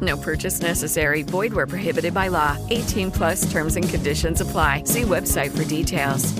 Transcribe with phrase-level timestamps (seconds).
[0.00, 1.22] No purchase necessary.
[1.22, 2.56] Void where prohibited by law.
[2.70, 4.82] 18 plus terms and conditions apply.
[4.84, 6.34] See website for details.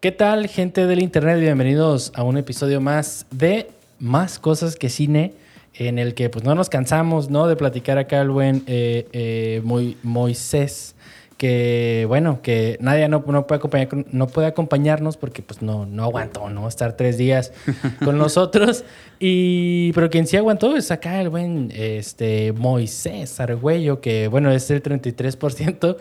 [0.00, 1.40] ¿Qué tal, gente del internet?
[1.40, 5.34] Bienvenidos a un episodio más de Más Cosas que Cine,
[5.74, 7.48] en el que pues no nos cansamos, ¿no?
[7.48, 10.94] De platicar acá el buen eh, eh, Mo- Moisés,
[11.38, 16.02] que bueno, que nadie no, no puede, acompañar, no puede acompañarnos porque pues no, no
[16.02, 16.66] aguantó, ¿no?
[16.66, 17.52] Estar tres días
[18.04, 18.84] con nosotros.
[19.20, 24.68] Y, pero quien sí aguantó es acá el buen este, Moisés Argüello, que bueno, es
[24.72, 25.96] el 33%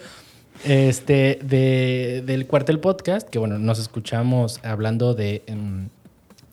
[0.66, 5.90] este, de, del cuartel podcast, que bueno, nos escuchamos hablando de, em,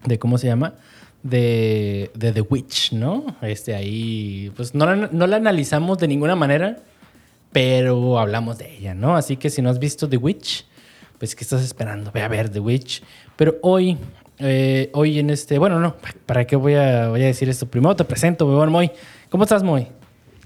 [0.04, 0.74] de ¿cómo se llama?
[1.22, 3.34] De, de The Witch, ¿no?
[3.40, 6.80] Este ahí, pues no no la analizamos de ninguna manera,
[7.54, 9.16] pero hablamos de ella, ¿no?
[9.16, 10.66] Así que si no has visto The Witch,
[11.18, 12.10] pues ¿qué estás esperando?
[12.12, 13.00] Ve a ver The Witch.
[13.36, 13.96] Pero hoy,
[14.40, 15.94] eh, hoy en este, bueno, no,
[16.26, 17.66] ¿para qué voy a, voy a decir esto?
[17.66, 18.90] Primero te presento, bebón Moy.
[19.30, 19.86] ¿Cómo estás, Moy?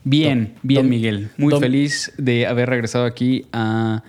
[0.05, 1.31] Bien, bien, Miguel.
[1.39, 4.03] Muy feliz de haber regresado aquí a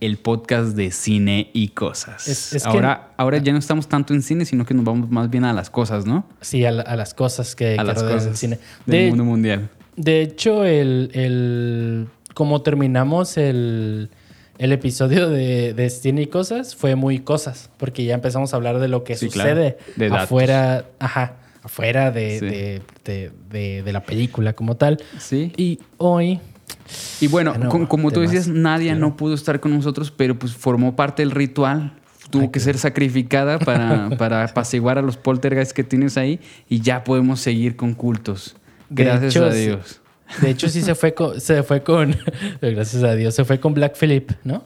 [0.00, 2.26] el podcast de cine y cosas.
[2.26, 5.10] Es- es que- ahora, ahora ya no estamos tanto en cine, sino que nos vamos
[5.10, 6.26] más bien a las cosas, ¿no?
[6.40, 8.58] Sí, a, la- a las cosas que, A que las cosas el cine.
[8.86, 9.68] del De- mundo mundial.
[9.96, 14.10] De hecho, el, el- como terminamos el,
[14.58, 18.78] el episodio de, de Cine y Cosas, fue muy cosas, porque ya empezamos a hablar
[18.78, 19.50] de lo que Sí, claro.
[19.50, 22.46] sucede De afuera, ajá, afuera de, Sí.
[23.04, 24.98] de, de- la película como tal.
[25.18, 25.52] Sí.
[25.56, 26.40] Y hoy,
[27.20, 29.08] Y bueno, com- como tú decías, Nadia claro.
[29.08, 31.94] no pudo estar con nosotros, pero pues formó parte del ritual.
[32.30, 37.04] Tuvo que ser sacrificada para, para apaciguar a los poltergeists que tienes ahí y ya
[37.04, 38.56] podemos seguir con cultos.
[38.88, 39.52] Gracias hecho, a.
[39.52, 40.00] Dios.
[40.40, 42.16] De hecho, sí se fue con, se fue con,
[42.62, 44.64] gracias a Dios, se fue con Black Phillip, ¿no?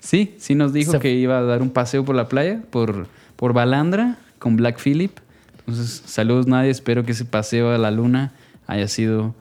[0.00, 3.06] Sí, sí nos dijo Se- que iba a dar un paseo por la playa, por,
[3.36, 5.18] por Balandra, con Black Phillip.
[5.60, 8.32] Entonces, saludos Nadia, espero que ese paseo a la luna
[8.66, 9.34] haya sido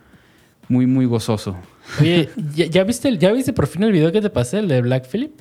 [0.67, 1.55] muy, muy gozoso.
[2.01, 4.67] Oye, ¿ya, ya viste, el- ¿ya viste por fin el video que te pasé, el
[4.67, 5.33] de Black Phillip?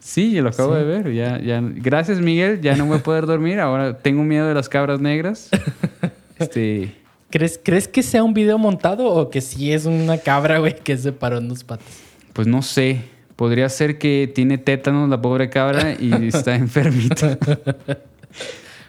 [0.00, 0.78] Sí, yo lo acabo Sí.
[0.80, 1.12] de ver.
[1.14, 1.60] Ya, ya.
[1.62, 2.60] Gracias, Miguel.
[2.60, 3.60] Ya no voy a poder dormir.
[3.60, 5.48] Ahora tengo miedo de las cabras negras.
[6.40, 6.92] Este,
[7.32, 10.96] ¿Crees, ¿Crees que sea un video montado o que sí es una cabra, güey, que
[10.96, 11.86] se paró en dos patas?
[12.32, 13.02] pues no sé.
[13.36, 17.38] Podría ser que tiene tétanos la pobre cabra y está enfermita.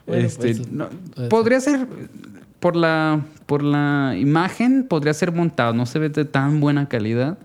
[0.06, 0.90] Bueno, Este, pues, no,
[1.30, 1.88] podría ser
[2.60, 5.74] por la por la imagen podría ser montado.
[5.74, 7.38] No se ve de tan buena calidad,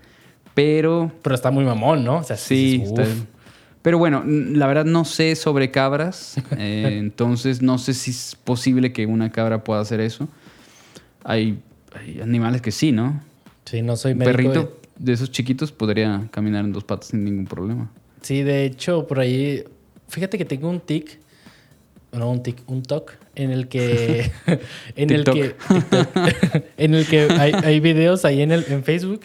[0.54, 2.18] pero Pero está muy mamón, ¿no?
[2.18, 2.78] O sea, sí.
[2.78, 3.24] dices, está- "Uf".
[3.82, 8.92] pero bueno, la verdad no sé sobre cabras, eh, entonces no sé si es posible
[8.92, 10.28] que una cabra pueda hacer eso.
[11.24, 11.58] Hay,
[11.94, 13.22] hay animales que sí, ¿no?
[13.64, 14.36] Sí, no soy Un médico.
[14.36, 17.90] perrito de esos chiquitos podría caminar en dos patas sin ningún problema.
[18.22, 19.64] Sí, de hecho, por ahí...
[20.08, 21.18] Fíjate que tengo un tic...
[22.12, 24.30] No, un tic, un toc en el que...
[24.96, 25.54] en el que...
[26.76, 29.20] En el que hay, hay videos ahí en, el, en Facebook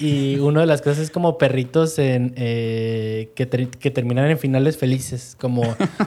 [0.00, 4.38] y una de las cosas es como perritos en, eh, que, ter- que terminan en
[4.38, 5.62] finales felices, como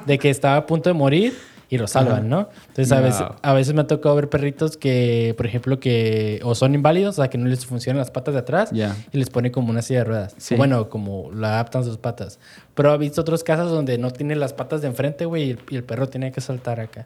[0.05, 1.33] de que estaba a punto de morir
[1.71, 2.49] y lo salvan, ¿no?
[2.69, 6.55] Entonces a, veces, a veces me ha tocado ver perritos que, por ejemplo, que o
[6.55, 9.51] son inválidos, o sea, que no les funcionan las patas de atrás y les pone
[9.51, 10.35] como una silla de ruedas.
[10.37, 10.55] Sí.
[10.55, 12.39] O Bueno, como la adaptan sus patas.
[12.73, 15.59] Pero he visto otros casos donde no tiene las patas de enfrente, güey, y el,
[15.69, 17.05] y el perro tiene que saltar acá.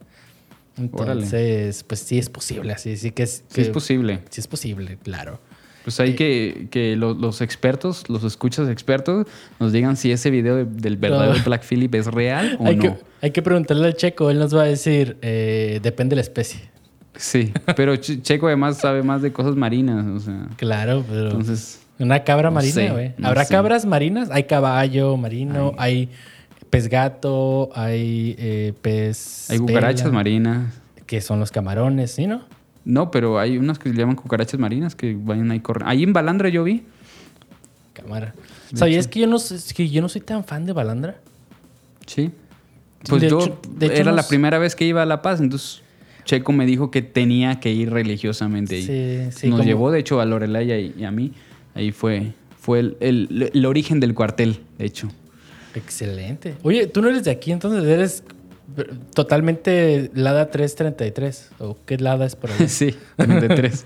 [0.78, 3.44] Entonces, pues sí es posible, así, sí que es...
[3.48, 4.22] Sí es que- posible.
[4.30, 5.40] Sí es posible, claro.
[5.84, 9.28] Pues hay que, que lo- los expertos, los escuchas expertos,
[9.60, 11.44] nos digan si ese video de- del verdadero No.
[11.44, 12.82] Black Phillip es real o Hay, no.
[12.82, 16.22] que, hay que preguntarle al checo, él nos va a decir, eh, depende de la
[16.22, 16.62] especie.
[17.16, 21.26] Sí, pero Ch- Checo además sabe más de cosas marinas, o sea, Claro, pero...
[21.28, 21.80] entonces...
[22.00, 23.14] Una cabra No marina, güey.
[23.20, 23.54] no ¿Habrá sé.
[23.54, 24.30] cabras marinas?
[24.32, 26.10] Hay caballo marino, hay
[26.72, 29.50] pez gato, hay eh, pez...
[29.52, 30.74] Hay cucarachas marinas.
[31.06, 32.42] Que son los camarones, ¿sí, no?
[32.86, 35.90] No, pero hay unas que se llaman cucarachas marinas que vayan ahí corriendo.
[35.90, 36.84] Ahí en Balandra yo vi
[37.94, 38.34] Cámara.
[38.72, 39.12] De ¿Sabías hecho.
[39.14, 39.38] que yo no,
[39.76, 41.18] que yo no soy tan fan de Balandra?
[42.08, 42.32] Sí.
[43.08, 45.40] Pues de yo hecho- de hecho era la primera vez que iba a La Paz,
[45.42, 45.82] entonces
[46.26, 48.82] Checo me dijo que tenía que ir religiosamente.
[48.82, 51.34] Sí, sí, Nos como- llevó, de hecho, a Lorelaya y, y a mí.
[51.76, 55.10] Ahí fue, fue el, el- el origen del cuartel, de hecho.
[55.76, 56.56] Excelente.
[56.64, 58.24] Oye, tú no eres de aquí, entonces eres
[59.14, 61.50] totalmente Lada 333.
[61.60, 62.68] ¿O qué Lada es por allá?
[62.68, 63.86] sí, 33.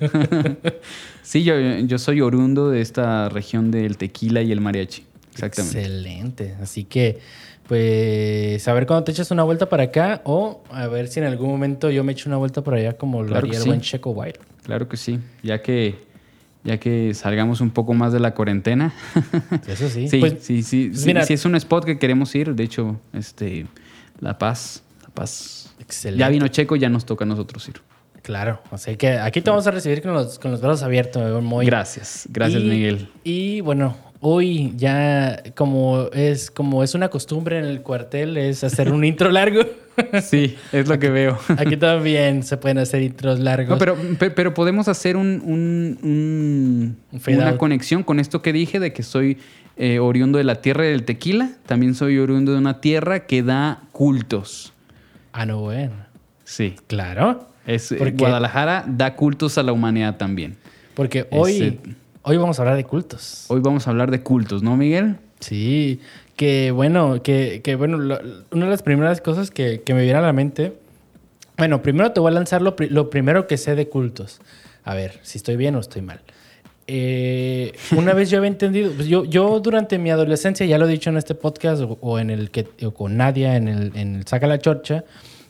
[1.24, 5.06] sí, yo, yo soy oriundo de esta región del tequila y el mariachi.
[5.34, 5.80] Exactamente.
[5.80, 6.56] Excelente.
[6.62, 7.20] Así que,
[7.68, 11.26] pues, a ver cuando te echas una vuelta para acá o a ver si en
[11.28, 13.70] algún momento yo me echo una vuelta por allá como lo Claro haría el sí.
[13.70, 14.16] buen Checo.
[14.64, 15.20] Claro que sí.
[15.44, 15.96] Ya que,
[16.64, 18.94] ya que salgamos un poco más de la cuarentena.
[19.68, 20.08] Eso sí.
[20.10, 22.56] Sí, Pues, sí, sí, pues sí, mira- sí es un spot que queremos ir.
[22.56, 23.68] De hecho, este,
[24.20, 25.74] La Paz, La Paz.
[25.80, 26.20] Excelente.
[26.20, 27.82] Ya vino Checo, ya nos toca a nosotros ir.
[28.24, 28.62] Claro.
[28.72, 31.42] Así que aquí te vamos a recibir con los, con los brazos abiertos.
[31.44, 33.10] Muy, Gracias, gracias Y- Miguel.
[33.24, 38.92] Y bueno, hoy ya como es como es una costumbre en el cuartel es hacer
[38.92, 39.62] un intro largo.
[40.22, 41.38] Sí, es lo que veo.
[41.58, 43.70] Aquí también se pueden hacer intros largos.
[43.70, 47.58] No, pero, pe- pero podemos hacer un, un- un- Un fade una out.
[47.58, 49.38] conexión con esto que dije de que soy
[49.76, 51.52] eh, oriundo de la tierra del tequila.
[51.66, 54.74] También soy oriundo de una tierra que da cultos.
[55.34, 55.94] Ah, no, bueno.
[56.44, 56.76] Sí.
[56.88, 57.48] Claro.
[57.66, 60.58] Es, eh, Porque- Guadalajara da cultos a la humanidad también.
[60.94, 61.80] Porque hoy,
[62.24, 63.46] hoy vamos a hablar de cultos.
[63.50, 65.18] Hoy vamos a hablar de cultos, ¿no, Miguel?
[65.40, 66.00] Sí,
[66.38, 68.20] que bueno, que, que bueno, lo-
[68.52, 70.72] una de las primeras cosas que, que me viene a la mente,
[71.58, 74.40] bueno, primero te voy a lanzar lo, lo primero que sé de cultos.
[74.86, 76.22] A ver, si estoy bien o estoy mal.
[76.90, 80.92] Eh, una vez yo había entendido, pues yo, yo durante mi adolescencia, ya lo he
[80.92, 84.16] dicho en este podcast o, o en el que o con Nadia en el, en
[84.16, 85.04] el Saca la Chorcha,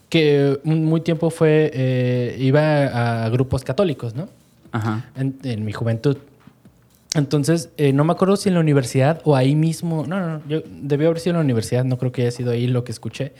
[0.09, 4.29] que muy tiempo fue, eh, iba a grupos católicos, ¿no?
[4.71, 5.05] Ajá.
[5.15, 6.17] en, en mi juventud.
[7.17, 10.41] Entonces, eh, no me acuerdo si en la universidad o ahí mismo, no, no, no,
[10.47, 12.91] yo debió haber sido en la universidad, no creo que haya sido ahí lo que
[12.91, 13.33] escuché,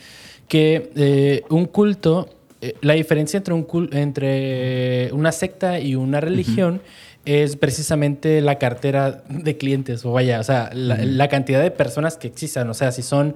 [0.47, 2.29] que eh, un culto,
[2.61, 6.81] eh, la diferencia entre, un cul- entre una secta y una religión
[7.25, 12.17] es precisamente la cartera de clientes, o vaya, o sea, la, la cantidad de personas
[12.17, 13.35] que existan, o sea, si son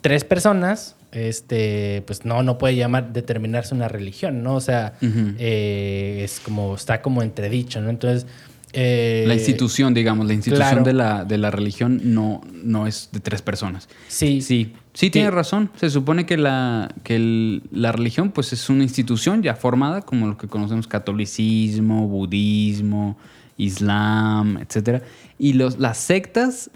[0.00, 4.54] tres personas, este, pues no, no puede llamar, determinarse una religión, ¿no?
[4.54, 4.94] O sea,
[5.38, 7.90] eh, es como, está como entredicho, ¿no?
[7.90, 8.26] Entonces...
[8.72, 10.84] eh, La institución, digamos, la institución claro.
[10.84, 13.88] de, la, de la religión no, no es de tres personas.
[14.08, 15.70] Sí, Sí, sí tiene razón.
[15.76, 20.26] Se supone que, la, que el- la religión pues es una institución ya formada, como
[20.26, 23.16] lo que conocemos catolicismo, budismo,
[23.56, 25.02] islam, etc.
[25.38, 26.70] Y los, las sectas,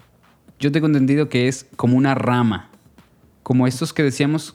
[0.58, 2.70] yo tengo entendido que es como una rama.
[3.42, 4.54] Como estos que decíamos,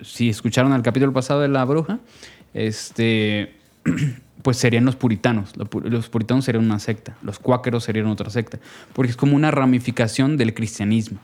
[0.00, 2.00] si escucharon el capítulo pasado de la bruja,
[2.54, 3.54] este,
[4.42, 5.56] pues serían los puritanos.
[5.56, 8.58] Los pu- Los puritanos serían una secta, los cuáqueros serían otra secta,
[8.92, 11.18] porque es como una ramificación del cristianismo,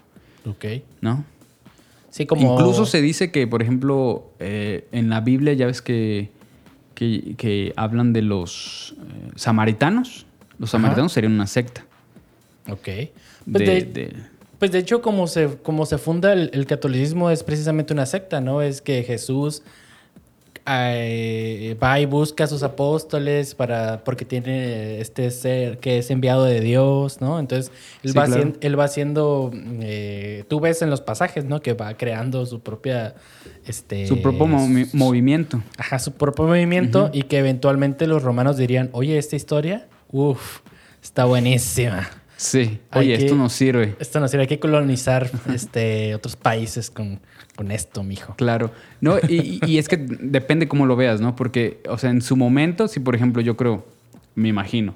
[0.47, 0.65] Ok.
[1.01, 1.25] ¿no?
[2.11, 2.55] Sí, como...
[2.55, 6.31] Incluso se dice que, por ejemplo, eh, en la Biblia ya ves que,
[6.95, 10.27] que, que hablan de los eh, samaritanos.
[10.59, 10.79] Los Ajá.
[10.79, 11.85] samaritanos serían una secta.
[12.71, 12.85] Ok.
[12.85, 13.11] Pues
[13.45, 14.17] de- de, de-
[14.59, 18.41] pues de hecho, como se, como se funda el, el catolicismo es precisamente una secta,
[18.41, 18.61] ¿no?
[18.63, 19.63] Es que Jesús
[20.71, 26.45] eh, va y busca a sus apóstoles para, porque tiene este ser que es enviado
[26.45, 27.39] de Dios, ¿no?
[27.39, 27.73] Entonces,
[28.03, 28.53] él, Sí, va, claro.
[28.61, 29.51] él va haciendo,
[29.81, 31.61] eh, tú ves en los pasajes, ¿no?
[31.63, 33.15] Que va creando su propia,
[33.67, 34.07] este...
[34.07, 35.63] su propio movi- movimiento.
[35.77, 40.61] Ajá, su propio movimiento y que eventualmente los romanos dirían, oye, esta historia, uff,
[41.03, 42.09] está buenísima.
[42.39, 42.79] Sí.
[42.95, 43.97] Oye, que- esto nos sirve.
[43.99, 47.19] Esto nos sirve, hay que colonizar este, otros países con,
[47.57, 48.35] con esto, mijo.
[48.37, 48.71] Claro.
[49.01, 51.35] No, y, y- y es que depende cómo lo veas, ¿no?
[51.35, 53.85] Porque, o sea, en su momento, si por ejemplo yo creo,
[54.37, 54.95] me imagino,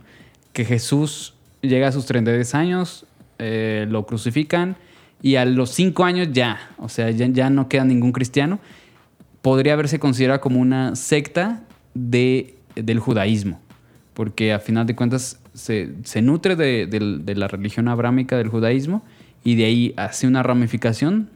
[0.52, 3.06] que Jesús llega a sus 33 años,
[3.40, 4.76] eh, lo crucifican
[5.20, 8.61] y a los 5 años ya, o sea, ya, ya no queda ningún cristiano,
[9.40, 13.61] podría haberse considerado como una secta de, del judaísmo.
[14.14, 19.04] Porque a final de cuentas se, nutre de, la religión abrámica del judaísmo
[19.44, 21.28] y de ahí hace una ramificación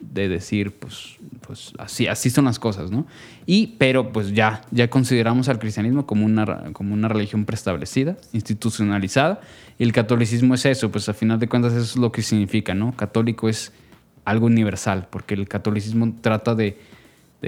[0.00, 3.06] de decir, pues, pues así, así son las cosas, ¿no?
[3.46, 9.40] Y, pero pues ya, ya consideramos al cristianismo como una, como una religión preestablecida, institucionalizada,
[9.78, 12.74] y el catolicismo es eso, pues a final de cuentas eso es lo que significa,
[12.74, 12.94] ¿no?
[12.94, 13.72] Católico es
[14.26, 16.76] algo universal, porque el catolicismo trata de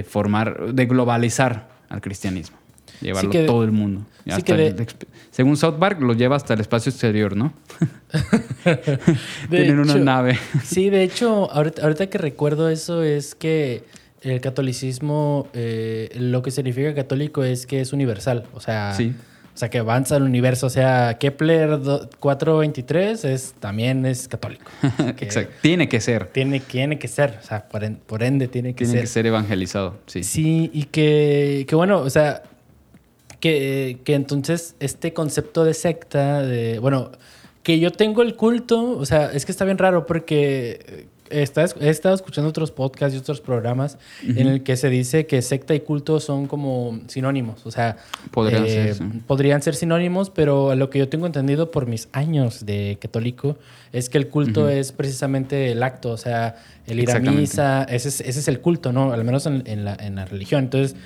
[0.09, 2.57] formar, de globalizar al cristianismo,
[3.01, 4.03] llevarlo que- todo el mundo.
[4.25, 7.37] sí Hasta que de- el exp- según South Park, lo lleva hasta el espacio exterior,
[7.37, 7.53] ¿no?
[9.51, 10.39] Tienen una nave.
[10.65, 13.85] Sí, de hecho, ahorita, ahorita que recuerdo eso es que
[14.23, 18.45] el catolicismo, eh, lo que significa católico es que es universal.
[18.55, 19.15] O sea, Sí.
[19.55, 20.67] O sea, que avanza el universo.
[20.67, 24.65] O sea, Kepler do- 423 es, también es católico.
[25.17, 25.51] Que Exacto.
[25.63, 26.27] Tiene que ser.
[26.27, 27.39] Tiene, tiene que ser.
[27.43, 29.01] O sea, por, en- por ende tiene que Tiene ser.
[29.01, 29.97] que ser evangelizado.
[30.07, 30.25] Sí.
[30.25, 32.43] Sí, y que, que bueno, o sea,
[33.47, 37.13] que, que entonces este concepto de secta, de, bueno,
[37.63, 41.69] que yo tengo el culto, o sea, es que está bien raro porque he estado,
[41.81, 45.75] he estado escuchando otros podcasts y otros programas en el que se dice que secta
[45.75, 49.05] y culto son como sinónimos, o sea, eh, Podrían ser, sí.
[49.27, 53.57] podrían ser sinónimos, pero lo que yo tengo entendido por mis años de católico
[53.93, 58.09] es que el culto es precisamente el acto, o sea, el ir a misa, ese
[58.09, 59.13] es, ese es el culto, ¿no?
[59.13, 60.65] Al menos en, en la, en la religión.
[60.65, 60.97] Entonces,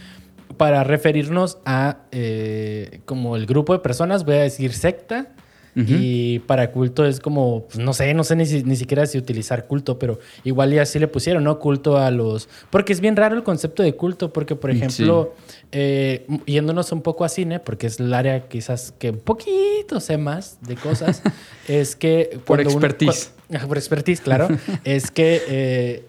[0.57, 5.28] para referirnos a eh, como el grupo de personas, voy a decir secta.
[5.76, 9.16] Y para culto es como, pues, no sé, no sé ni, si- ni siquiera si
[9.16, 11.59] utilizar culto, pero igual ya así le pusieron, ¿no?
[11.59, 12.50] Culto a los...
[12.69, 15.35] Porque es bien raro el concepto de culto, porque por Mm, ejemplo,
[15.73, 20.19] eh, yéndonos un poco a cine, porque es el área quizás que un poquito sé
[20.19, 21.23] más de cosas,
[21.69, 22.38] es que...
[22.45, 23.33] Por uno- expertise.
[23.50, 24.49] Ajá, por expertise, claro.
[24.85, 26.04] es que eh,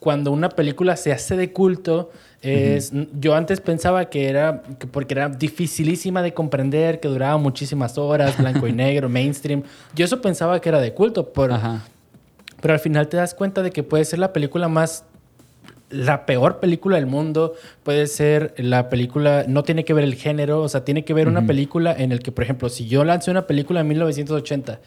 [0.00, 2.10] cuando una película se hace de culto,
[2.76, 7.98] es, yo antes pensaba que era que porque era dificilísima de comprender, que duraba muchísimas
[7.98, 9.62] horas, blanco y negro, mainstream.
[9.94, 11.52] Yo eso pensaba que era de culto, por-
[12.60, 15.04] pero al final te das cuenta de que puede ser la película más
[15.88, 20.60] la peor película del mundo puede ser la película, no tiene que ver el género,
[20.62, 23.30] o sea, tiene que ver una película en el que, por ejemplo, si yo lancé
[23.30, 24.80] una película en 1980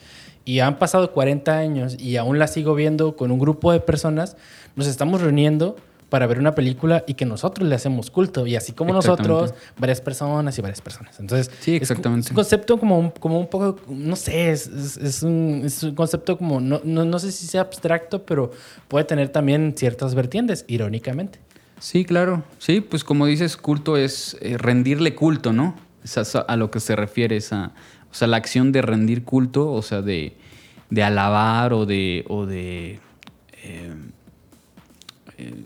[0.43, 4.35] y han pasado 40 años y aún la sigo viendo con un grupo de personas,
[4.75, 5.77] nos estamos reuniendo
[6.09, 10.01] para ver una película y que nosotros le hacemos culto y así como nosotros, varias
[10.01, 11.19] personas y varias personas.
[11.19, 12.25] Entonces, Sí, exactamente.
[12.25, 15.83] Es un concepto como un, como un poco, no sé, es, es- es un, es
[15.83, 18.51] un concepto como, no, no, no sé si sea abstracto, pero
[18.87, 21.39] puede tener también ciertas vertientes, irónicamente.
[21.79, 22.43] Sí, claro.
[22.57, 25.75] Sí, pues como dices, culto es eh, rendirle culto, ¿no?
[26.03, 27.71] Es a, a lo que se refiere esa,
[28.11, 30.35] o sea, la acción de rendir culto, o sea, de,
[30.89, 32.99] de alabar o de, o de
[33.63, 33.93] eh,
[35.37, 35.63] eh,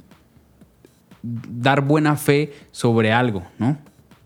[1.24, 3.78] dar buena fe sobre algo, ¿no?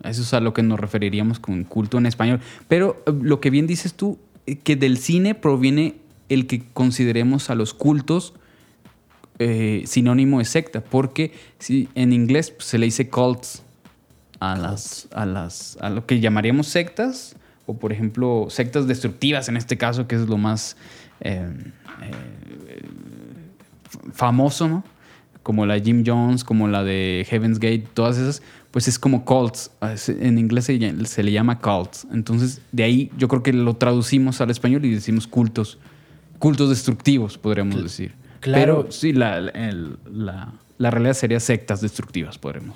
[0.03, 2.41] Eso es a lo que nos referiríamos con culto en español.
[2.67, 5.95] Pero eh, lo que bien dices tú, eh, que del cine proviene
[6.29, 8.33] el que consideremos a los cultos
[9.39, 13.63] eh, sinónimo de secta, porque si en inglés pues, se le dice cults
[14.39, 17.35] a las, a las a lo que llamaríamos sectas
[17.67, 20.75] o por ejemplo sectas destructivas en este caso que es lo más
[21.21, 21.47] eh,
[22.01, 22.81] eh,
[24.11, 24.83] famoso, ¿no?
[25.47, 29.71] Como la Jim Jones, como la de Heaven's Gate, todas esas, pues es como cults.
[30.09, 32.05] En inglés se, le llama cults.
[32.11, 35.77] Entonces, de ahí yo creo que lo traducimos al español y decimos cultos.
[36.37, 38.13] Cultos destructivos, podríamos decir.
[38.41, 38.81] claro.
[38.81, 42.75] Pero sí, la, el- la, la realidad sería sectas destructivas, podremos.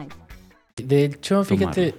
[0.75, 1.95] De hecho, fíjate,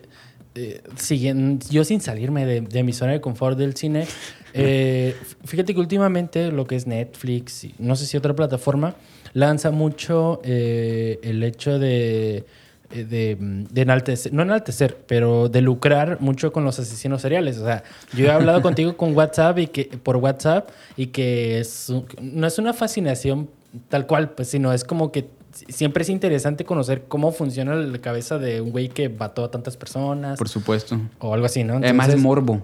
[0.54, 4.06] eh, siguen- yo sin salirme de, de mi zona de confort del cine,
[4.54, 5.14] eh,
[5.44, 8.94] fíjate que últimamente lo que es Netflix, y no sé si otra plataforma,
[9.34, 12.44] lanza mucho eh, el hecho de,
[12.90, 17.56] de, de enaltecer, no enaltecer, pero de lucrar mucho con los asesinos seriales.
[17.58, 17.82] O sea,
[18.14, 22.58] yo he hablado contigo con WhatsApp y que, por WhatsApp y que es no es
[22.58, 23.48] una fascinación
[23.88, 25.28] tal cual, pues, sino es como que
[25.68, 29.76] siempre es interesante conocer cómo funciona la cabeza de un güey que mató a tantas
[29.76, 30.98] personas Por supuesto.
[31.18, 31.74] o algo así, ¿no?
[31.74, 32.62] Además, Entonces, morbo.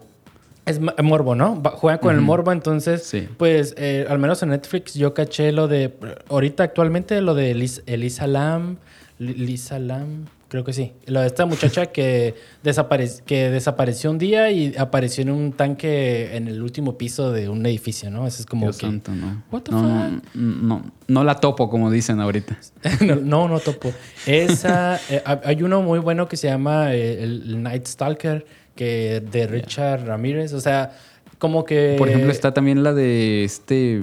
[0.66, 1.62] es morbo, ¿no?
[1.76, 3.26] Juega con el morbo, entonces, Sí.
[3.38, 5.94] pues, eh, al menos en Netflix yo caché lo de,
[6.28, 8.76] ahorita actualmente lo de Elis- Elisa Lam,
[9.18, 10.92] Li- Lisa Lam, creo que sí.
[11.06, 16.34] Lo de esta muchacha que, desapare- que desapareció un día y apareció en un tanque
[16.36, 18.26] en el último piso de un edificio, ¿no?
[18.26, 18.86] Eso es como Dios que...
[18.86, 19.42] santo, no.
[19.52, 22.58] What the no, no, no, no la topo, como dicen ahorita.
[23.06, 23.92] no, no, no topo.
[24.26, 28.46] Esa, eh, ha- hay uno muy bueno que se llama eh, el, el Night Stalker,
[28.74, 30.52] que de Richard Ramírez.
[30.54, 30.96] O sea,
[31.38, 31.94] como que.
[31.98, 34.02] Por ejemplo, está también la de este.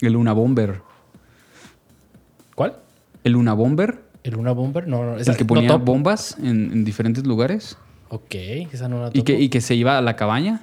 [0.00, 0.80] El Luna Bomber.
[2.54, 2.76] ¿Cuál?
[3.24, 4.00] El Luna Bomber.
[4.26, 4.86] ¿El Luna Bomber?
[4.86, 5.16] No, no.
[5.18, 7.76] esa- El que ponía bombas en, en diferentes lugares.
[8.08, 8.34] Ok,
[8.72, 10.62] esa no la Y que, y que se iba a la cabaña.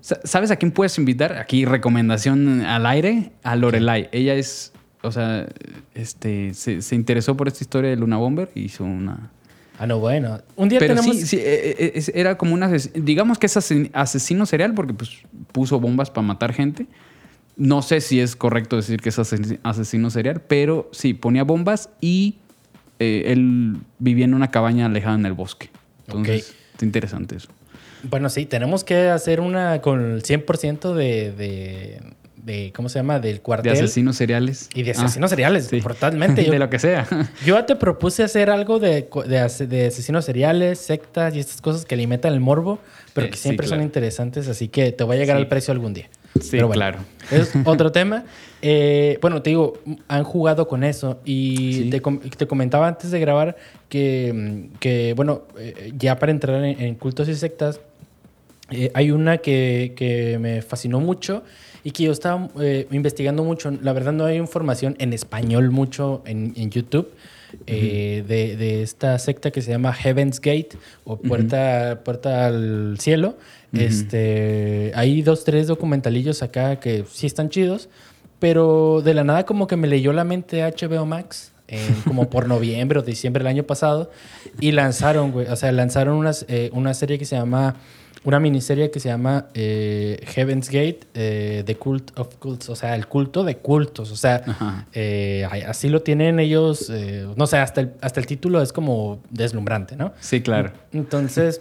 [0.00, 1.32] Sa- ¿Sabes a quién puedes invitar?
[1.34, 4.08] Aquí, recomendación al aire, a Lorelai.
[4.12, 5.46] Ella es, o sea,
[5.94, 9.30] este, se, se interesó por esta historia de Luna Bomber y hizo una,
[9.78, 10.40] Ah, no, bueno.
[10.56, 11.16] Un día Pero tenemos...
[11.16, 14.94] sí, sí, eh, eh, era como un asesino, digamos que es asesin- asesino serial porque
[14.94, 15.10] pues
[15.52, 16.86] puso bombas para matar gente.
[17.56, 21.88] No sé si es correcto decir que es ases- asesino serial, pero sí, ponía bombas
[22.00, 22.36] y
[22.98, 25.70] eh, él vivía en una cabaña alejada en el bosque.
[26.06, 27.48] Entonces, está interesante eso.
[28.02, 32.00] Bueno, sí, tenemos que hacer una con el 100% de, de,
[32.44, 33.18] de- ¿Cómo se llama?
[33.20, 33.72] Del De cuartel.
[33.72, 34.68] asesinos seriales.
[34.74, 35.80] Y de Ah, asesinos seriales, sí.
[35.80, 36.44] totalmente.
[36.46, 37.06] Yo, de lo que sea.
[37.44, 41.94] yo te propuse hacer algo de, de, de asesinos seriales, sectas y estas cosas que
[41.94, 42.78] alimentan el morbo,
[43.14, 45.42] pero Eh, que sí, siempre son interesantes, así que te voy a llegar Sí.
[45.42, 46.08] al precio algún día.
[46.40, 46.98] Sí, Pero bueno, claro.
[47.30, 48.24] Es otro tema.
[48.62, 49.74] Eh, bueno, te digo,
[50.08, 51.90] han jugado con eso y Sí.
[51.90, 52.00] te,
[52.36, 53.56] te comentaba antes de grabar
[53.88, 57.80] que, mm, que bueno, eh, ya para entrar en, en cultos y sectas,
[58.70, 61.44] eh, hay una que, que me fascinó mucho
[61.84, 63.70] y que yo estaba eh, investigando mucho.
[63.82, 67.08] La verdad no hay información en español mucho en, en YouTube
[67.68, 70.70] eh, de, de esta secta que se llama Heaven's Gate
[71.04, 73.36] o Puerta, Puerta al Cielo.
[73.80, 77.88] Este, hay dos, tres documentalillos acá que sí están chidos,
[78.38, 81.52] pero de la nada como que me leyó la mente HBO Max.
[81.68, 84.10] en- como por noviembre o diciembre del año pasado
[84.60, 87.74] y lanzaron, güey, o sea, lanzaron unas, eh, una serie que se llama
[88.22, 92.94] una miniserie que se llama eh, Heaven's Gate, eh, The Cult of Cults, o sea,
[92.96, 94.42] el culto de cultos, o sea,
[94.94, 96.90] eh, así lo tienen ellos,
[97.36, 100.12] no sé, hasta el, hasta el título es como deslumbrante, ¿no?
[100.20, 100.72] Sí, claro.
[100.92, 101.60] Entonces,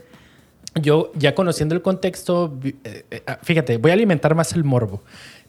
[0.81, 5.01] yo ya conociendo el contexto, eh, eh, ah, fíjate, voy a alimentar más el morbo.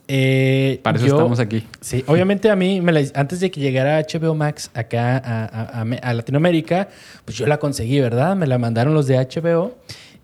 [0.09, 1.64] Eh, Para eso yo- estamos aquí.
[1.80, 6.88] Sí, obviamente a mí, me la- antes de que llegara HBO Max acá a, Latinoamérica,
[7.25, 8.37] pues yo la conseguí, ¿verdad?
[8.37, 9.76] Me la mandaron los de HBO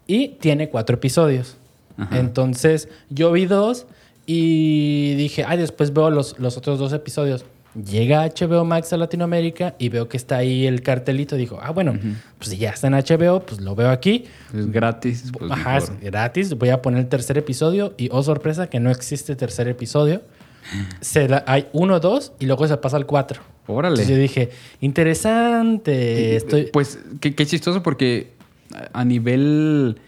[0.07, 1.57] y tiene cuatro episodios.
[1.97, 2.19] Ajá.
[2.21, 3.87] Entonces yo vi dos
[4.25, 7.45] y dije, ay, después veo los, los otros dos episodios.
[7.75, 11.37] Llega HBO Max a Latinoamérica y veo que está ahí el cartelito.
[11.37, 11.95] Dijo, ah, bueno,
[12.39, 14.25] pues si ya está en HBO, pues lo veo aquí.
[14.55, 15.31] Es gratis.
[15.39, 16.53] pues, Ajá, es gratis.
[16.55, 20.21] Voy a poner el tercer episodio y, oh sorpresa, que no existe tercer episodio.
[21.01, 23.41] Se la- hay uno, dos y luego se pasa al cuatro.
[23.67, 23.95] Órale.
[23.95, 24.51] Entonces yo dije,
[24.81, 26.37] interesante.
[26.37, 26.65] Estoy...
[26.73, 28.33] Pues qué, qué chistoso porque
[28.93, 29.99] a a nivel,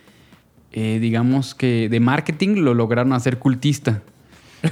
[0.72, 4.02] eh, digamos que de marketing lo lograron hacer cultista.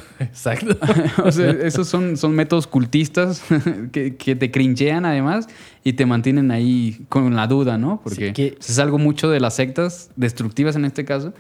[0.19, 0.77] Exacto.
[1.25, 3.43] o sea, esos son, son métodos cultistas
[3.93, 5.49] que, que te cringean además
[5.85, 8.01] y te mantienen ahí con la duda, ¿no?
[8.03, 11.33] Porque Sí, que- es algo mucho de las sectas destructivas en este caso,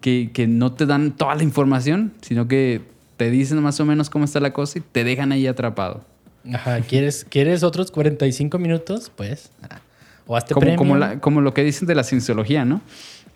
[0.00, 2.82] que, que no te dan toda la información, sino que
[3.16, 6.04] te dicen más o menos cómo está la cosa y te dejan ahí atrapado.
[6.52, 9.10] Ajá, ¿quieres, ¿quieres otros 45 minutos?
[9.14, 9.50] Pues.
[9.68, 9.80] ah,
[10.26, 12.80] O hazte Como, como, la- como lo que dicen de la cienciología, ¿no?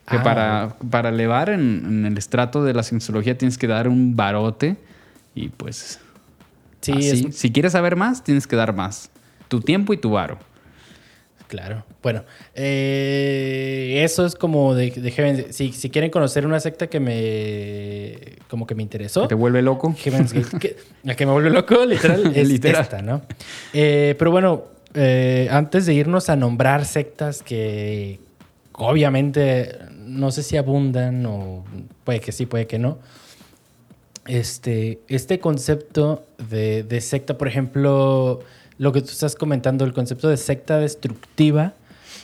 [0.08, 3.86] Que Ah, para, para elevar en, en el estrato de la cienciología tienes que dar
[3.88, 4.76] un barote
[5.34, 6.00] y pues
[6.80, 7.26] Sí, así.
[7.28, 9.10] es- si quieres saber más, tienes que dar más.
[9.48, 10.38] Tu tiempo y tu varo.
[11.46, 11.84] Claro.
[12.02, 16.98] Bueno, eh, eso es como de, de Heaven's Si, si quieren conocer una secta que
[16.98, 18.38] me.
[18.48, 19.28] como que me interesó.
[19.28, 19.94] ¿Te vuelve loco?
[19.96, 20.58] Heaven's Gate.
[20.60, 22.82] que- la que me vuelve loco, literal, es Literal.
[22.82, 23.22] esta, ¿no?
[23.72, 28.18] Eh, pero bueno, eh, antes de irnos a nombrar sectas que
[28.72, 29.78] obviamente
[30.12, 31.64] no sé si abundan o
[32.04, 32.98] puede que sí, puede que no.
[34.26, 38.40] Este, este concepto de, de secta, por ejemplo,
[38.78, 41.72] lo que tú estás comentando, el concepto de secta destructiva,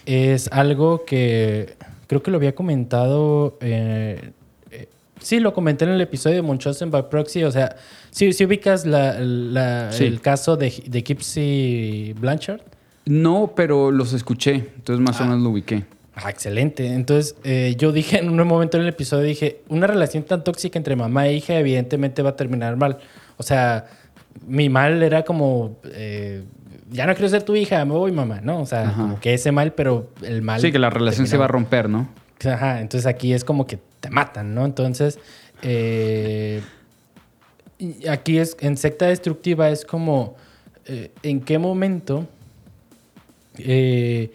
[0.07, 1.75] es algo que
[2.07, 3.59] creo que lo había comentado.
[3.61, 4.31] eh,
[4.71, 4.89] eh,
[5.21, 7.43] sí, lo comenté en el episodio de Munchausen by Proxy.
[7.43, 7.75] O sea,
[8.13, 10.05] si si ubicas la- la- Sí.
[10.05, 12.61] el caso de, de Gypsy Blanchard.
[13.07, 14.55] No, pero los escuché.
[14.77, 15.27] Entonces más o Ah.
[15.27, 15.85] menos lo ubiqué.
[16.23, 16.87] Ah, excelente.
[16.87, 20.79] Entonces, eh, yo dije en un momento en el episodio, dije, una relación tan tóxica
[20.79, 22.99] entre mamá e hija evidentemente va a terminar mal.
[23.37, 23.87] O sea,
[24.47, 26.43] mi mal era como, eh,
[26.91, 28.61] ya no quiero ser tu hija, me voy mamá, ¿no?
[28.61, 29.03] O sea, Ajá.
[29.03, 30.61] como que ese mal, pero el mal...
[30.61, 32.09] Sí, que la relación se va a romper, ¿no?
[32.45, 34.65] Ajá, entonces aquí es como que te matan, ¿no?
[34.65, 35.19] Entonces,
[35.63, 36.63] eh,
[38.09, 40.37] aquí es, en secta destructiva es como,
[41.23, 42.27] ¿en qué momento
[43.59, 44.33] eh,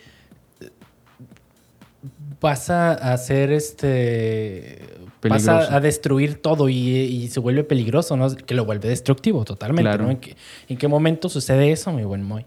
[2.43, 4.79] vas a hacer este...
[5.19, 5.51] Peligroso.
[5.51, 8.29] a, a destruir todo y, y se vuelve peligroso, ¿no?
[8.36, 10.03] Que lo vuelve destructivo totalmente, Claro.
[10.03, 10.12] ¿no?
[10.12, 10.36] ¿En qué,
[10.67, 12.45] en qué momento sucede eso, mi buen Moy?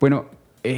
[0.00, 0.24] Bueno,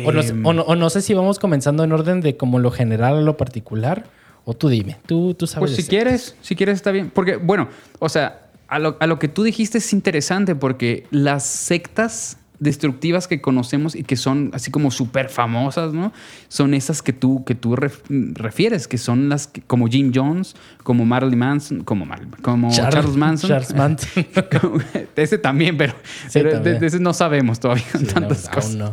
[0.05, 2.37] O no, sé- em, o no- o no sé si vamos comenzando en orden de
[2.37, 4.07] como lo general a lo particular.
[4.44, 5.70] O tú dime, tú, tú sabes.
[5.70, 7.11] Pues si quieres, si quieres está bien.
[7.14, 7.68] Porque, bueno,
[8.00, 13.29] o sea, a lo, a lo que tú dijiste es interesante porque las sectas destructivas
[13.29, 16.12] que conocemos y que son así como súper famosas, ¿no?
[16.49, 18.01] Son esas que tú, que tú ref-
[18.35, 23.14] refieres, que son las que- como Jim Jones, como Marilyn Manson, como, Mar- como Charles,
[23.16, 23.51] Manson.
[23.51, 24.25] Charles Manson.
[25.16, 25.92] Ese también, pero,
[26.29, 26.81] Sí, pero de- también.
[26.81, 28.75] de ese no sabemos todavía Sí, tantas cosas.
[28.75, 28.92] no.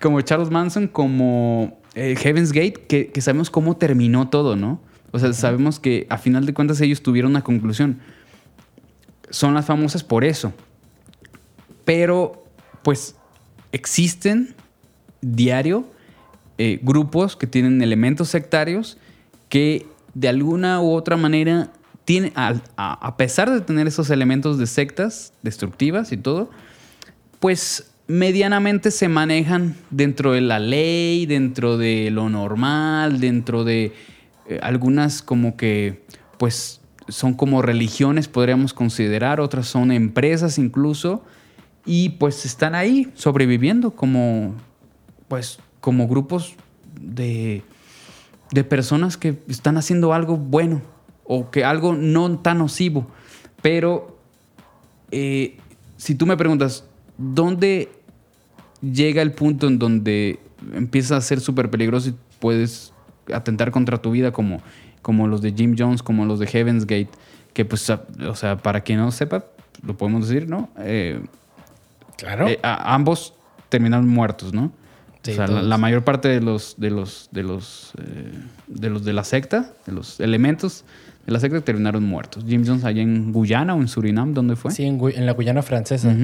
[0.00, 4.80] como Charles Manson, como eh, Heaven's Gate, que, que sabemos cómo terminó todo, ¿no?
[5.10, 7.98] O sea, sabemos que a final de cuentas ellos tuvieron una conclusión.
[9.30, 10.52] Son las famosas por eso.
[11.84, 12.39] Pero,
[12.82, 13.16] pues,
[13.72, 14.54] existen
[15.20, 15.86] diario
[16.58, 18.98] eh, grupos que tienen elementos sectarios
[19.48, 21.70] que de alguna u otra manera
[22.04, 26.50] tienen, a, pesar de tener esos elementos de sectas destructivas y todo,
[27.38, 33.92] pues medianamente se manejan dentro de la ley, dentro de lo normal, dentro de
[34.48, 36.04] eh, algunas como que,
[36.36, 41.24] pues son como religiones, podríamos considerar, otras son empresas incluso,
[41.90, 44.54] y pues están ahí sobreviviendo como,
[45.26, 46.54] pues, como grupos
[47.00, 47.64] de,
[48.52, 50.82] de personas que están haciendo algo bueno
[51.24, 53.08] o que algo no tan nocivo,
[53.60, 54.20] pero
[55.10, 55.56] eh,
[55.96, 56.84] si tú me preguntas,
[57.18, 57.88] ¿dónde
[58.80, 60.38] llega el punto en donde
[60.72, 62.92] empieza a ser súper peligroso y puedes
[63.34, 64.62] atentar contra tu vida como,
[65.02, 67.10] como los de Jim Jones, como los de Heaven's Gate?
[67.52, 69.46] Que pues, o sea, para quien no sepa,
[69.84, 70.68] lo podemos decir, ¿no?
[70.78, 71.20] Eh,
[72.20, 72.48] Claro.
[72.48, 73.34] eh, a- ambos
[73.68, 74.72] terminaron muertos, ¿no?
[75.22, 78.32] Sí, o sea, la, mayor parte de los de los de los eh,
[78.68, 80.84] de los de la secta, de los elementos
[81.26, 82.42] de la secta terminaron muertos.
[82.48, 84.70] Jim Jones allá en Guyana o en Surinam, ¿dónde fue?
[84.70, 86.16] sí, en, Gu- en la Guyana francesa.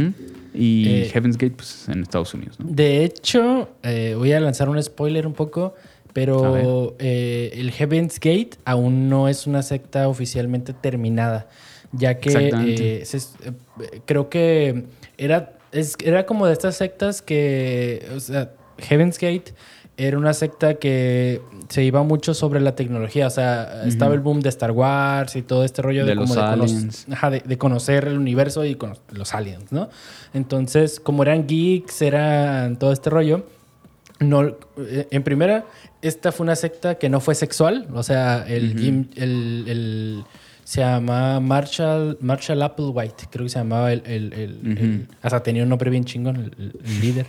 [0.55, 2.67] Y Eh, Heaven's Gate, pues en Estados Unidos, ¿no?
[2.71, 5.75] De hecho, eh, voy a lanzar un spoiler un poco,
[6.15, 11.49] pero el Heaven's Gate aún no es una secta oficialmente terminada,
[11.93, 13.21] ya que se-
[14.07, 14.85] creo que
[15.19, 19.55] era, es- era como de estas sectas que, o sea, Heaven's Gate
[19.99, 24.41] era una secta que se iba mucho sobre la tecnología, o sea, estaba el boom
[24.41, 27.07] de Star Wars y todo este rollo de, De como los de, cono- aliens.
[27.11, 29.89] Ajá, de, de conocer el universo y cono- los aliens, ¿no?
[30.35, 33.47] Entonces, como eran geeks, eran todo este rollo,
[34.21, 34.43] no,
[34.79, 35.65] eh, en primera,
[36.03, 40.25] esta fue una secta que no fue sexual, o sea, el, el- el-
[40.67, 45.69] se llama Marshall, Marshall Applewhite, creo que se llamaba el, el- el- hasta tenía un
[45.69, 47.27] nombre bien chingón, el, líder.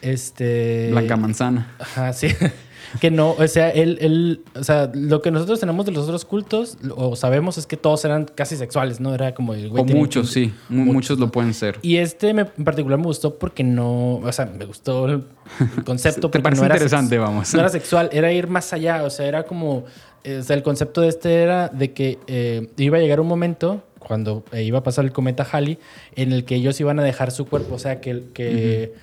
[0.00, 1.74] Este, Blanca Manzana.
[1.80, 2.28] Ajá, sí.
[3.00, 6.24] que no, o sea, él, él, o sea, lo que nosotros tenemos de los otros
[6.24, 9.12] cultos, o sabemos es que todos eran casi sexuales, ¿no?
[9.12, 10.54] Era como el güey O muchos, sí.
[10.68, 11.78] Mu- Muchos lo pueden ser.
[11.82, 15.24] Y este me- en particular me gustó porque no, o sea, me gustó el
[15.84, 16.30] concepto.
[16.30, 17.52] Te parece no era interesante, vamos.
[17.52, 19.84] No era sexual, era ir más allá, o sea, era como,
[20.24, 23.82] o sea, el concepto de este era de que eh, iba a llegar un momento
[23.98, 25.78] cuando eh, iba a pasar el cometa Halley
[26.16, 28.94] en el que ellos iban a dejar su cuerpo, o sea, que, que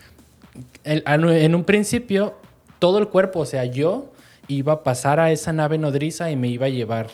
[0.84, 2.36] el- en un principio
[2.80, 4.12] todo el cuerpo, o sea, yo
[4.47, 7.08] iba a pasar a esa nave nodriza y me iba a llevar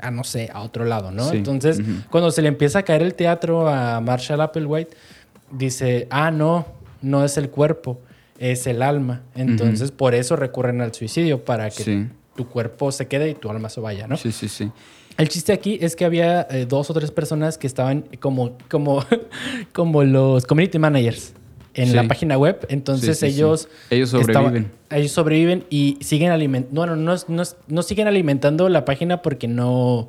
[0.00, 1.28] a no sé, a otro lado, ¿no?
[1.30, 1.36] Sí.
[1.36, 4.96] Entonces, cuando se le empieza a caer el teatro a Marshall Applewhite,
[5.50, 6.64] dice, ah, no,
[7.02, 8.00] no es el cuerpo,
[8.38, 9.20] es el alma.
[9.34, 12.06] Entonces, por eso recurren al suicidio, para que Sí.
[12.36, 14.16] Tu cuerpo se quede y tu alma se vaya, ¿no?
[14.16, 14.70] Sí, sí, sí.
[15.18, 19.04] El chiste aquí es que había eh, dos o tres personas que estaban como, como,
[19.72, 21.34] como los community managers
[21.74, 21.94] en Sí.
[21.94, 22.66] la página web.
[22.68, 23.68] Entonces Sí, sí, ellos...
[23.90, 24.72] Ellos estaban- sobreviven.
[24.90, 26.74] ellos sobreviven y siguen alimentando...
[26.74, 30.08] Bueno, no, no, no siguen alimentando la página porque no...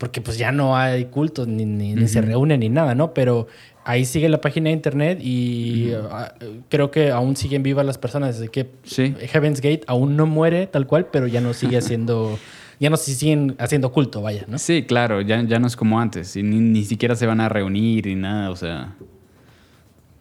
[0.00, 3.12] Porque pues ya no hay cultos, ni, ni- ni se reúnen, ni nada, ¿no?
[3.12, 3.48] Pero
[3.84, 6.32] ahí sigue la página de internet y ah,
[6.70, 8.38] creo que aún siguen vivas las personas.
[8.38, 9.14] Así que Sí.
[9.28, 12.38] Heaven's Gate aún no muere tal cual, pero ya no sigue haciendo...
[12.78, 14.56] ya no se siguen haciendo culto, vaya, ¿no?
[14.58, 16.34] Sí, claro, ya, ya no es como antes.
[16.34, 18.94] Y ni, ni siquiera se van a reunir ni nada, o sea.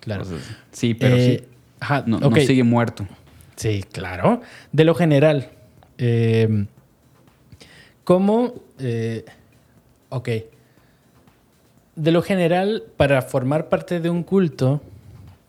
[0.01, 0.23] Claro.
[0.23, 0.37] o sea,
[0.73, 1.47] sí, pero Eh, sí.
[1.79, 2.39] ajá, No, no ok.
[2.39, 3.07] sigue muerto.
[3.55, 4.41] Sí, claro.
[4.73, 5.51] De lo general,
[5.97, 6.65] eh,
[8.03, 8.53] ¿cómo...
[8.79, 9.23] eh,
[10.09, 10.29] ok.
[11.95, 14.81] De lo general, para formar parte de un culto,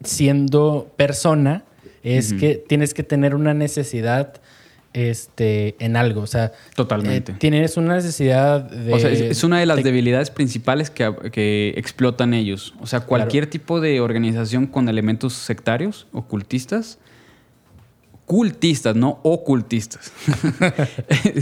[0.02, 1.64] siendo persona,
[2.02, 4.40] es que tienes que tener una necesidad
[4.92, 6.22] este, en algo.
[6.22, 7.32] O sea, Totalmente.
[7.32, 8.92] eh, tienes una necesidad de...
[8.92, 12.74] O sea, es, es una de las de- debilidades principales que, que explotan ellos.
[12.80, 16.98] O sea, cualquier tipo de organización con elementos sectarios, ocultistas, cultistas,
[18.94, 20.12] no ocultistas.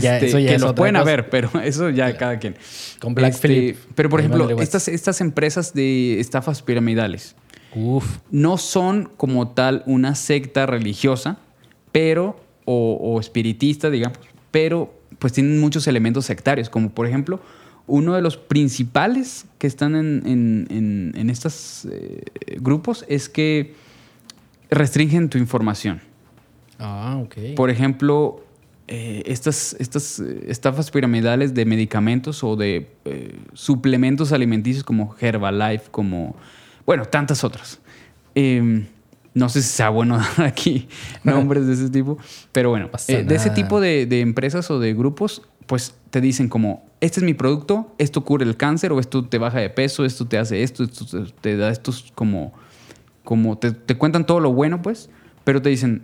[0.01, 1.01] Ya, Este, eso ya que es los pueden cosa.
[1.01, 2.55] haber, pero eso ya cada quien.
[2.99, 3.77] Con Black Este.
[3.95, 7.35] Pero, por ejemplo, estas, estas empresas de estafas piramidales
[7.75, 8.05] Uf.
[8.31, 11.37] no son como tal una secta religiosa,
[11.91, 14.17] pero, o, o espiritista, digamos,
[14.51, 17.39] pero pues tienen muchos elementos sectarios, como por ejemplo,
[17.87, 22.23] uno de los principales que están en, en- en- en estos eh,
[22.61, 23.73] grupos es que
[24.69, 26.01] restringen tu información.
[26.79, 27.55] Ah, ok.
[27.55, 28.43] Por ejemplo,
[28.87, 36.35] eh, estas, estas estafas piramidales de medicamentos o de eh, suplementos alimenticios como Herbalife, como,
[36.85, 37.79] bueno, tantas otras.
[38.35, 38.87] Eh,
[39.35, 40.87] No sé si sea bueno dar aquí
[41.23, 42.17] nombres de ese tipo,
[42.51, 46.49] pero bueno, eh, de ese tipo de, de empresas o de grupos, pues te dicen
[46.49, 50.03] como, este es mi producto, esto cura el cáncer o esto te baja de peso,
[50.03, 52.53] esto te hace esto, esto te, te da estos como,
[53.23, 55.09] como te, te cuentan todo lo bueno, pues,
[55.43, 56.01] pero te dicen,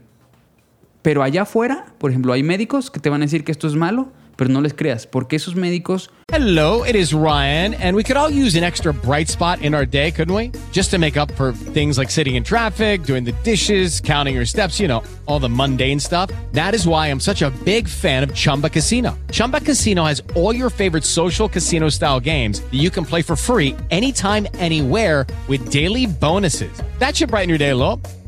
[1.06, 3.76] pero allá afuera, por ejemplo, hay médicos que te van a decir que esto es
[3.76, 8.18] malo, pero no les creas, porque esos médicos Hello, it is Ryan, and we could
[8.18, 10.52] all use an extra bright spot in our day, couldn't we?
[10.72, 14.48] Just to make up for things like sitting in traffic, doing the dishes, counting your
[14.48, 16.32] steps, you know, all the mundane stuff.
[16.54, 19.16] That is why I'm such a big fan of Chumba Casino.
[19.32, 23.36] Chumba Casino has all your favorite social casino style games that you can play for
[23.36, 26.76] free anytime, anywhere with daily bonuses.
[26.98, 28.02] That should brighten your day a little.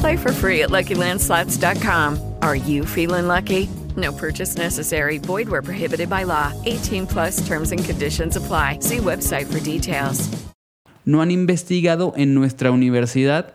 [0.00, 2.18] Play for free at LuckyLandSlots.com.
[2.40, 3.68] Are you feeling lucky?
[3.96, 5.18] No purchase necessary.
[5.18, 6.52] Void where prohibited by law.
[6.64, 8.78] 18 plus terms and conditions apply.
[8.80, 10.28] See website for details.
[11.06, 13.52] han investigado en nuestra universidad,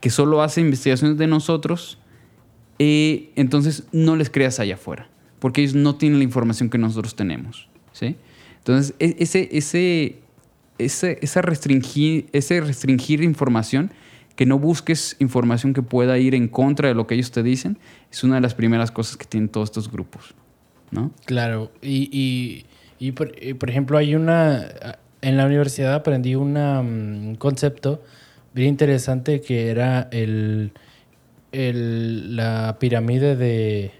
[0.00, 1.98] que solo hace investigaciones de nosotros,
[2.78, 5.08] eh, entonces no les creas allá afuera,
[5.40, 7.68] porque ellos no tienen la información que nosotros tenemos.
[7.92, 8.16] ¿sí?
[8.58, 10.16] Entonces, e- ese, ese,
[10.78, 13.90] ese, esa restringir, ese restringir información,
[14.36, 17.78] que no busques información que pueda ir en contra de lo que ellos te dicen,
[18.10, 20.34] es una de las primeras cosas que tienen todos estos grupos.
[20.90, 21.10] ¿no?
[21.24, 22.66] Claro, y, y,
[22.98, 24.66] y por, y por ejemplo hay una,
[25.22, 28.02] en la universidad aprendí una, mm, un concepto
[28.54, 30.72] bien interesante que era el,
[31.52, 33.92] el- la pirámide de,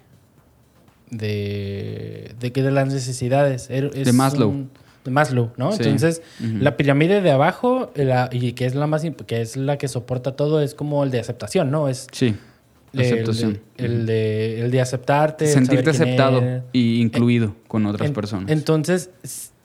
[1.10, 3.68] de, de, que de las necesidades.
[3.70, 4.48] Era- es De Maslow.
[4.50, 4.70] un-
[5.10, 5.72] Maslow, ¿no?
[5.72, 5.82] Sí.
[5.82, 9.88] Entonces, la pirámide de abajo, la- y que es la más que es la que
[9.88, 11.88] soporta todo, es como el de aceptación, ¿no?
[11.88, 12.34] Es Sí,
[12.92, 13.60] el- aceptación.
[13.76, 15.46] El, de, el de aceptarte.
[15.46, 18.50] Sentirte aceptado y incluido con otras En- personas.
[18.50, 19.10] Entonces,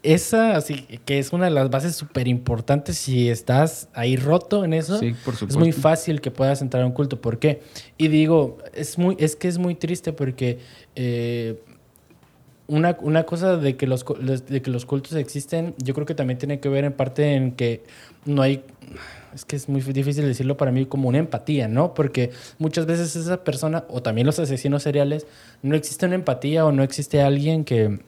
[0.04, 4.73] esa así que es una de las bases súper importantes si estás ahí roto en
[4.73, 5.00] eso.
[5.00, 7.19] Sí, por Es muy fácil que puedas entrar a un culto.
[7.19, 7.62] ¿Por qué?
[7.97, 10.60] Y digo, es, muy, es que es muy triste porque
[10.95, 11.60] eh,
[12.68, 16.38] una, una cosa de que, los, de que los cultos existen, yo creo que también
[16.38, 17.84] tiene que ver en parte en que
[18.26, 18.64] no hay...
[19.34, 21.94] Es que es muy difícil decirlo para mí como una empatía, ¿no?
[21.94, 25.28] Porque muchas veces esa persona, o también los asesinos seriales,
[25.62, 28.00] no existe una empatía o no existe alguien que...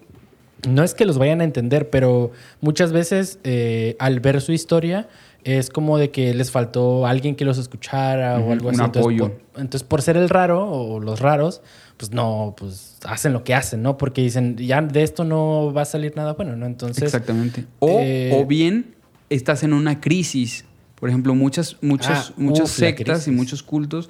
[0.67, 5.07] No es que los vayan a entender, pero muchas veces eh, al ver su historia
[5.43, 8.83] es como de que les faltó alguien que los escuchara Ujú, o algo un así.
[8.83, 9.23] Entonces, apoyo.
[9.53, 11.61] por- entonces, por ser el raro o los raros,
[11.97, 13.97] pues no, pues hacen lo que hacen, ¿no?
[13.97, 16.65] Porque dicen, ya de esto no va a salir nada bueno, ¿no?
[16.65, 17.65] Entonces, Exactamente.
[17.79, 18.95] O, eh, o bien
[19.29, 20.65] estás en una crisis.
[20.95, 24.09] Por ejemplo, muchas, muchas, Ah, muchas uf, sectas y muchos cultos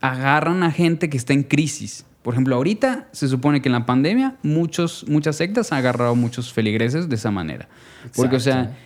[0.00, 2.04] agarran a gente que está en crisis.
[2.22, 6.52] Por ejemplo, ahorita se supone que en la pandemia muchos, muchas sectas han agarrado muchos
[6.52, 7.68] feligreses de esa manera.
[8.14, 8.76] Porque, o sea,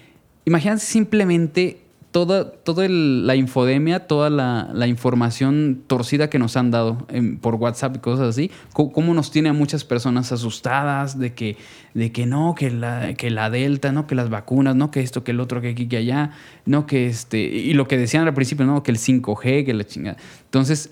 [0.44, 7.38] Imagínate simplemente toda, toda la infodemia, toda la, información torcida que nos han dado en-
[7.38, 11.56] por WhatsApp y cosas así, cómo nos tiene a muchas personas asustadas de que,
[11.94, 15.22] de que no, que la, que la Delta, no, que las vacunas, no, que esto,
[15.22, 16.32] que el otro, que aquí, que allá,
[16.66, 19.84] no, que este, y lo que decían al principio, no, que el 5G, que la
[19.84, 20.16] chingada.
[20.44, 20.90] Entonces,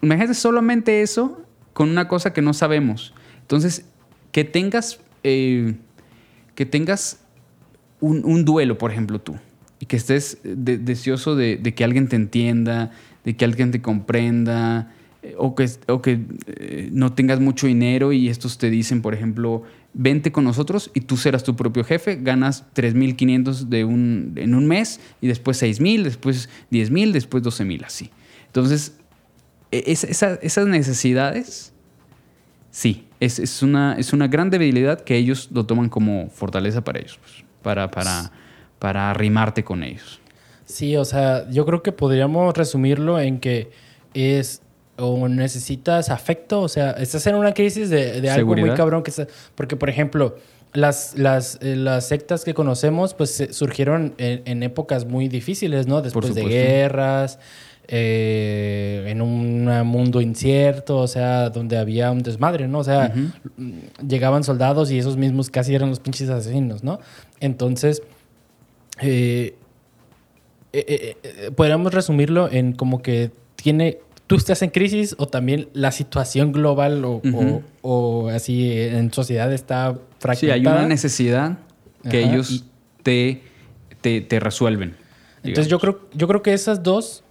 [0.00, 1.42] imagínate solamente eso
[1.74, 3.12] con una cosa que no sabemos.
[3.42, 3.84] Entonces,
[4.32, 5.74] que tengas, eh,
[6.54, 7.20] que tengas
[8.00, 9.36] un, duelo, por ejemplo, tú,
[9.80, 12.90] y que estés de- deseoso de, que alguien te entienda,
[13.24, 18.12] de que alguien te comprenda, eh, o que, o que eh, no tengas mucho dinero
[18.12, 19.62] y estos te dicen, por ejemplo,
[19.94, 24.66] vente con nosotros y tú serás tu propio jefe, ganas 3.500 de un, en un
[24.66, 28.10] mes y después 6.000, después 10.000, después 12.000, así.
[28.46, 28.94] Entonces,
[29.72, 31.72] e- es- esa- esas necesidades,
[32.70, 36.98] sí, es, es una, es una gran debilidad que ellos lo toman como fortaleza para
[37.00, 38.30] ellos, pues, para, para,
[38.78, 40.20] para arrimarte con ellos.
[40.66, 43.72] Sí, o sea, yo creo que podríamos resumirlo en que
[44.14, 44.62] es
[44.96, 49.10] o necesitas afecto, o sea, estás en una crisis de, de algo muy cabrón que
[49.10, 49.26] está,
[49.56, 50.36] porque por ejemplo,
[50.74, 56.02] las, las, eh, las sectas que conocemos pues surgieron en, en épocas muy difíciles, ¿no?
[56.02, 57.40] Después de guerras,
[57.88, 62.80] eh, en un mundo incierto, o sea, donde había un desmadre, ¿no?
[62.80, 63.12] O sea,
[63.56, 66.98] mm, llegaban soldados y esos mismos casi eran los pinches asesinos, ¿no?
[67.40, 68.02] Entonces,
[69.00, 69.54] eh,
[70.72, 76.50] eh, podríamos resumirlo en como que tiene tú estás en crisis o también la situación
[76.52, 77.62] global o, Ujú.
[77.82, 80.54] o- o así en sociedad está Sí, fragmentada.
[80.54, 81.58] hay una necesidad
[82.10, 82.64] que Ajá, ellos
[83.04, 83.42] te,
[84.00, 84.96] te, te resuelven.
[85.44, 87.22] Entonces yo creo, yo creo que esas dos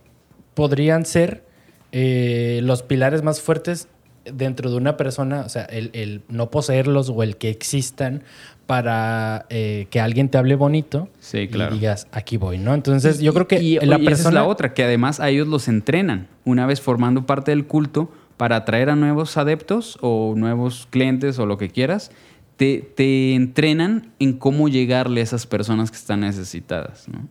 [0.56, 1.44] podrían ser
[1.92, 3.88] eh, los pilares más fuertes
[4.26, 8.24] dentro de una persona, o sea, el, el no poseerlos o el que existan
[8.66, 11.76] para eh, que alguien te hable bonito Sí, claro.
[11.76, 12.74] y digas, aquí voy, ¿no?
[12.74, 14.12] Entonces yo creo que y, la oye, persona...
[14.14, 17.68] esa es la otra, que además a ellos los entrenan una vez formando parte del
[17.68, 22.12] culto para atraer a nuevos adeptos o nuevos clientes o lo que quieras.
[22.58, 27.28] Te, te entrenan en cómo llegarle a esas personas que están necesitadas, ¿no?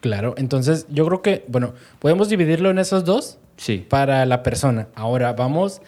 [0.00, 3.84] Claro, entonces yo creo que, bueno, podemos dividirlo en esos dos Sí.
[3.88, 4.88] para la persona.
[4.94, 5.80] Ahora vamos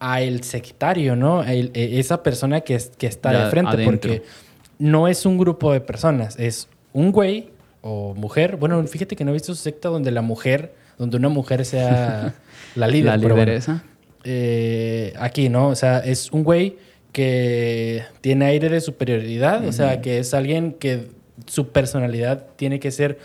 [0.00, 1.42] a el sectario, ¿no?
[1.44, 3.92] El- e- esa persona que, es- que está Ya de frente, adentro.
[3.92, 4.22] porque
[4.78, 7.48] no es un grupo de personas, es un güey
[7.80, 8.56] o mujer.
[8.56, 12.34] Bueno, fíjate que no he visto su secta donde la mujer, donde una mujer sea
[12.74, 13.06] la líder.
[13.06, 13.44] La pero bueno.
[13.46, 13.82] lideresa.
[14.24, 15.68] Eh, aquí, ¿no?
[15.68, 16.76] O sea, es un güey
[17.12, 21.08] que tiene aire de superioridad, o sea, que es alguien que
[21.46, 23.18] su personalidad tiene que ser,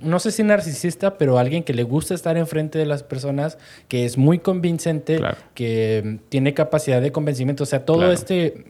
[0.00, 4.04] no sé si narcisista, pero alguien que le gusta estar enfrente de las personas, que
[4.04, 5.36] es muy convincente, Claro.
[5.54, 8.12] que tiene capacidad de convencimiento, o sea, todo Claro.
[8.12, 8.64] este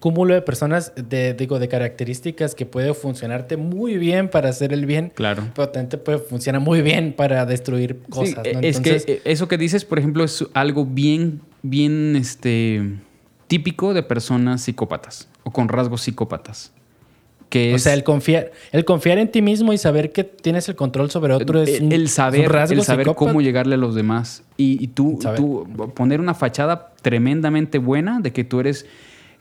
[0.00, 4.84] cúmulo de personas, de, digo, de características que puede funcionarte muy bien para hacer el
[4.86, 5.44] bien, Claro.
[5.54, 8.60] pero también te puede funcionar muy bien para destruir cosas, Sí, ¿no?
[8.60, 12.82] Es Entonces- que eso que dices, por ejemplo, es algo bien, bien este,
[13.46, 16.72] típico de personas psicópatas o con rasgos psicópatas.
[17.48, 20.68] Que O es sea, el confiar, el confiar en ti mismo y saber que tienes
[20.68, 23.14] el control sobre otro es el, saber, el saber psicópata.
[23.14, 24.42] cómo llegarle a los demás.
[24.56, 28.84] Y, y tú, tú poner una fachada tremendamente buena de que tú eres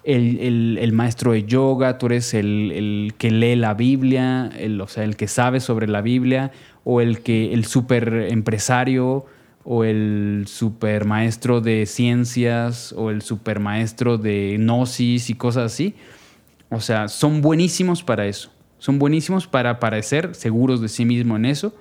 [0.03, 4.79] el, el- el maestro de yoga, tú eres el, el que lee la Biblia, el,
[4.81, 6.51] o sea, el que sabe sobre la Biblia,
[6.83, 9.25] o el que el super empresario,
[9.63, 15.95] o el super maestro de ciencias, o el super maestro de gnosis y cosas así.
[16.69, 18.51] O sea, son buenísimos para eso.
[18.79, 21.73] Son buenísimos para parecer seguros de sí mismo en eso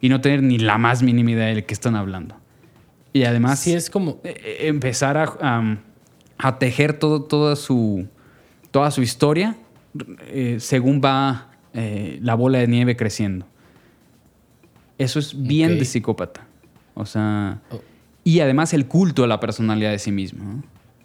[0.00, 2.36] y no tener ni la más mínima idea de qué están hablando.
[3.12, 4.20] Y además Sí, es como...
[4.24, 8.06] eh, eh, empezar a, tejer todo, toda, su,
[8.70, 9.56] toda su historia
[10.28, 13.46] eh, según va eh, la bola de nieve creciendo.
[14.98, 16.46] Eso es bien de psicópata.
[16.94, 17.80] O sea, Oh.
[18.24, 20.44] y además el culto a la personalidad de sí mismo.
[20.44, 20.62] ¿no?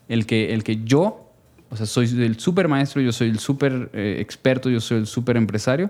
[0.10, 1.25] El, que, el que yo,
[1.70, 5.08] o sea, soy el super maestro, yo soy el super eh, experto, yo soy el
[5.08, 5.90] super empresario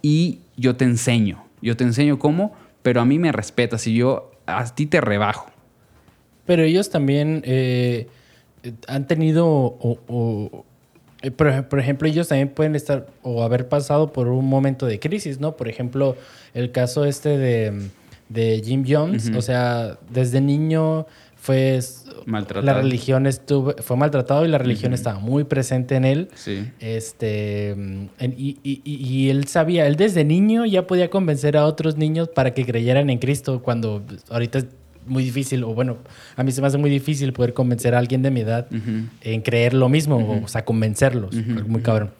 [0.00, 1.44] y yo te enseño.
[1.60, 5.50] Yo te enseño cómo, pero a mí me respetas y yo a ti te rebajo.
[6.46, 8.08] Pero ellos también eh,
[8.88, 10.64] han tenido, o, o-
[11.22, 14.86] eh, por, ej- por ejemplo, ellos también pueden estar o haber pasado por un momento
[14.86, 15.56] de crisis, ¿no?
[15.56, 16.16] Por ejemplo,
[16.54, 17.88] el caso este de,
[18.28, 21.06] de Jim Jones, o sea, desde niño
[21.42, 21.80] fue...
[22.24, 22.64] Maltratado.
[22.64, 26.28] La religión estuvo, fue maltratado y la religión estaba muy presente en él.
[26.36, 26.70] Sí.
[26.78, 31.66] Este, mm, en- y, y- y- él sabía, él desde niño ya podía convencer a
[31.66, 34.66] otros niños para que creyeran en Cristo cuando ahorita es
[35.04, 35.96] muy difícil, o bueno,
[36.36, 38.68] a mí se me hace muy difícil poder convencer a alguien de mi edad
[39.22, 41.34] en creer lo mismo, o sea, convencerlos,
[41.66, 42.10] muy cabrón.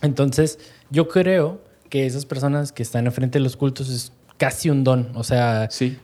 [0.00, 0.58] Entonces,
[0.90, 5.10] yo creo que esas personas que están enfrente de los cultos es casi un don,
[5.14, 5.98] o sea, Sí.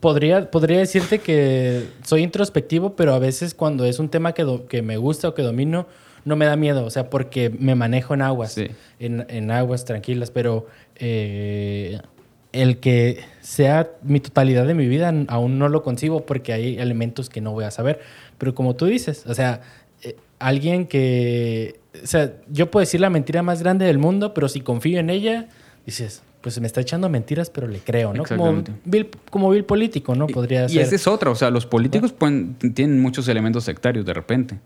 [0.00, 4.66] Podría, podría decirte que soy introspectivo, pero a veces cuando es un tema que, do-
[4.66, 5.86] que me gusta o que domino,
[6.24, 8.68] no me da miedo, o sea, porque me manejo en aguas, Sí.
[9.00, 10.66] en, en aguas tranquilas, pero
[10.96, 11.98] eh,
[12.52, 17.28] el que sea mi totalidad de mi vida aún no lo concibo porque hay elementos
[17.28, 18.00] que no voy a saber,
[18.38, 19.62] pero como tú dices, o sea,
[20.02, 24.48] eh, alguien que, o sea, yo puedo decir la mentira más grande del mundo, pero
[24.48, 25.48] si confío en ella,
[25.86, 28.24] dices, pues me está echando mentiras, pero le creo, ¿no?
[28.24, 30.26] Como vil, como vil político, ¿no?
[30.26, 30.82] Podría y ser.
[30.82, 34.58] esa es otra, o sea, los políticos pueden- tienen muchos elementos sectarios de repente.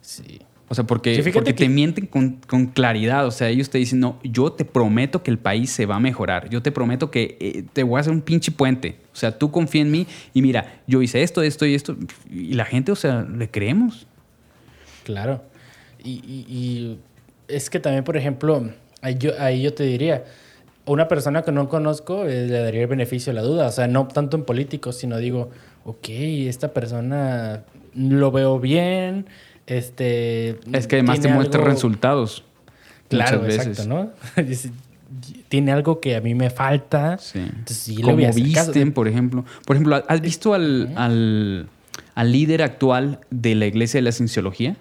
[0.00, 0.40] Sí.
[0.68, 3.26] O sea, porque, Sí, porque que- te mienten con, con claridad.
[3.26, 6.00] O sea, ellos te dicen, no, yo te prometo que el país se va a
[6.00, 6.48] mejorar.
[6.48, 8.96] Yo te prometo que eh, te voy a hacer un pinche puente.
[9.12, 11.94] O sea, tú confía en mí y mira, yo hice esto, esto y esto.
[12.30, 14.06] Y la gente, o sea, le creemos.
[15.04, 15.42] Claro.
[16.02, 16.98] Y, y- y
[17.48, 18.70] es que también, por ejemplo,
[19.02, 20.24] ahí yo, ahí yo te diría,
[20.86, 23.66] una persona que no conozco eh, le daría el beneficio de la duda.
[23.68, 25.50] O sea, no tanto en políticos, sino digo,
[25.84, 27.62] ok, esta persona
[27.94, 29.26] lo veo bien.
[29.66, 32.44] Este, Es que además te muestra algo- resultados.
[33.08, 33.66] Claro, veces.
[33.66, 34.10] exacto, ¿no?
[35.48, 37.18] Tiene algo que a mí me falta.
[37.18, 37.38] Sí.
[37.40, 39.44] Entonces, sí, Como visten, por ejemplo.
[39.66, 41.68] Por ejemplo, ¿has visto al, al,
[42.14, 44.76] al líder actual de la iglesia de la cienciología?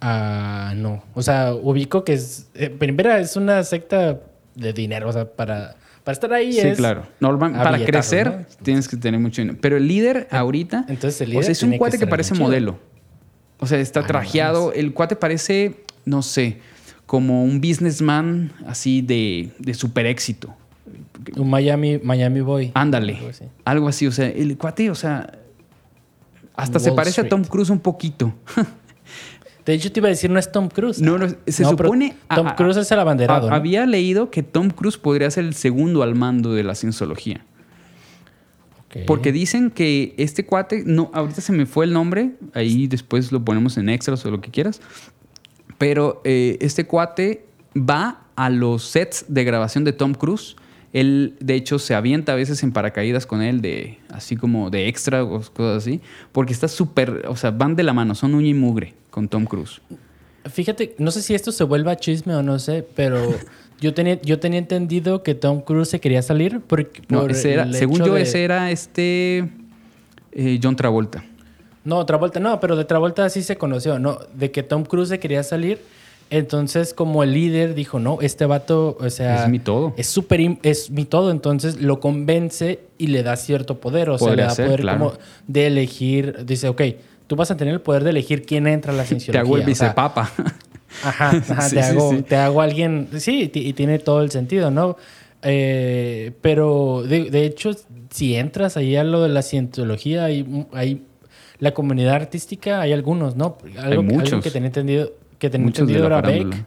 [0.00, 1.02] Ah, no.
[1.14, 2.48] O sea, ubico que es.
[2.54, 4.20] eh, primera, es una secta
[4.56, 6.76] de dinero, o sea, para, Para estar ahí Sí, es...
[6.78, 7.06] claro.
[7.20, 8.44] Normal, para crecer ¿no?
[8.62, 9.58] tienes que tener mucho dinero.
[9.60, 10.86] Pero el líder ahorita.
[10.88, 12.44] entonces el o líder sea, es un que cuate que, parece chido.
[12.44, 12.78] modelo.
[13.58, 14.72] O sea, está Ah, no trajeado.
[14.72, 16.58] El cuate parece, no sé,
[17.06, 20.54] como un businessman así de, de super éxito.
[21.36, 22.70] Un Miami, Miami Boy.
[22.74, 23.14] Ándale.
[23.16, 23.44] Algo así.
[23.64, 24.06] Algo así.
[24.06, 25.32] O sea, el cuate, o sea.
[26.54, 27.28] Hasta se parece a.
[27.28, 28.32] Tom Cruise un poquito.
[29.66, 31.00] De hecho, te iba a decir, no es Tom Cruise.
[31.02, 32.16] No, no, se supone.
[32.34, 33.48] Tom a- a- Cruise es el abanderado.
[33.48, 33.56] a- ¿no?
[33.56, 37.44] Había leído que Tom Cruise podría ser el segundo al mando de la cienciología.
[38.88, 38.98] Ok.
[39.06, 43.44] Porque dicen que este cuate, no, ahorita se me fue el nombre, ahí después lo
[43.44, 44.80] ponemos en extras o lo que quieras.
[45.78, 47.44] Pero eh, este cuate
[47.76, 50.56] va a los sets de grabación de Tom Cruise.
[51.00, 54.88] Él, de hecho, se avienta a veces en paracaídas con él, de, así como de
[54.88, 56.00] extra o cosas así.
[56.32, 59.44] Porque está súper, o sea, van de la mano, son uña y mugre con Tom
[59.44, 59.80] Cruise.
[60.50, 63.20] Fíjate, no sé si esto se vuelva chisme o no sé, pero
[63.80, 67.52] yo tenía, yo tenía entendido que Tom Cruise se quería salir porque, No, por ese
[67.52, 69.50] era- según yo, de- ese era este
[70.32, 71.24] eh, John Travolta.
[71.84, 75.18] No, Travolta, no, pero de Travolta sí se conoció, no, de que Tom Cruise se
[75.20, 75.78] quería salir.
[76.30, 79.44] Entonces, como el líder dijo, no, este vato, o sea...
[79.44, 79.94] Es mi todo.
[79.96, 81.30] Es súper, es mi todo.
[81.30, 84.10] Entonces, lo convence y le da cierto poder.
[84.10, 84.98] O sea, Podría le da ser, poder claro.
[84.98, 85.12] como
[85.46, 86.44] de elegir...
[86.44, 86.82] Dice, ok,
[87.26, 89.40] tú vas a tener el poder de elegir quién entra a la Te cienciología.
[89.42, 90.32] hago el o sea, vicepapa.
[91.04, 92.22] Ajá, ajá, Sí, te, sí, hago, sí.
[92.22, 93.08] te hago alguien.
[93.18, 94.96] Sí, y tiene todo el sentido, ¿no?
[95.42, 97.70] Eh, pero de, de hecho,
[98.10, 101.02] si entras ahí a lo de la cientología, hay, hay
[101.58, 103.58] la comunidad artística, hay algunos, ¿no?
[103.78, 104.32] Algo, muchos.
[104.32, 106.64] algo que tenía entendido, que tenía Muchos entendido era Beck.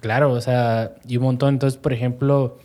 [0.00, 1.54] Claro, o sea, y un montón.
[1.54, 2.58] Entonces, por ejemplo,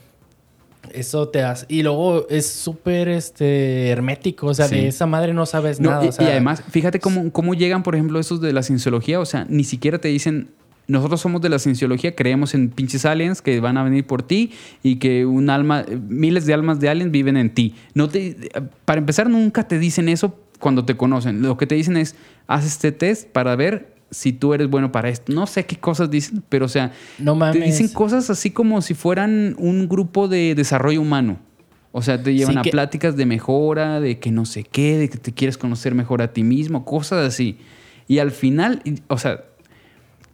[0.92, 1.66] eso te hace.
[1.68, 4.76] Y luego es súper este, hermético, o sea, Sí.
[4.76, 6.04] de esa madre no sabes No, nada.
[6.04, 9.20] y, o sea, y además, fíjate cómo, cómo llegan, por ejemplo, esos de la cienciología.
[9.20, 10.48] O sea, ni siquiera te dicen,
[10.88, 14.52] nosotros somos de la cienciología, creemos en pinches aliens que van a venir por ti
[14.82, 17.74] y que un alma, miles de almas de aliens viven en ti.
[17.94, 18.36] No te,
[18.84, 21.42] para empezar, nunca te dicen eso cuando te conocen.
[21.42, 22.14] Lo que te dicen es,
[22.46, 25.32] haz este test para ver si tú eres bueno para esto.
[25.32, 28.94] No sé qué cosas dicen, pero o sea, No te dicen cosas así como si
[28.94, 31.38] fueran un grupo de desarrollo humano.
[31.92, 34.98] O sea, te llevan Sí, a que- pláticas de mejora, de que no sé qué,
[34.98, 37.58] de que te quieres conocer mejor a ti mismo, cosas así.
[38.06, 39.44] Y al final, o sea,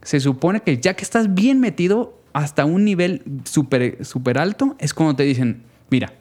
[0.01, 4.93] se supone que ya que estás bien metido hasta un nivel súper súper alto, es
[4.93, 6.13] cuando te dicen, mira,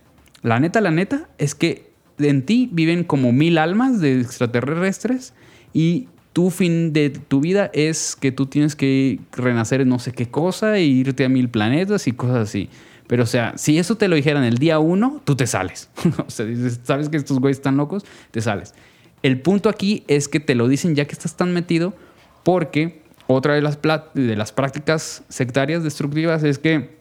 [0.43, 5.35] la neta, la neta, es que en ti viven como mil almas de extraterrestres
[5.73, 10.13] y tu fin de tu vida es que tú tienes que renacer en no sé
[10.13, 12.69] qué cosa e irte a mil planetas y cosas así.
[13.07, 15.91] Pero, o sea, si eso te lo dijeran el día uno, tú te sales.
[16.27, 18.75] o sea, dices, sabes que estos güeyes están locos, te sales.
[19.23, 21.95] El punto aquí es que te lo dicen ya que estás tan metido,
[22.43, 23.79] porque otra de las,
[24.15, 26.97] de las prácticas sectarias destructivas es que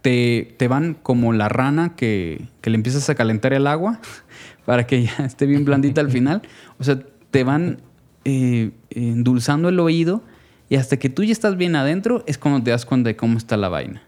[0.00, 4.00] te, te van como la rana que, que le empiezas a calentar el agua
[4.64, 6.42] para que ya esté bien blandita al final.
[6.78, 6.98] O sea,
[7.30, 7.82] te van
[8.30, 10.22] eh, endulzando el oído
[10.68, 13.38] y hasta que tú ya estás bien adentro es cuando te das cuenta de cómo
[13.38, 14.02] está la vaina.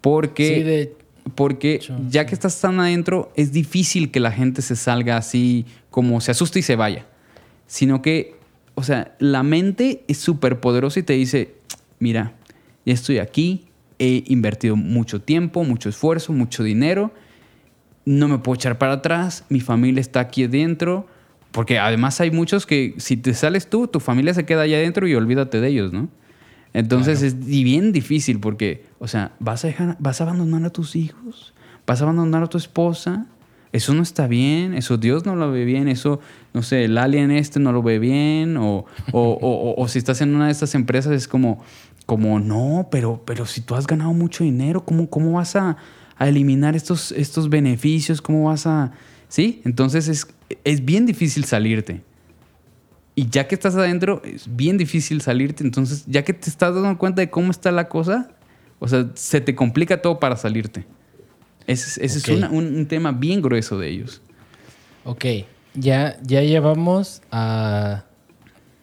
[0.00, 0.96] Porque, Sí, de
[1.34, 6.22] porque ya que estás tan adentro, es difícil que la gente se salga así como
[6.22, 7.04] se asuste y se vaya.
[7.66, 8.36] Sino que,
[8.74, 11.56] o sea, la mente es súper poderosa y te dice,
[11.98, 12.32] mira,
[12.86, 13.66] ya estoy aquí,
[13.98, 17.12] he invertido mucho tiempo, mucho esfuerzo, mucho dinero,
[18.06, 21.06] no me puedo echar para atrás, mi familia está aquí adentro,
[21.56, 25.08] porque además hay muchos que si te sales tú, tu familia se queda allá adentro
[25.08, 26.08] y olvídate de ellos, ¿no?
[26.74, 30.94] Entonces es bien difícil porque, o sea, vas a, dejar, vas a abandonar a tus
[30.96, 31.54] hijos,
[31.86, 33.24] vas a abandonar a tu esposa,
[33.72, 36.20] eso no está bien, eso Dios no lo ve bien, eso,
[36.52, 39.98] no sé, el alien este no lo ve bien, o, o, o- o- o si
[39.98, 41.62] estás en una de estas empresas es como,
[42.04, 45.78] como no, pero, pero si tú has ganado mucho dinero, ¿cómo, cómo vas a,
[46.18, 48.20] a eliminar estos, estos beneficios?
[48.20, 48.92] ¿Cómo vas a...?
[49.28, 49.60] ¿Sí?
[49.64, 50.26] Entonces es,
[50.64, 52.02] es bien difícil salirte.
[53.14, 55.64] Y ya que estás adentro, es bien difícil salirte.
[55.64, 58.30] Entonces, ya que te estás dando cuenta de cómo está la cosa,
[58.78, 60.84] o sea, se te complica todo para salirte.
[61.66, 62.28] Ese, es- ese Ok.
[62.28, 64.20] es una- un, un tema bien grueso de ellos.
[65.04, 65.24] Ok,
[65.74, 68.04] ya, ya llevamos a...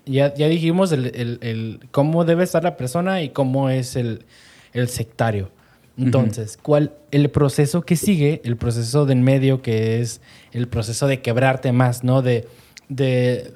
[0.06, 4.26] Ya, ya dijimos el, el- el cómo debe estar la persona y cómo es el,
[4.74, 5.50] el sectario.
[5.98, 8.42] Entonces, ¿cuál el proceso que sigue?
[8.44, 10.22] El proceso de en medio que es
[10.52, 12.22] el proceso de quebrarte más, ¿no?
[12.24, 12.48] De,
[12.90, 13.54] de,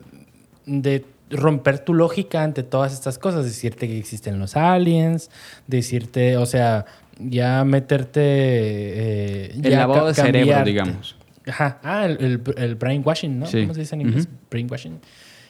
[0.68, 5.32] de romper tu lógica ante todas estas cosas, decirte que existen los aliens,
[5.66, 6.86] decirte, o sea,
[7.20, 8.22] ya meterte...
[8.22, 11.16] eh, El ya lavado de cerebro, digamos.
[11.48, 11.80] Ajá.
[11.84, 13.46] Ah, el, el, el brainwashing, ¿no?
[13.48, 13.62] Sí.
[13.62, 14.28] ¿Cómo se dice en inglés?
[14.52, 15.00] Brainwashing.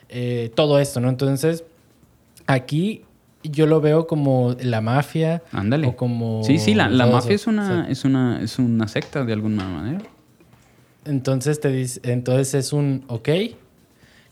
[0.10, 1.10] Eh, todo esto, ¿no?
[1.10, 1.64] Entonces,
[2.46, 3.04] aquí
[3.50, 5.44] yo lo veo como la mafia.
[5.52, 5.88] Ándale.
[5.88, 6.44] O como.
[6.44, 7.92] Sí, sí, la, la mafia es una, Sí.
[7.92, 10.02] es, una, es una secta de alguna manera.
[11.06, 13.30] Entonces te dice, entonces es un ok.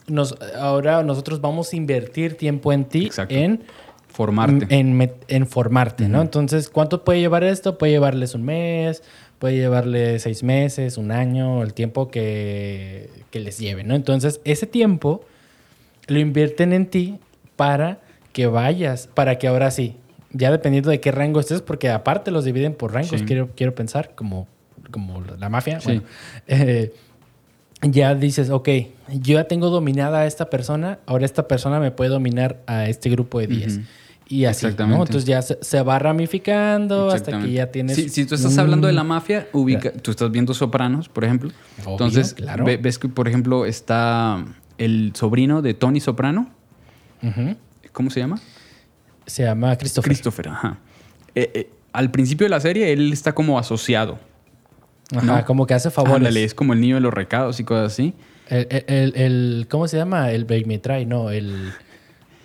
[0.08, 3.34] Nos, ahora nosotros vamos a invertir tiempo en ti Exacto.
[3.34, 3.62] en
[4.08, 4.66] Formarte.
[4.74, 6.22] En, en formarte, ¿no?
[6.22, 7.76] Entonces, ¿cuánto puede llevar esto?
[7.76, 9.02] Puede llevarles un mes,
[9.38, 13.94] puede llevarle seis meses, un año, el tiempo que, que les lleve, ¿no?
[13.94, 15.22] Entonces, ese tiempo
[16.06, 17.18] lo invierten en ti
[17.56, 18.00] para
[18.36, 19.96] que vayas, para que ahora sí,
[20.30, 23.24] ya dependiendo de qué rango estés, porque aparte los dividen por rangos, Sí.
[23.24, 24.46] quiero, quiero pensar, como,
[24.90, 25.80] como la mafia.
[25.80, 25.86] Sí.
[25.86, 26.02] bueno,
[26.46, 26.92] eh,
[27.80, 28.68] ya dices, ok,
[29.08, 33.08] yo ya tengo dominada a esta persona, ahora esta persona me puede dominar a este
[33.08, 33.76] grupo de 10.
[33.78, 33.86] Ujú.
[34.28, 34.66] Y así.
[34.66, 37.96] Entonces ya se, se va ramificando hasta que ya tienes...
[37.96, 41.52] Si, si tú estás hablando de la mafia, ubica, tú estás viendo Sopranos, por ejemplo.
[41.84, 42.66] Obvio, Entonces, claro.
[42.66, 44.44] ve- ves que, por ejemplo, está
[44.76, 46.50] el sobrino de Tony Soprano.
[47.22, 47.56] Ujú.
[47.96, 48.38] ¿Cómo se llama?
[49.24, 50.10] Se llama Christopher.
[50.10, 50.78] Christopher, ajá.
[51.34, 54.18] Eh, eh, al principio de la serie, él está como asociado.
[55.16, 55.44] Ajá, ¿no?
[55.46, 56.16] como que hace favores.
[56.16, 58.12] Ándale, es como el niño de los recados y cosas así.
[58.50, 60.30] El, el- ¿Cómo se llama?
[60.30, 61.72] El Me Try, no, el...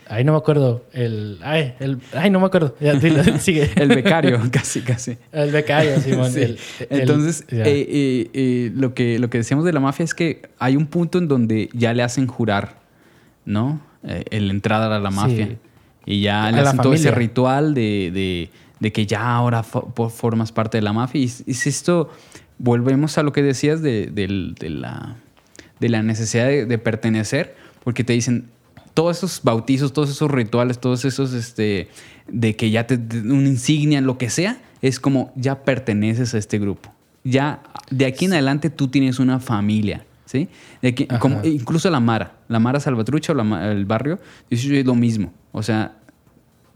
[0.07, 0.85] Ay, no me acuerdo.
[0.93, 1.39] El...
[1.43, 2.77] Ay, el, ay no me acuerdo.
[2.79, 2.97] Ya,
[3.39, 3.69] sigue.
[3.75, 5.17] El becario, casi, casi.
[5.33, 6.31] El becario, Simón.
[6.33, 6.39] Sí.
[6.43, 10.13] el- el- Entonces, eh, eh, eh, lo, que, lo que decíamos de la mafia es
[10.15, 12.79] que hay un punto en donde ya le hacen jurar,
[13.43, 13.81] ¿no?
[14.03, 15.15] Eh, el entrar a la Sí.
[15.15, 15.57] mafia.
[16.05, 18.49] Y ya A le hacen todo ese ritual de, de-
[18.79, 21.21] de que ya ahora formas parte de la mafia.
[21.21, 22.09] Y es esto,
[22.57, 24.27] volvemos a lo que decías de, de
[24.69, 25.17] la,
[25.79, 28.47] de la necesidad de, pertenecer, porque te dicen,
[28.95, 31.89] todos esos bautizos, todos esos rituales, todos esos, este,
[32.27, 36.57] de que ya te- una insignia, lo que sea, es como ya perteneces a este
[36.57, 36.91] grupo.
[37.23, 40.47] Ya de aquí en adelante tú tienes una familia, ¿sí?
[40.81, 44.17] De como- incluso la Mara, la Mara Salvatrucha o la el barrio,
[44.49, 45.33] es lo mismo.
[45.51, 45.97] O sea,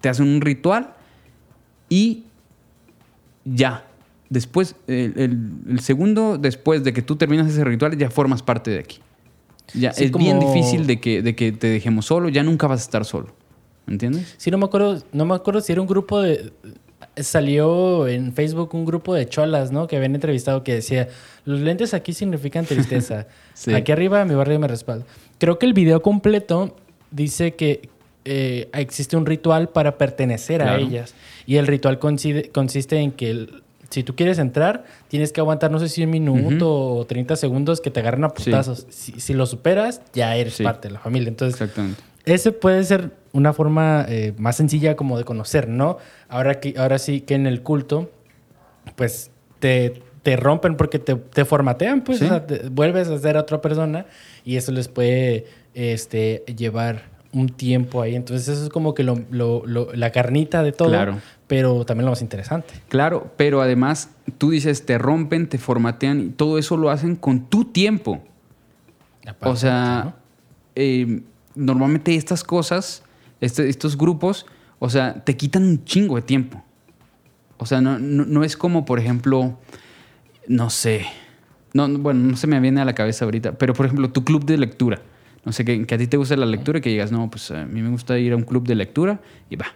[0.01, 0.93] te hacen un ritual
[1.89, 2.23] y
[3.45, 3.85] ya.
[4.29, 8.71] Después, el, el- el segundo después de que tú terminas ese ritual, ya formas parte
[8.71, 8.99] de aquí.
[9.73, 12.81] Ya, Sí, es bien difícil de que, de que te dejemos solo, ya nunca vas
[12.81, 13.33] a estar solo.
[13.87, 14.33] ¿Entiendes?
[14.37, 16.51] Sí, no me acuerdo, no me acuerdo si era un grupo de.
[17.17, 19.87] Salió en Facebook un grupo de cholas, ¿no?
[19.87, 21.07] Que habían entrevistado que decía:
[21.45, 23.27] Los lentes aquí significan tristeza.
[23.53, 23.73] Sí.
[23.73, 25.05] Aquí arriba mi barrio me respalda.
[25.37, 26.75] Creo que el video completo
[27.11, 27.87] dice que
[28.25, 30.81] eh, existe un ritual para pertenecer a Claro.
[30.83, 31.13] ellas.
[31.45, 35.71] Y el ritual conside- consiste en que el- si tú quieres entrar, tienes que aguantar,
[35.71, 38.45] no sé si un minuto o 30 segundos que te agarren a Sí.
[38.45, 38.87] putazos.
[38.89, 40.63] Si, si lo superas, ya eres Sí.
[40.63, 41.29] parte de la familia.
[41.29, 42.01] Entonces, Exactamente.
[42.25, 45.97] ese puede ser una forma eh, más sencilla como de conocer, ¿no?
[46.29, 48.09] Ahora, que, ahora sí que en el culto,
[48.95, 49.29] pues
[49.59, 52.25] te, te rompen porque te, te formatean, pues, Sí.
[52.25, 54.05] o sea, te- vuelves a ser otra persona
[54.43, 58.15] y eso les puede este, llevar un tiempo ahí.
[58.15, 61.17] Entonces eso es como que lo- lo- lo- la carnita de todo, Claro.
[61.47, 62.73] pero también lo más interesante.
[62.87, 67.41] Claro, pero además tú dices, te rompen, te formatean y todo eso lo hacen con
[67.49, 68.21] tu tiempo.
[69.27, 70.13] Aparte, O sea, ¿no?
[70.75, 71.21] eh,
[71.55, 73.03] normalmente estas cosas,
[73.41, 74.45] este- estos grupos,
[74.79, 76.63] o sea, te quitan un chingo de tiempo.
[77.57, 79.57] O sea, no, no- no es como, por ejemplo,
[80.47, 81.05] no sé,
[81.73, 84.23] no, no, bueno, no se me viene a la cabeza ahorita, pero por ejemplo, tu
[84.23, 85.01] club de lectura.
[85.45, 87.51] No sé, que, que a ti te gusta la lectura y que digas, no, pues
[87.51, 89.67] a mí me gusta ir a un club de lectura y va.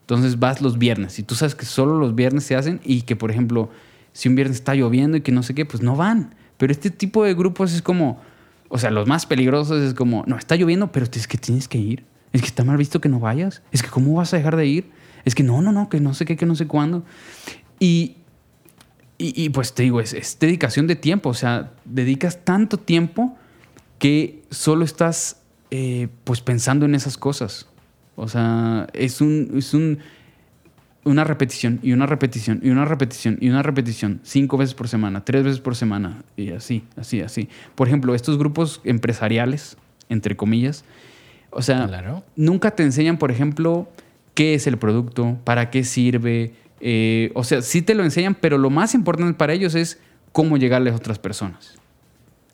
[0.00, 3.14] Entonces vas los viernes y tú sabes que solo los viernes se hacen y que,
[3.14, 3.70] por ejemplo,
[4.12, 6.34] si un viernes está lloviendo y que no sé qué, pues no van.
[6.56, 8.20] Pero este tipo de grupos es como,
[8.68, 11.78] o sea, los más peligrosos es como, no, está lloviendo, pero es que tienes que
[11.78, 12.04] ir.
[12.32, 13.62] Es que está mal visto que no vayas.
[13.72, 14.90] Es que cómo vas a dejar de ir.
[15.24, 17.04] Es que no, no, no, que no sé qué, que no sé cuándo.
[17.78, 18.16] Y,
[19.18, 21.28] y, y, pues te digo, es, es dedicación de tiempo.
[21.30, 23.36] O sea, dedicas tanto tiempo
[23.98, 27.66] que solo estás eh, pues pensando en esas cosas.
[28.16, 29.98] O sea, es un, es un
[31.04, 35.24] una repetición y una repetición y una repetición y una repetición cinco veces por semana,
[35.24, 37.48] tres veces por semana y así, así, así.
[37.74, 39.76] Por ejemplo, estos grupos empresariales,
[40.08, 40.84] entre comillas,
[41.52, 42.22] o sea, Claro.
[42.36, 43.88] nunca te enseñan, por ejemplo,
[44.34, 46.54] qué es el producto, para qué sirve.
[46.84, 50.00] eh, o sea, sí te lo enseñan, pero lo más importante para ellos es
[50.32, 51.74] cómo llegarle a otras personas.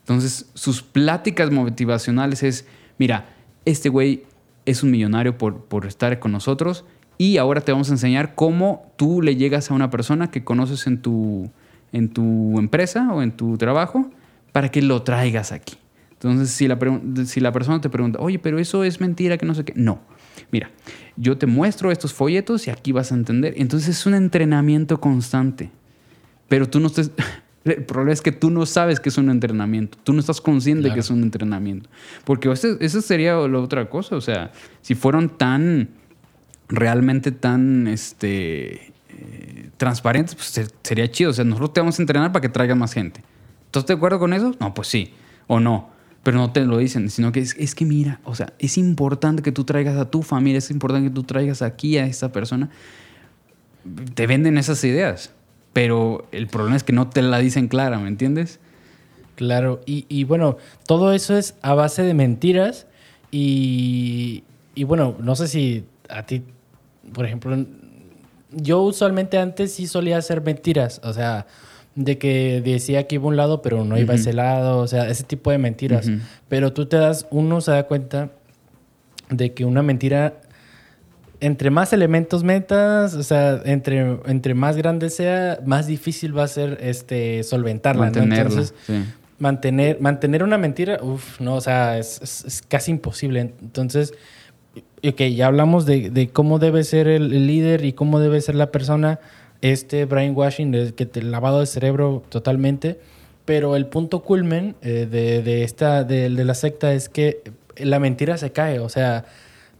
[0.00, 2.66] Entonces, sus pláticas motivacionales es,
[2.98, 3.26] mira,
[3.64, 4.24] este güey
[4.66, 6.84] es un millonario por, por estar con nosotros
[7.16, 10.86] y ahora te vamos a enseñar cómo tú le llegas a una persona que conoces
[10.86, 11.50] en tu,
[11.92, 14.10] en tu empresa o en tu trabajo
[14.52, 15.76] para que lo traigas aquí.
[16.20, 16.78] Entonces, si la,
[17.26, 19.72] si la persona te pregunta, oye, pero eso es mentira, que no sé qué.
[19.76, 20.00] No.
[20.50, 20.70] Mira,
[21.16, 23.54] yo te muestro estos folletos y aquí vas a entender.
[23.56, 25.70] Entonces, es un entrenamiento constante.
[26.48, 27.10] Pero tú no estás...
[27.64, 29.98] El problema es que tú no sabes que es un entrenamiento.
[30.02, 30.94] Tú no estás consciente Claro.
[30.94, 31.90] que es un entrenamiento.
[32.24, 34.16] Porque eso sería la otra cosa.
[34.16, 35.90] O sea, si fueron tan
[36.68, 41.30] realmente tan este, eh, transparentes, pues se- sería chido.
[41.30, 43.22] O sea, nosotros te vamos a entrenar para que traigan más gente.
[43.66, 44.54] ¿Estás de acuerdo con eso?
[44.60, 45.12] No, pues sí.
[45.46, 45.90] O no.
[46.22, 49.42] Pero no te lo dicen, sino que es, es que mira, o sea, es importante
[49.42, 52.70] que tú traigas a tu familia, es importante que tú traigas aquí a esta persona.
[54.14, 55.32] Te venden esas ideas,
[55.72, 58.58] pero el problema es que no te la dicen clara, ¿me entiendes?
[59.36, 60.56] Claro, y, y bueno,
[60.86, 62.88] todo eso es a base de mentiras
[63.30, 64.42] y,
[64.74, 66.42] y bueno, no sé si a ti,
[67.12, 67.56] por ejemplo,
[68.50, 71.46] yo usualmente antes sí solía hacer mentiras, o sea,
[72.00, 74.86] de que decía que iba a un lado pero no iba a ese lado, o
[74.86, 76.08] sea, ese tipo de mentiras.
[76.48, 78.30] Pero tú te das, uno se da cuenta
[79.30, 80.34] de que una mentira,
[81.40, 86.48] entre más elementos metas, o sea, entre, entre más grande sea, más difícil va a
[86.48, 88.06] ser este, solventarla.
[88.06, 88.12] ¿no?
[88.12, 88.42] Mantenerla.
[88.44, 89.04] Entonces, sí.
[89.40, 93.40] mantener, mantener una mentira, uff, no, o sea, es, es- es casi imposible.
[93.60, 94.14] Entonces,
[95.04, 98.54] ok, ya hablamos de, de cómo debe ser el, el líder y cómo debe ser
[98.54, 99.18] la persona,
[99.62, 102.98] este brainwashing, de que te lavado de cerebro totalmente.
[103.44, 107.42] Pero el punto culmen eh, de, de esta, de, de la secta es que
[107.76, 109.24] la mentira se cae, o sea,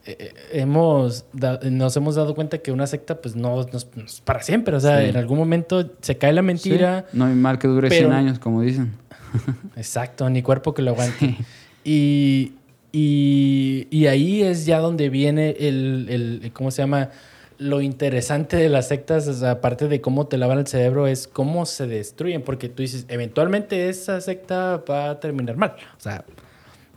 [0.06, 4.74] eh, hemos da- nos hemos dado cuenta que una secta pues no, es- para siempre,
[4.74, 5.08] o sea, Sí.
[5.10, 7.04] en algún momento se cae la mentira.
[7.10, 8.92] Sí, No hay mal que dure pero- 100 años, como dicen.
[9.76, 11.36] Exacto, ni cuerpo que lo aguante.
[11.84, 12.52] Y,
[12.92, 17.10] y, y ahí es ya donde viene el, el- ¿cómo se llama?
[17.58, 21.26] Lo interesante de las sectas, o sea, aparte de cómo te lavan el cerebro, es
[21.26, 25.74] cómo se destruyen, porque tú dices, eventualmente esa secta va a terminar mal.
[25.96, 26.24] O sea,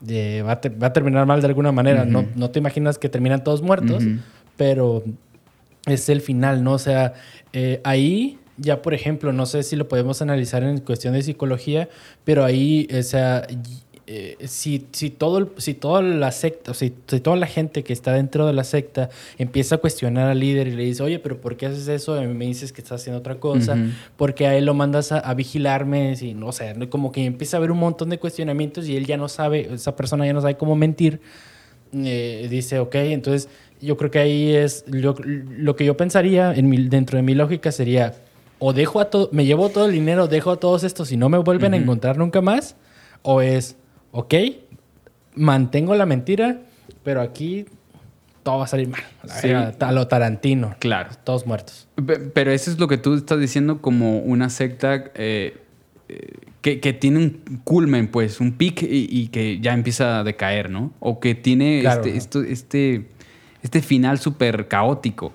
[0.07, 2.05] eh, va, a te- va a terminar mal de alguna manera.
[2.05, 4.03] no, no te imaginas que terminan todos muertos,
[4.55, 5.03] pero
[5.87, 6.73] es el final, ¿no?
[6.73, 7.13] O sea,
[7.53, 11.89] eh, ahí ya, por ejemplo, no sé si lo podemos analizar en cuestión de psicología,
[12.23, 13.47] pero ahí, o sea,
[14.13, 17.83] eh, si, si, todo, el- si toda la secta, o si, si toda la gente
[17.83, 21.19] que está dentro de la secta empieza a cuestionar al líder y le dice, oye,
[21.19, 22.21] pero ¿por qué haces eso?
[22.21, 23.77] Y me dices que estás haciendo otra cosa,
[24.17, 26.89] porque a él lo mandas a, a vigilarme, y no sé, ¿no?
[26.89, 29.95] como que empieza a haber un montón de cuestionamientos y él ya no sabe, esa
[29.95, 31.21] persona ya no sabe cómo mentir
[31.93, 33.49] eh, dice, ok, entonces
[33.81, 37.33] yo creo que ahí es lo, lo que yo pensaría en mi- dentro de mi
[37.35, 38.13] lógica sería,
[38.59, 41.29] o dejo a todo, me llevo todo el dinero, dejo a todos estos y no
[41.29, 42.75] me vuelven a encontrar nunca más,
[43.23, 43.75] o es,
[44.11, 44.33] ok,
[45.35, 46.61] mantengo la mentira,
[47.03, 47.65] pero aquí
[48.43, 49.49] todo va a salir mal, Sí.
[49.51, 51.11] a lo Tarantino, Claro.
[51.23, 51.87] todos muertos.
[52.05, 55.57] Pe- Pero eso es lo que tú estás diciendo como una secta eh,
[56.09, 60.23] eh, que, que tiene un culmen, pues, un pic y, y que ya empieza a
[60.23, 60.91] decaer, ¿no?
[60.99, 63.07] O que tiene Claro, este, esto- este,
[63.63, 65.33] este final súper caótico.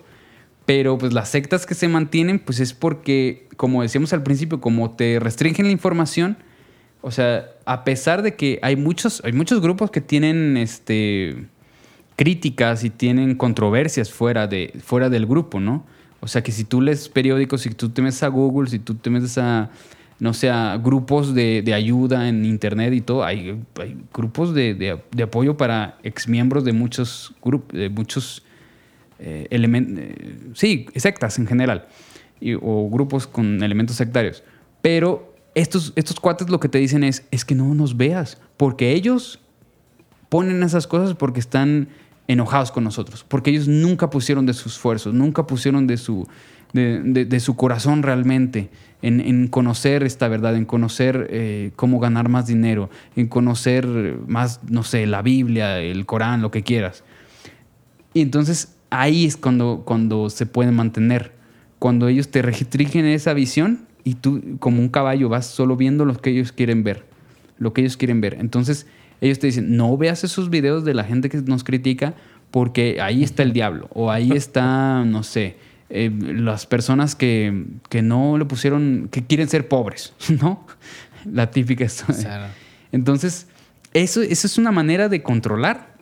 [0.67, 4.91] Pero pues las sectas que se mantienen, pues es porque, como decíamos al principio, como
[4.91, 6.37] te restringen la información,
[7.03, 11.37] o sea, a pesar de que hay muchos, hay muchos grupos que tienen este
[12.17, 15.85] críticas y tienen controversias fuera, de, fuera del grupo, ¿no?
[16.21, 18.95] O sea, que si tú lees periódicos, si tú te metes a Google, si tú
[18.95, 19.69] te metes a,
[20.19, 24.73] no sé, a grupos de, de ayuda en Internet y todo, hay, hay grupos de,
[24.75, 28.43] de- de apoyo para exmiembros de muchos grupos, de muchos
[29.19, 31.87] eh, elemen- eh, sí, sectas en general,
[32.63, 34.43] o grupos con elementos sectarios.
[34.81, 38.93] Pero estos, estos cuates lo que te dicen es, es que no nos veas, porque
[38.93, 39.41] ellos
[40.29, 41.89] ponen esas cosas porque están
[42.29, 46.29] enojados con nosotros, porque ellos nunca pusieron de sus esfuerzos, nunca pusieron de su,
[46.73, 48.69] de, de- su corazón realmente
[49.01, 53.87] en, en conocer esta verdad, en conocer eh, cómo ganar más dinero, en conocer
[54.27, 57.03] más, no sé, la Biblia, el Corán, lo que quieras.
[58.13, 61.33] Y entonces ahí es cuando, cuando se pueden mantener.
[61.79, 66.15] Cuando ellos te restringen esa visión y tú, como un caballo, vas solo viendo lo
[66.15, 67.05] que ellos quieren ver.
[67.59, 68.37] Lo que ellos quieren ver.
[68.39, 68.87] Entonces
[69.21, 72.15] ellos te dicen, no veas esos videos de la gente que nos critica
[72.53, 73.89] porque ahí está el diablo.
[73.93, 75.57] O ahí está, no sé,
[75.91, 80.65] eh, las personas que, que no le pusieron, que quieren ser pobres, ¿no?
[81.25, 82.23] La típica historia.
[82.23, 82.53] Claro.
[82.93, 83.49] Entonces,
[83.93, 85.97] eso, eso es una manera de controlar,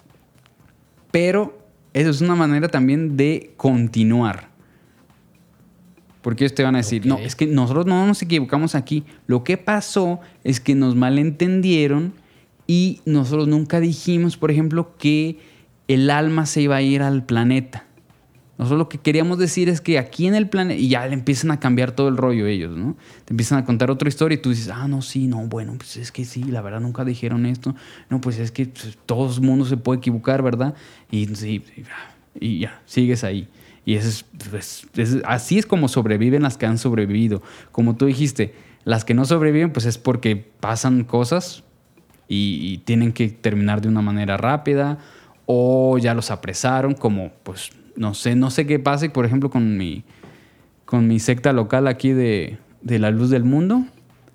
[1.11, 1.59] pero
[1.95, 4.51] eso es una manera también de continuar.
[6.25, 9.05] Porque ellos te van a decir, no, es que nosotros no nos equivocamos aquí.
[9.27, 12.14] Lo que pasó es que nos malentendieron
[12.66, 15.39] y nosotros nunca dijimos, por ejemplo, que
[15.87, 17.85] el alma se iba a ir al planeta.
[18.57, 21.51] Nosotros lo que queríamos decir es que aquí en el planeta, y ya le empiezan
[21.51, 22.97] a cambiar todo el rollo ellos, ¿no?
[23.27, 25.99] Te empiezan a contar otra historia y tú dices, ah, no, sí, no, bueno, pues
[25.99, 27.75] es que sí, la verdad nunca dijeron esto.
[28.09, 30.75] No, pues es que pues, todo el mundo se puede equivocar, ¿verdad?
[31.11, 31.62] Y sí,
[32.41, 33.47] y ya, sigues ahí.
[33.87, 37.43] Y eso es, pues, es- así es como sobreviven las que han sobrevivido.
[37.72, 38.55] Como tú dijiste,
[38.85, 41.62] las que no sobreviven, pues es porque pasan cosas
[42.28, 44.99] y, y tienen que terminar de una manera rápida
[45.47, 49.76] o ya los apresaron, como pues no sé, no sé qué pase, por ejemplo, con
[49.76, 50.05] mi,
[50.87, 53.85] con mi secta local aquí de, de la luz del mundo,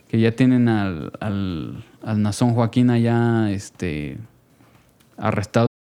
[0.07, 4.17] que ya tienen al, al, al Nazón Joaquín allá este,
[5.17, 5.68] arrestado.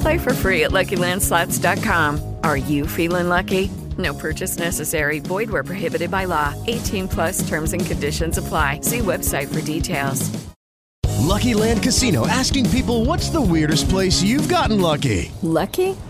[0.00, 2.36] Play for free at LuckyLandSlots.com.
[2.42, 3.70] Are you feeling lucky?
[3.98, 5.20] No purchase necessary.
[5.20, 6.54] Void where prohibited by law.
[6.66, 8.80] 18 plus terms and conditions apply.
[8.80, 10.28] See website for details.
[11.26, 15.32] Lucky Land Casino asking people what's the weirdest place you've gotten lucky?
[15.42, 15.96] Lucky?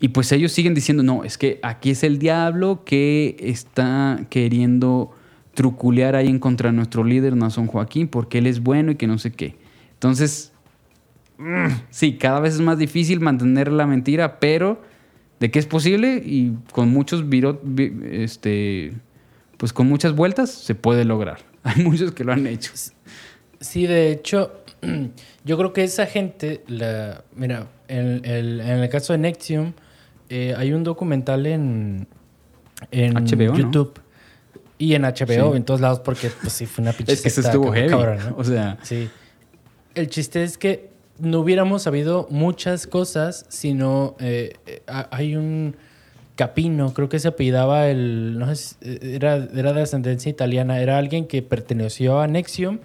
[0.00, 5.12] Y pues ellos siguen diciendo, no, es que aquí es el diablo que está queriendo
[5.54, 9.08] truculear ahí en contra de nuestro líder, Nazón Joaquín, porque él es bueno y que
[9.08, 9.56] no sé qué.
[9.94, 10.52] Entonces,
[11.38, 14.80] mm, sí, cada vez es más difícil mantener la mentira, pero
[15.40, 18.92] de que es posible y con muchos viro- vi- este,
[19.56, 21.38] pues con muchas vueltas se puede lograr.
[21.64, 22.70] Hay muchos que lo han hecho.
[23.60, 24.62] Sí, de hecho,
[25.44, 29.72] yo creo que esa gente, la, mira, en el, en el caso de Nexium,
[30.28, 32.06] eh, hay un documental en,
[32.90, 33.58] en HBO, ¿no?
[33.58, 34.00] YouTube
[34.78, 35.56] y en HBO, Sí.
[35.56, 37.88] en todos lados, porque pues sí fue una pinche Es que se estuvo heavy.
[37.88, 38.36] cabrón, ¿no?
[38.36, 39.08] O sea, Sí.
[39.94, 45.74] El chiste es que no hubiéramos sabido muchas cosas, sino eh, eh, ha- hay un
[46.36, 50.96] Capino, creo que se apellidaba el, no sé, eh, era, era de ascendencia italiana, era
[50.96, 52.78] alguien que perteneció a Nexium,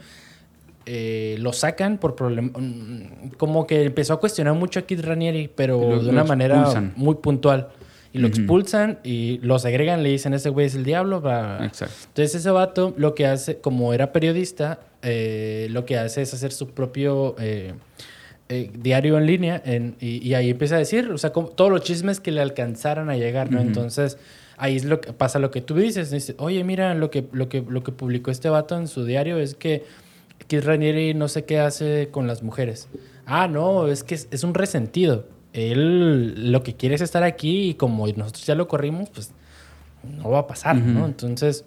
[0.86, 5.50] eh, lo sacan por problema, mm, como que empezó a cuestionar mucho a Kid Ranieri,
[5.54, 6.94] pero lo- de una manera expulsan.
[6.96, 7.70] muy puntual.
[8.16, 11.20] Y lo expulsan y lo segregan, le dicen, ese güey es el diablo.
[11.22, 11.66] bla, bla".
[11.66, 11.96] Exacto.
[12.10, 16.52] Entonces ese vato lo que hace, como era periodista, eh, lo que hace es hacer
[16.52, 17.74] su propio eh,
[18.78, 21.82] diario en línea en- y, y ahí empieza a decir, o sea, como todos los
[21.82, 23.60] chismes que le alcanzaran a llegar, ¿no?
[23.62, 24.18] Entonces
[24.58, 27.50] ahí es lo que pasa lo que tú dices, dice, oye, mira, lo que, lo,
[27.50, 29.84] que, lo que publicó este vato en su diario es que
[30.48, 32.88] Kid Ranieri no sé qué hace con las mujeres.
[33.26, 35.26] Ah, no, es que es, es un resentido.
[35.54, 39.32] Él lo que quiere es estar aquí y como nosotros ya lo corrimos, pues
[40.18, 41.06] no va a pasar, ¿no?
[41.06, 41.64] Entonces,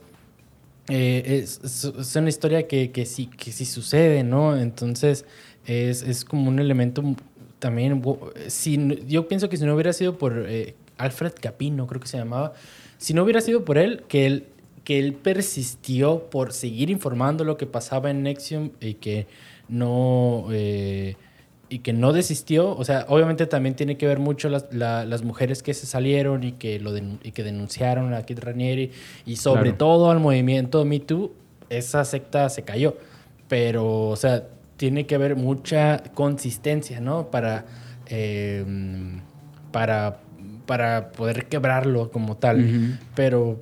[0.89, 4.57] eh, es, es- una historia que, que, sí, que sí sucede, ¿no?
[4.57, 5.25] Entonces,
[5.67, 7.03] es, es como un elemento
[7.59, 8.03] también...
[8.49, 12.19] Si, yo pienso que si no hubiera sido por eh, Alfred Capino, creo que se
[12.19, 12.53] llamaba,
[12.99, 14.45] si no hubiera sido por él, que él,
[14.87, 19.27] que él persistió por seguir informando lo que pasaba en Nexium y que
[19.69, 20.47] no...
[20.53, 21.17] eh,
[21.69, 25.25] y que no desistió, o sea, obviamente también tiene que ver mucho las, la- las
[25.25, 28.93] mujeres que se salieron y que, lo y que denunciaron a Kid Ranieri
[29.27, 29.77] y sobre Claro.
[29.79, 31.33] todo al movimiento Me Too,
[31.69, 32.97] esa secta se cayó.
[33.49, 34.45] Pero, o sea,
[34.77, 37.33] tiene que haber mucha consistencia, ¿no?
[37.33, 37.67] Para,
[38.09, 38.65] eh,
[39.73, 40.19] para,
[40.67, 43.01] para poder quebrarlo como tal.
[43.15, 43.61] Pero,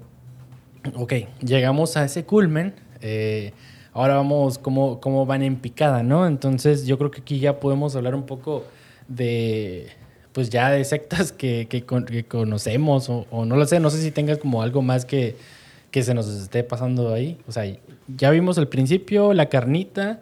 [0.95, 1.13] ok,
[1.45, 2.75] llegamos a ese culmen.
[3.01, 3.53] eh,
[3.93, 6.27] ahora vamos cómo, cómo van en picada, ¿no?
[6.27, 8.65] Entonces yo creo que aquí ya podemos hablar un poco
[9.09, 9.89] de,
[10.33, 13.91] pues ya de sectas que, que con- que conocemos o, o no lo sé, no
[13.91, 15.37] sé si tengas como algo más que,
[15.91, 17.39] que se nos esté pasando ahí.
[17.47, 17.65] O sea,
[18.17, 20.21] ya vimos el principio, la carnita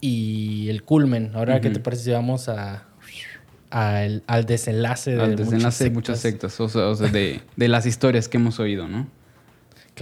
[0.00, 1.30] y el culmen.
[1.34, 2.86] Ahora, ¿qué te parece si vamos a,
[3.70, 7.68] al, al desenlace de al desenlace de muchas sectas, o sea, o sea, de, de
[7.68, 9.06] las historias que hemos oído, ¿no?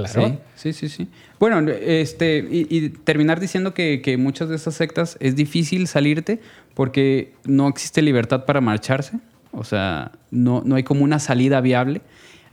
[0.05, 0.39] Claro.
[0.55, 1.05] Sí, sí, sí.
[1.05, 1.09] sí.
[1.39, 6.41] Bueno, este, y, y terminar diciendo que, que muchas de esas sectas es difícil salirte
[6.75, 9.19] porque no existe libertad para marcharse.
[9.53, 12.03] O sea, no, no hay como una salida viable.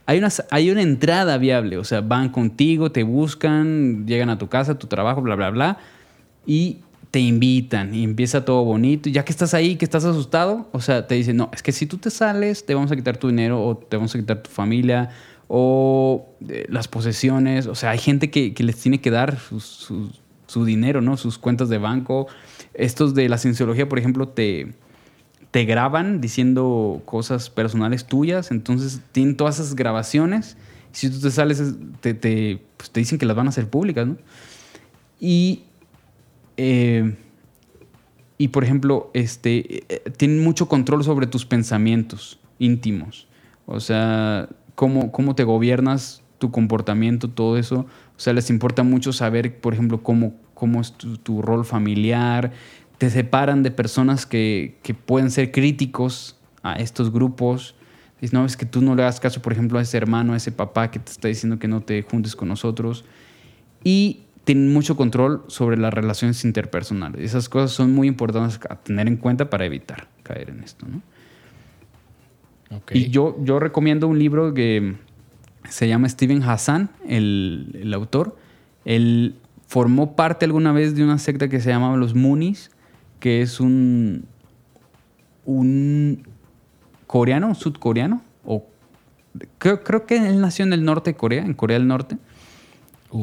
[0.06, 1.78] Hay una, hay una entrada viable.
[1.78, 5.50] O sea, van contigo, te buscan, llegan a tu casa, a tu trabajo, bla, bla,
[5.50, 5.78] bla.
[6.46, 6.78] Y
[7.10, 9.08] te invitan y empieza todo bonito.
[9.08, 11.72] Y ya que estás ahí, que estás asustado, o sea, te dicen, no, es que
[11.72, 14.42] si tú te sales, te vamos a quitar tu dinero o te vamos a quitar
[14.42, 15.10] tu familia
[15.48, 17.66] o eh, las posesiones.
[17.66, 21.16] O sea, hay gente que, les tiene que dar su, dinero, ¿no?
[21.16, 22.26] Sus cuentas de banco.
[22.74, 24.74] Estos de la cienciología, por ejemplo, te,
[25.50, 28.50] te graban diciendo cosas personales tuyas.
[28.50, 30.56] Entonces tienen todas esas grabaciones.
[30.92, 33.68] Si tú te sales, es- te, te, pues, te dicen que las van a hacer
[33.68, 34.16] públicas, ¿no?
[35.20, 35.62] Y
[36.56, 37.14] eh,
[38.38, 42.38] y por ejemplo, este, eh, tienen mucho control sobre tus pensamientos.
[42.58, 43.26] íntimos.
[43.66, 47.86] O sea, cómo, cómo te gobiernas, tu comportamiento, todo eso.
[48.16, 52.52] O sea, les importa mucho saber, por ejemplo, cómo, cómo es tu, tu rol familiar.
[52.98, 57.74] Te separan de personas que, que pueden ser críticos a estos grupos.
[58.20, 60.36] Dices, no, es que tú no le hagas caso, por ejemplo, a ese hermano, a
[60.36, 63.04] ese papá que te está diciendo que no te juntes con nosotros.
[63.82, 67.20] Y tienen mucho control sobre las relaciones interpersonales.
[67.20, 71.02] Esas cosas son muy importantes a tener en cuenta para evitar caer en esto, ¿no?
[72.98, 74.96] Y yo, yo recomiendo un libro que
[75.68, 78.36] se llama Steven Hassan, el, el autor.
[78.84, 79.36] Él
[79.66, 82.70] formó parte alguna vez de una secta que se llamaba los Moonies,
[83.20, 84.24] que es un,
[85.44, 86.26] un
[87.06, 88.64] coreano, un sudcoreano, o
[89.58, 92.16] creo, creo que él nació en el norte de Corea, en Corea del Norte,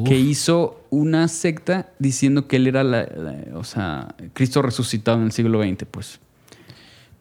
[0.04, 5.24] que hizo una secta diciendo que él era la, la- o sea, Cristo resucitado en
[5.24, 6.18] el siglo XX, pues.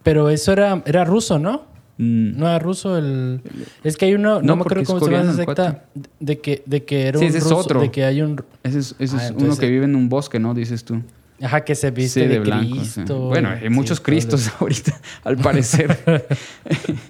[0.01, 1.65] Pero eso era, era ruso, ¿no?
[2.04, 3.41] No era ruso el...
[3.84, 4.45] Es que hay uno, no, Mm.
[4.45, 5.86] No, me acuerdo cómo se llama esa coreano el secta,
[6.20, 7.82] de que, de que era Sí, un ese es otro.
[7.82, 8.43] de que hay un...
[8.64, 10.54] Ese es, ese Ah, es entonces- uno que vive en un bosque, ¿no?
[10.54, 11.01] Dices tú.
[11.41, 12.91] Ajá, que se viste Sí, de, blanco, sí.
[12.95, 13.20] Cristo.
[13.28, 15.99] Bueno, hay muchos Cristos ahorita, al parecer.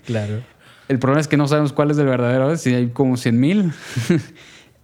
[0.05, 0.41] Claro.
[0.89, 3.71] El problema es que no sabemos cuál es el verdadero, si hay como 100 mil.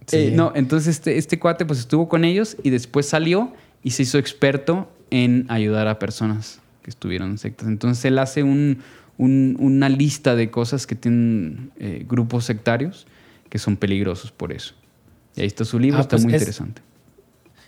[0.06, 0.32] Sí.
[0.34, 3.52] no, entonces este, este cuate pues estuvo con ellos y después salió
[3.84, 7.68] y se hizo experto en ayudar a personas que estuvieron en sectas.
[7.68, 8.78] Entonces él hace un-
[9.20, 13.06] un- una lista de cosas que tienen eh, grupos sectarios
[13.50, 14.74] que son peligrosos por eso.
[15.36, 16.82] Y ahí está su libro, Ah, está pues muy es- interesante.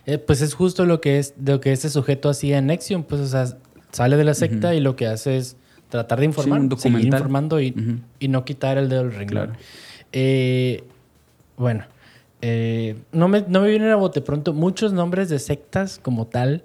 [0.07, 3.21] Eh, pues es justo lo que es lo que este sujeto hacía en Nexium, pues
[3.21, 3.57] o sea,
[3.93, 5.57] sale de la secta y lo que hace es
[5.91, 7.75] tratar de informar, un seguir informando y,
[8.19, 9.47] y no quitar el dedo del renglón.
[9.49, 9.61] Claro.
[10.13, 10.83] Eh,
[11.57, 11.85] bueno,
[12.41, 16.65] eh, no, me, no me vienen a bote pronto muchos nombres de sectas como tal,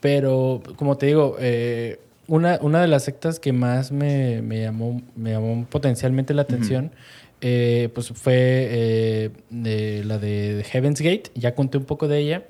[0.00, 1.98] pero como te digo, eh,
[2.28, 6.92] una, una de las sectas que más me, me llamó, me llamó potencialmente la atención
[7.42, 12.44] eh, pues fue eh, de la de Heaven's Gate, ya conté un poco de ella.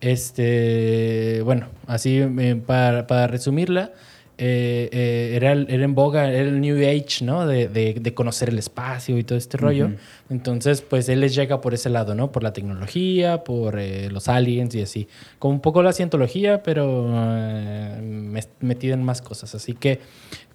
[0.00, 3.92] Este, bueno, así eh, para, para resumirla,
[4.38, 7.46] eh, eh, era, era en boga, era el New Age, ¿no?
[7.46, 9.86] De, de- de conocer el espacio y todo este rollo.
[9.86, 9.94] Ujú.
[10.30, 12.30] Entonces, pues él les llega por ese lado, ¿no?
[12.30, 15.08] Por la tecnología, por eh, los aliens y así.
[15.38, 18.30] Como un poco la cientología, pero eh,
[18.60, 19.54] metida en más cosas.
[19.54, 20.00] Así que,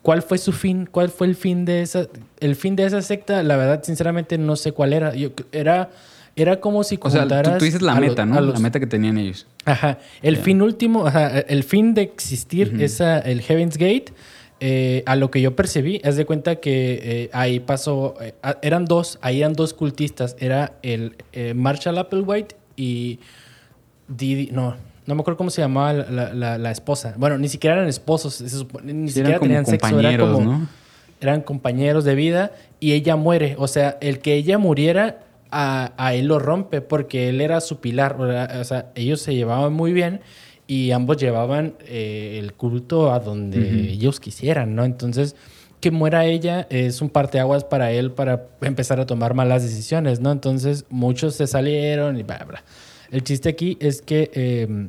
[0.01, 0.88] ¿cuál fue su fin?
[0.89, 2.07] ¿Cuál fue el fin de esa,
[2.39, 3.43] el fin de esa secta?
[3.43, 5.13] La verdad, sinceramente, no sé cuál era.
[5.15, 5.89] Yo, era,
[6.36, 8.39] era como si O sea, tú, dices la meta, ¿no?
[8.41, 9.45] los- La meta que tenían ellos.
[9.65, 9.99] Ajá.
[10.21, 14.05] El fin último, ajá, el fin de existir es ah, el Heaven's Gate.
[14.65, 18.86] eh, a lo que yo percibí, haz de cuenta que eh, ahí pasó, eh, eran
[18.86, 21.17] dos, ahí eran dos cultistas, era el
[21.53, 23.19] Marshall Applewhite y
[24.07, 24.75] Didi, no,
[25.05, 27.13] no me acuerdo cómo se llamaba la, la- la- la esposa.
[27.17, 30.31] Bueno, ni siquiera eran esposos, se supone- ni Sí, eran siquiera tenían sexo, era compañeros,
[30.31, 30.67] como, ¿no?
[31.19, 33.55] eran compañeros de vida y ella muere.
[33.57, 35.19] O sea, el que ella muriera
[35.54, 38.20] a, a él lo rompe porque él era su pilar.
[38.20, 40.22] O sea, ellos se llevaban muy bien
[40.68, 43.91] y ambos llevaban eh, el culto a donde Ujú.
[43.91, 44.84] ellos quisieran, ¿no?
[44.84, 45.36] Entonces,
[45.80, 50.32] que muera ella es un parteaguas para él para empezar a tomar malas decisiones, ¿no?
[50.32, 52.64] Entonces, muchos se salieron y bla, bla.
[53.12, 54.88] El chiste aquí es que eh,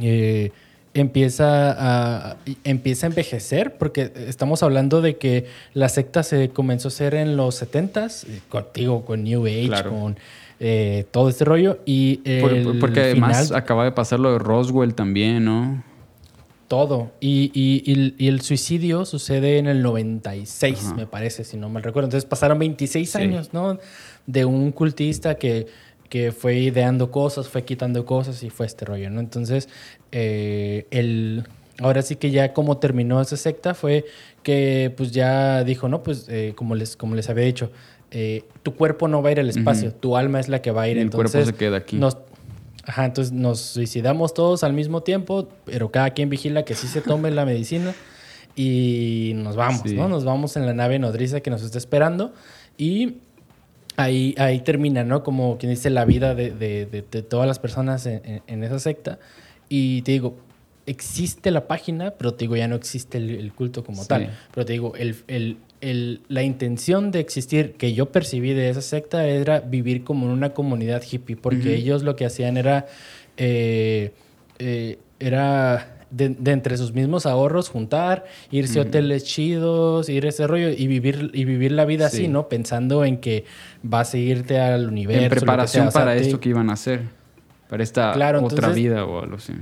[0.00, 0.52] eh,
[0.94, 6.90] empieza, a, empieza a envejecer, porque estamos hablando de que la secta se comenzó a
[6.90, 9.90] hacer en los 70s, eh, contigo, con New Age, Claro.
[9.90, 10.16] con
[10.60, 11.78] eh, todo este rollo.
[11.86, 12.16] Y
[12.80, 15.82] porque además final, acaba de pasar lo de Roswell también, ¿no?
[16.68, 17.10] todo.
[17.20, 20.94] Y, y- y- y el suicidio sucede en el 96, Ajá.
[20.94, 22.06] me parece, si no mal recuerdo.
[22.06, 23.18] Entonces pasaron 26 Sí.
[23.18, 23.78] años, ¿no?
[24.26, 25.66] De un cultista que,
[26.12, 29.18] que fue ideando cosas, fue quitando cosas y fue este rollo, ¿no?
[29.18, 29.70] Entonces,
[30.10, 31.44] eh, el,
[31.80, 34.04] ahora sí que ya como terminó esa secta fue
[34.42, 37.70] que pues ya dijo, no, pues eh, como, les, como les había dicho,
[38.10, 40.82] eh, tu cuerpo no va a ir al espacio, tu alma es la que va
[40.82, 40.98] a ir.
[40.98, 41.96] Y el cuerpo entonces, se queda aquí.
[41.96, 42.18] Nos,
[42.84, 47.00] Ajá, entonces nos suicidamos todos al mismo tiempo, pero cada quien vigila que sí se
[47.00, 47.94] tome la medicina
[48.54, 49.94] y nos vamos, Sí.
[49.94, 50.10] ¿no?
[50.10, 52.34] Nos vamos en la nave nodriza que nos está esperando
[52.76, 53.14] y
[53.96, 55.22] ahí, ahí termina, ¿no?
[55.22, 58.78] Como quien dice la vida de, de- de- de todas las personas en, en- esa
[58.78, 59.18] secta.
[59.68, 60.36] Y te digo,
[60.86, 64.08] existe la página, pero te digo, ya no existe el, el culto como Sí.
[64.08, 64.30] tal.
[64.54, 68.82] Pero te digo, el, el- el- la intención de existir que yo percibí de esa
[68.82, 72.86] secta era vivir como en una comunidad hippie, porque ellos lo que hacían era,
[73.36, 74.12] eh,
[74.58, 80.28] eh, era de, de entre sus mismos ahorros juntar, irse a hoteles chidos, ir a
[80.28, 82.18] ese rollo y vivir, y vivir la vida Sí.
[82.18, 82.48] así, ¿no?
[82.48, 83.44] Pensando en que
[83.82, 85.22] vas a irte al universo.
[85.24, 85.88] En preparación sea.
[85.88, 87.00] O sea, para te- esto que iban a hacer.
[87.68, 89.54] Para esta Claro, otra entonces- vida o algo así.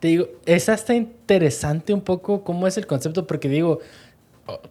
[0.00, 3.80] te digo, es hasta interesante un poco cómo es el concepto, porque digo,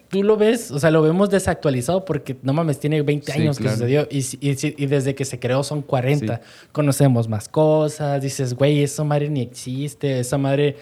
[0.08, 3.60] tú lo ves, o sea, lo vemos desactualizado porque no mames, tiene 20 Sí, años
[3.60, 6.42] que sucedió y desde que se creó son 40.
[6.72, 10.78] Conocemos más cosas, dices, güey, esa madre ni existe, esa madre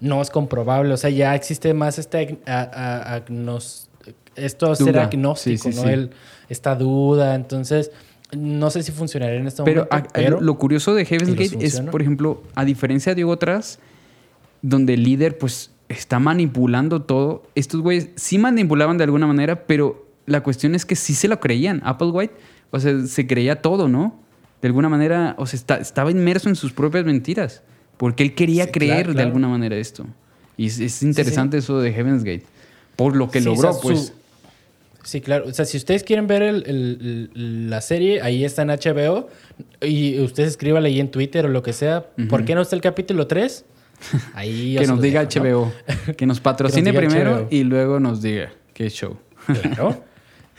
[0.00, 3.88] no es comprobable, o sea, ya existe más este agnos-
[4.34, 5.04] esto ser Duda.
[5.04, 5.86] agnóstico, Sí, sí, ¿no?
[5.86, 5.88] sí.
[5.92, 6.10] El-
[6.48, 7.90] esta duda, entonces
[8.36, 11.64] no sé si funcionaría en este Pero, momento, a- pero lo curioso de Heaven's Gate
[11.64, 13.78] es, por ejemplo, a diferencia de otras,
[14.62, 20.06] donde el líder pues está manipulando todo, estos güeyes sí manipulaban de alguna manera, pero
[20.26, 21.80] la cuestión es que sí se lo creían.
[21.84, 22.34] Applewhite,
[22.72, 24.18] o sea, se creía todo, ¿no?
[24.60, 27.62] De alguna manera, o sea, está- estaba inmerso en sus propias mentiras,
[27.96, 29.26] porque él quería Sí, creer claro, de claro.
[29.28, 30.06] alguna manera esto.
[30.56, 32.44] Y es, es interesante eso de Heaven's Gate,
[32.96, 34.12] por lo que Sí, logró, o sea, su- pues.
[35.04, 35.44] Sí, claro.
[35.46, 39.28] O sea, si ustedes quieren ver el- el- el- la serie, ahí está en HBO.
[39.80, 42.06] Y ustedes escríbale ahí en Twitter o lo que sea.
[42.28, 43.64] ¿Por qué no está el capítulo 3?
[44.34, 45.72] Ahí Que nos diga dejo, ¿no?
[46.06, 46.14] HBO.
[46.16, 47.48] Que nos patrocine diga primero HBO.
[47.50, 49.16] y luego nos diga qué show.
[49.46, 50.02] Claro.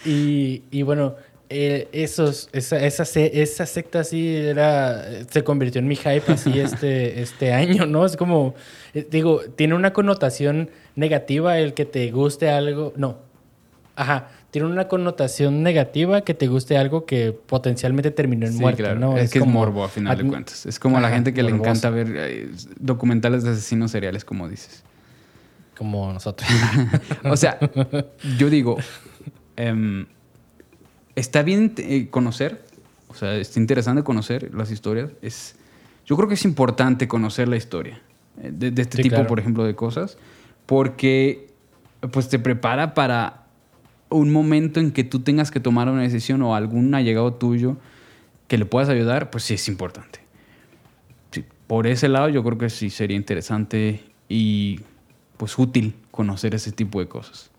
[0.05, 1.15] Y, y bueno,
[1.49, 7.21] eh, esos, esa, esa, esa secta así era, se convirtió en mi hype así este,
[7.21, 8.05] este año, ¿no?
[8.05, 8.53] Es como,
[8.93, 13.17] eh, digo, tiene una connotación negativa el que te guste algo, no,
[13.95, 18.83] ajá, tiene una connotación negativa que te guste algo que potencialmente terminó en Sí, muerte,
[18.83, 18.99] claro.
[18.99, 19.17] ¿no?
[19.17, 20.65] Es, que como es morbo a final de cuentas.
[20.65, 23.91] Es como a la Ajá, gente que le morboso, encanta ver eh, documentales de asesinos
[23.91, 24.83] seriales, como dices.
[25.77, 26.49] Como nosotros.
[27.23, 27.59] o sea,
[28.37, 28.77] yo digo,
[29.57, 30.07] em,
[31.17, 32.63] está bien eh, conocer,
[33.09, 35.09] o sea, está interesante conocer las historias.
[35.21, 35.55] Es,
[36.05, 38.01] yo creo que es importante conocer la historia
[38.41, 39.27] eh, de, de este Sí, tipo, claro.
[39.27, 40.17] por ejemplo, de cosas,
[40.67, 41.47] porque
[42.11, 43.47] pues te prepara para
[44.09, 47.77] un momento en que tú tengas que tomar una decisión o algún allegado tuyo
[48.47, 50.19] que le puedas ayudar, pues sí es importante.
[51.31, 54.81] Sí, por ese lado yo creo que sí sería interesante y
[55.37, 57.49] pues útil conocer ese tipo de cosas.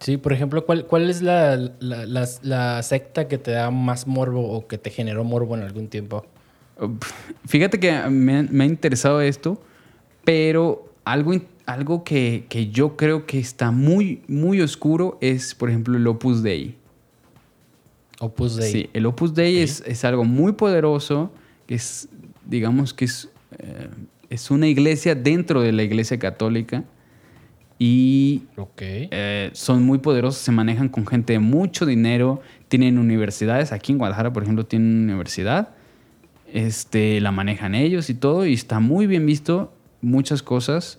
[0.00, 4.06] Sí, por ejemplo, ¿cuál, cuál es la, la, la- la secta que te da más
[4.06, 6.24] morbo o que te generó morbo en algún tiempo?
[7.46, 9.60] Fíjate que me, me ha interesado esto,
[10.24, 11.32] pero algo,
[11.66, 16.42] algo que, que yo creo que está muy, muy oscuro es, por ejemplo, el Opus
[16.44, 16.76] Dei.
[18.20, 18.70] Opus Dei.
[18.72, 21.30] Sí, el Opus Dei es, es algo muy poderoso,
[21.66, 22.08] que es,
[22.46, 23.28] digamos que es,
[23.58, 23.88] eh,
[24.30, 26.84] es una iglesia dentro de la iglesia católica
[27.78, 28.80] y Ok.
[28.80, 33.98] eh, son muy poderosos, se manejan con gente de mucho dinero, tienen universidades, aquí en
[33.98, 35.70] Guadalajara, por ejemplo, tienen una universidad,
[36.52, 40.98] este, la manejan ellos y todo, y está muy bien visto muchas cosas,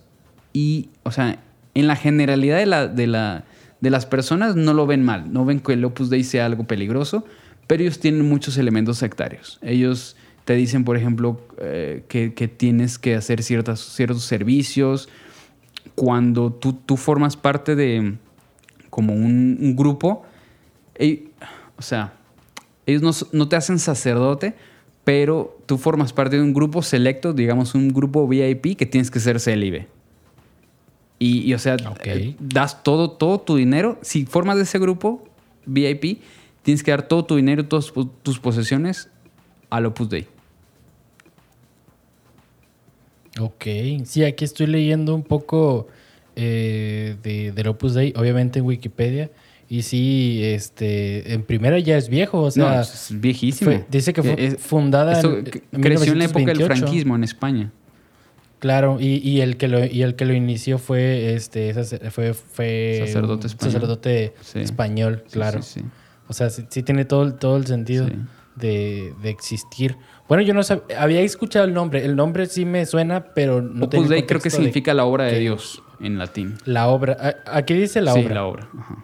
[0.52, 1.38] y, o sea,
[1.74, 3.44] en la generalidad de, la, de, la,
[3.80, 6.64] de las personas no lo ven mal, no ven que el Opus Dei sea algo
[6.64, 7.24] peligroso,
[7.66, 9.60] pero ellos tienen muchos elementos sectarios.
[9.62, 15.08] Ellos te dicen, por ejemplo, eh, que, que tienes que hacer ciertas, ciertos servicios,
[16.00, 18.14] cuando tú, tú formas parte de
[18.88, 20.22] como un, un grupo,
[20.98, 21.28] ell-
[21.76, 22.14] o sea,
[22.86, 24.54] ellos no, no te hacen sacerdote,
[25.04, 29.20] pero tú formas parte de un grupo selecto, digamos un grupo VIP que tienes que
[29.20, 29.88] ser célibe.
[31.18, 33.98] Y, y, o sea, eh, das todo, todo tu dinero.
[34.00, 35.22] Si formas de ese grupo
[35.66, 36.22] VIP,
[36.62, 37.92] tienes que dar todo tu dinero, todas
[38.22, 39.10] tus posesiones
[39.68, 40.26] al Opus Dei.
[43.38, 43.64] Ok,
[44.04, 45.86] sí, aquí estoy leyendo un poco
[46.36, 49.30] eh, de, del Opus Dei, obviamente en Wikipedia.
[49.68, 52.74] Y sí, este, en primera ya es viejo, o sea...
[52.74, 53.70] No, es viejísimo.
[53.70, 56.56] fue- dice que fue Eh, eh, fundada esto en, en creció en la época del
[56.56, 56.74] 1928.
[56.80, 57.72] franquismo en España.
[58.58, 61.72] Claro, y, y el que lo, y el que lo inició fue este
[62.10, 63.72] fue, fue Sacerdote español.
[63.72, 64.58] sacerdote Sí.
[64.58, 65.62] español, Sí, claro.
[65.62, 65.86] sí, sí.
[66.28, 68.08] O sea, sí, tiene todo, el- todo el sentido
[68.56, 69.96] de, de existir.
[70.30, 72.04] Bueno, yo no sab- había escuchado el nombre.
[72.04, 75.24] El nombre sí me suena, pero no Opus Dei creo que de significa la obra
[75.24, 76.54] de que- Dios en latín.
[76.64, 77.42] La obra.
[77.46, 78.34] Aquí dice la sí, obra.
[78.36, 78.68] la obra.
[78.78, 78.96] ajá.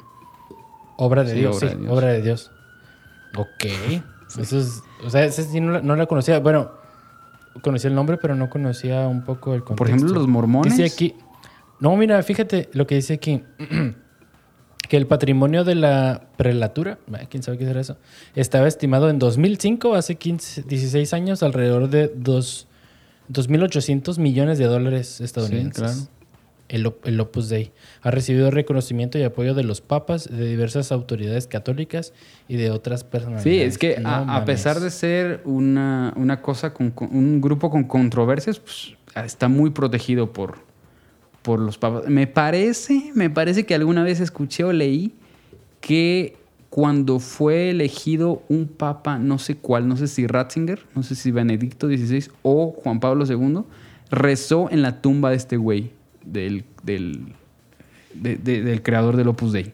[0.98, 1.74] Obra de Sí, Dios, obra sí.
[1.76, 1.92] de Dios.
[1.92, 2.52] Obra de Dios.
[3.36, 4.40] Ok.
[4.40, 6.38] Eso es, o sea, ese sí no la, no la conocía.
[6.38, 6.70] Bueno,
[7.60, 9.76] conocía el nombre, pero no conocía un poco el contexto.
[9.76, 10.76] Por ejemplo, los mormones.
[10.76, 11.14] Dice aquí.
[11.80, 13.42] No, mira, fíjate lo que dice aquí.
[14.88, 16.98] que el patrimonio de la prelatura,
[17.30, 17.96] quién sabe qué será eso,
[18.34, 22.66] estaba estimado en 2005, hace 15, 16 años, alrededor de dos-
[23.32, 25.74] 2.800 millones de dólares estadounidenses.
[25.82, 25.96] claro.
[26.68, 27.70] El, el Opus Dei
[28.02, 32.12] ha recibido reconocimiento y apoyo de los papas, de diversas autoridades católicas
[32.48, 33.44] y de otras personalidades.
[33.44, 37.70] Sí, es que No a, pesar de ser una, una cosa con, con- un grupo
[37.70, 40.58] con controversias, pues está muy protegido por,
[41.46, 42.08] por los papas.
[42.08, 45.12] Me parece, me parece que alguna vez escuché o leí
[45.80, 46.34] que
[46.70, 51.30] cuando fue elegido un papa, no sé cuál, no sé si Ratzinger, no sé si
[51.30, 53.60] Benedicto XVI o Juan Pablo II,
[54.10, 55.92] rezó en la tumba de este güey,
[56.24, 57.20] del, del,
[58.14, 59.72] de- de- del creador del Opus Dei.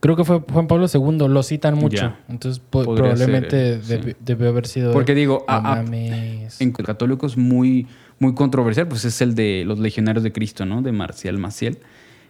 [0.00, 1.96] Creo que fue Juan Pablo II, lo citan mucho.
[1.96, 2.20] Ya.
[2.28, 4.16] Entonces po- probablemente ser, debi- sí.
[4.24, 4.92] debió haber sido.
[4.92, 7.86] Porque digo, a- a- en católicos muy,
[8.18, 10.82] muy controversial, pues es el de los legionarios de Cristo, ¿no?
[10.82, 11.78] De Marcial Maciel,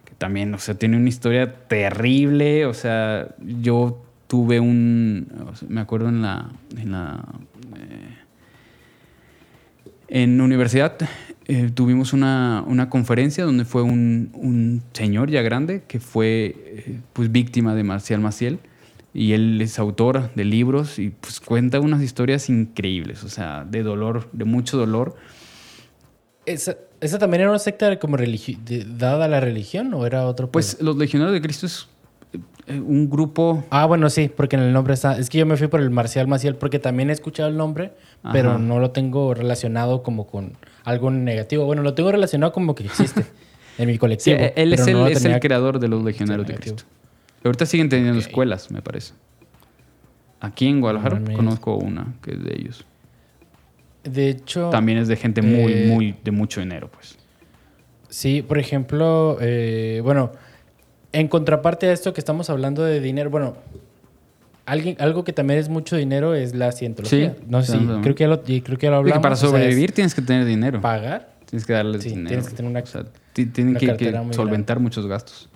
[0.05, 5.29] que también, o sea, tiene una historia terrible, o sea, yo tuve un,
[5.69, 7.25] me acuerdo en la, en la,
[7.77, 8.17] eh,
[10.09, 10.97] en universidad
[11.49, 17.01] eh, tuvimos una, una conferencia donde fue un, un señor ya grande que fue eh,
[17.13, 18.59] pues víctima de Marcial Maciel
[19.15, 23.85] y él es autor de libros y pues cuenta unas historias increíbles, o sea, de
[23.85, 25.15] dolor, de mucho dolor.
[26.47, 30.51] ¿Esa, esa también era una secta como de- dada a la religión o era otro?
[30.51, 31.89] Pues los legionarios de Cristo es
[32.67, 33.65] eh, un grupo...
[33.71, 35.19] Ah, bueno, sí, porque en el nombre está.
[35.19, 37.93] Es que yo me fui por el Marcial Maciel porque también he escuchado el nombre,
[38.33, 40.53] pero no lo tengo relacionado como con
[40.85, 41.65] algo negativo.
[41.65, 43.25] Bueno, lo tengo relacionado como que existe
[43.79, 44.39] en mi Sí, colectivo.
[44.57, 46.55] él es, el, es el creador de los legionarios de.
[46.55, 46.85] Cristo.
[47.45, 49.13] Ahorita siguen teniendo escuelas, me parece.
[50.41, 52.85] Aquí en Guadalajara conozco una que es de ellos.
[54.07, 54.71] De hecho.
[54.71, 57.17] También es de gente muy, eh, muy, de mucho dinero, pues.
[58.09, 60.33] Sí, por ejemplo, eh, bueno,
[61.13, 63.57] en contraparte a esto que estamos hablando de dinero, bueno,
[64.65, 67.35] alguien, algo que también es mucho dinero es la cientología.
[67.39, 69.23] Sí, no sé si, sí, creo que ya lo, creo que ya lo Porque hablamos.
[69.23, 70.81] para o sea, es sobrevivir tienes que tener dinero.
[70.81, 71.35] pagar.
[71.47, 72.29] Tienes que darles Sí, dinero.
[72.29, 75.49] tienes que tener una- O sea, ti- tienen una que, solventar muchos gastos.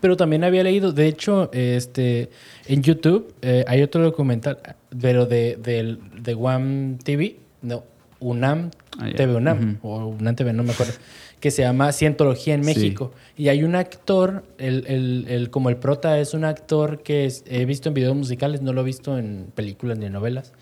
[0.00, 2.30] Pero también había leído, de hecho, este,
[2.66, 4.58] en YouTube eh, hay otro documental,
[5.00, 7.82] pero de, del- de UAM TV, no,
[8.20, 9.08] UNAM Ah.
[9.16, 10.92] TV UNAM, o UNAM TV, no me acuerdo,
[11.40, 12.66] que se llama Cientología en Sí.
[12.74, 13.12] México.
[13.36, 17.42] Y hay un actor, el, el- el- como el prota es un actor que es-
[17.48, 20.52] he visto en videos musicales, no lo he visto en películas ni en novelas.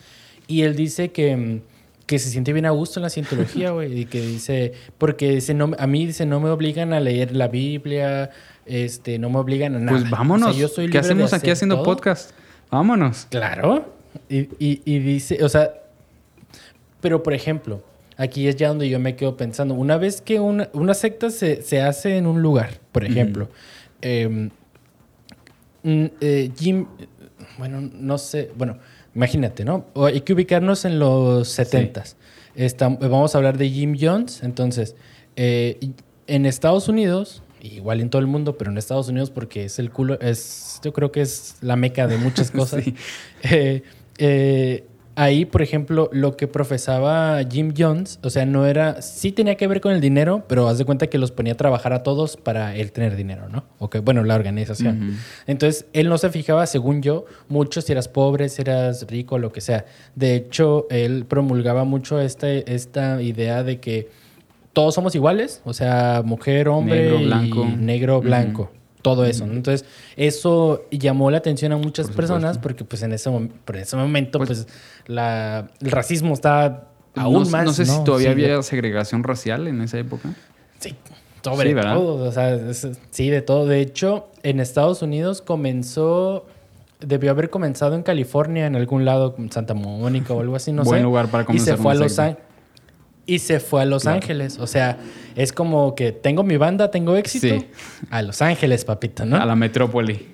[0.48, 1.60] Y él dice que, mm,
[2.06, 4.00] que se siente bien a gusto en la cientología, güey.
[4.00, 7.48] Y que dice, porque dice, no, a mí dice, no me obligan a leer la
[7.48, 8.30] Biblia,
[8.66, 9.98] este, no me obligan a nada.
[9.98, 10.48] Pues vámonos.
[10.48, 11.84] O sea, yo soy ¿Qué de hacemos aquí haciendo todo.
[11.84, 12.30] podcast?
[12.70, 13.26] Vámonos.
[13.30, 13.94] Claro.
[14.28, 15.70] Y, y- y dice, o sea,
[17.02, 17.82] pero por ejemplo,
[18.16, 19.74] aquí es ya donde yo me quedo pensando.
[19.74, 23.50] Una vez que una, una secta se, se hace en un lugar, por ejemplo,
[24.00, 24.48] em,
[25.82, 26.86] mm, eh, Jim,
[27.58, 28.78] bueno, no sé, bueno,
[29.14, 29.86] imagínate, ¿no?
[29.94, 32.16] O hay que ubicarnos en los 70s.
[32.56, 34.42] Estam- vamos a hablar de Jim Jones.
[34.42, 34.94] Entonces,
[35.36, 35.78] eh,
[36.26, 39.90] en Estados Unidos, igual en todo el mundo, pero en Estados Unidos porque es el
[39.90, 42.84] culo, es, yo creo que es la meca de muchas cosas.
[42.84, 42.94] Sí.
[43.44, 43.82] Eh,
[44.18, 44.84] eh,
[45.16, 49.66] ahí, por ejemplo, lo que profesaba Jim Jones, o sea, no era, sí tenía que
[49.66, 52.36] ver con el dinero, pero haz de cuenta que los ponía a trabajar a todos
[52.36, 53.64] para él tener dinero, ¿no?
[53.78, 55.16] O que, bueno, la organización.
[55.46, 59.52] Entonces, él no se fijaba, según yo, mucho si eras pobre, si eras rico, lo
[59.52, 59.84] que sea.
[60.14, 64.08] De hecho, él promulgaba mucho esta, esta idea de que
[64.72, 67.66] todos somos iguales, o sea, mujer, hombre, Negro, y blanco.
[67.78, 68.70] negro, blanco.
[69.02, 69.44] Todo eso.
[69.48, 69.54] ¿no?
[69.54, 69.84] Entonces,
[70.16, 73.28] eso llamó la atención a muchas Por personas porque pues en ese,
[73.64, 74.66] por ese momento Pues- pues,
[75.06, 76.84] la, el racismo está
[77.16, 77.64] aún no, más.
[77.64, 80.30] no sé si todavía Sí, había segregación racial en esa época.
[80.78, 80.94] Sí,
[81.42, 82.24] sobre todo.
[82.28, 83.66] O sea, es- sí, de todo.
[83.66, 86.46] De hecho, en Estados Unidos comenzó,
[87.00, 91.00] debió haber comenzado en California, en algún lado, Santa Mónica o algo así, no Buen
[91.00, 91.02] sé.
[91.04, 92.18] lugar para y comenzar se fue a Los.
[92.18, 92.44] Ángeles.
[93.24, 94.16] Y se fue a Los Claro.
[94.16, 94.58] Ángeles.
[94.58, 94.98] O sea,
[95.36, 97.54] es como que tengo mi banda, tengo éxito.
[97.60, 97.66] Sí.
[98.10, 99.36] A Los Ángeles, papito, ¿no?
[99.36, 100.26] A la metrópoli.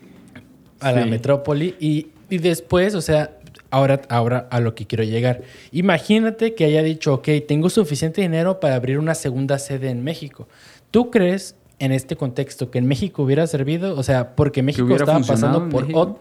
[0.81, 3.33] a la metrópoli y, y después, o sea,
[3.71, 5.43] ahora, ahora a lo que quiero llegar.
[5.73, 10.49] Imagínate que haya dicho, ok, tengo suficiente dinero para abrir una segunda sede en México.
[10.91, 13.99] ¿Tú crees en este contexto que en México hubiera servido?
[13.99, 15.83] O sea, porque México estaba pasando por...
[15.83, 16.21] México?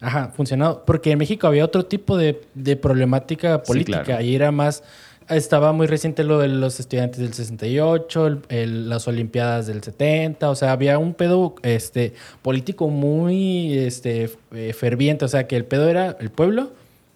[0.00, 0.84] Ajá, funcionado.
[0.86, 4.22] Porque en México había otro tipo de, de problemática Sí, política claro.
[4.22, 4.82] y era más...
[5.28, 10.48] Estaba muy reciente lo de los estudiantes del 68, el- el- las Olimpiadas del 70,
[10.50, 15.64] o sea, había un pedo este, político muy este, eh, ferviente, o sea, que el
[15.64, 16.70] pedo era el pueblo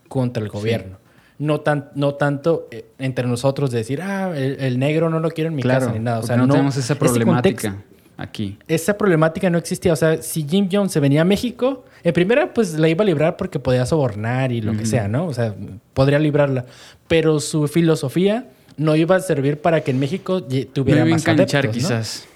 [0.08, 0.98] contra el gobierno.
[1.38, 5.30] No, tan, no tanto eh, entre nosotros de decir, ah, el, el negro no lo
[5.30, 6.18] quiero en mi Claro, casa ni nada.
[6.18, 7.76] O sea, no, no tenemos esa ese contexto- problemática
[8.20, 8.58] aquí.
[8.68, 9.92] esa problemática no existía.
[9.92, 13.06] O sea, si Jim Jones se venía a México, en primera, pues la iba a
[13.06, 15.26] librar porque podía sobornar y lo que sea, ¿no?
[15.26, 15.54] O sea,
[15.94, 16.64] podría librarla.
[17.08, 21.64] Pero su filosofía no iba a servir para que en México tuviera a más enganchar
[21.66, 21.88] adeptos, ¿no?
[21.98, 22.26] quizás.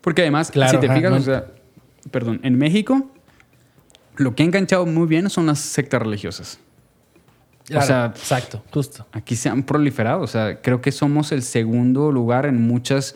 [0.00, 1.46] Porque además, Claro, si te ajá, fijas, no- o sea,
[2.10, 3.10] perdón, en México
[4.16, 6.58] lo que ha enganchado muy bien son las sectas religiosas.
[7.66, 9.06] Claro, o sea, exacto, justo.
[9.12, 10.22] aquí se han proliferado.
[10.22, 13.14] O sea, creo que somos el segundo lugar en muchas,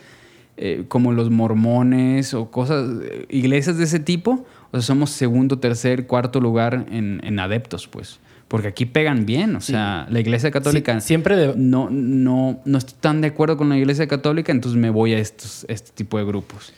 [0.57, 4.45] eh, como los mormones o cosas, eh, iglesias de ese tipo.
[4.71, 8.19] O sea, somos segundo, tercer, cuarto lugar en, en adeptos, pues.
[8.49, 12.79] Porque aquí pegan bien, o sea, la iglesia católica Sí, siempre de- no, no, no
[12.79, 16.19] estoy tan de acuerdo con la iglesia católica, entonces me voy a estos, este tipo
[16.19, 16.73] de grupos.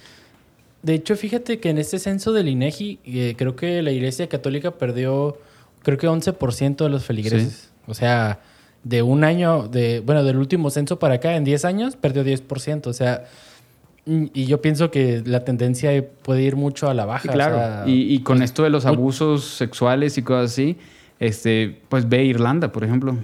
[0.82, 4.70] De hecho, fíjate que en este censo del INEGI, eh, creo que la Iglesia Católica
[4.70, 5.36] perdió,
[5.82, 7.70] creo que 11% de los feligreses.
[7.88, 8.38] O sea,
[8.84, 12.86] de un año, de bueno, del último censo para acá, en 10 años, perdió 10%.
[12.86, 13.24] O sea,
[14.06, 15.90] y yo pienso que la tendencia
[16.22, 17.22] puede ir mucho a la baja.
[17.22, 17.56] Sí, o claro.
[17.56, 20.76] sea, y, y con pues, esto de los abusos sexuales y cosas así,
[21.18, 23.16] este, pues ve Irlanda, por ejemplo.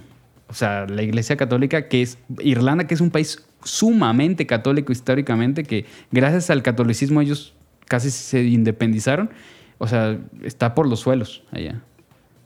[0.49, 5.63] O sea, la iglesia católica, que es Irlanda, que es un país sumamente católico históricamente,
[5.63, 7.53] que gracias al catolicismo ellos
[7.87, 9.29] casi se independizaron.
[9.77, 11.81] O sea, está por los suelos allá.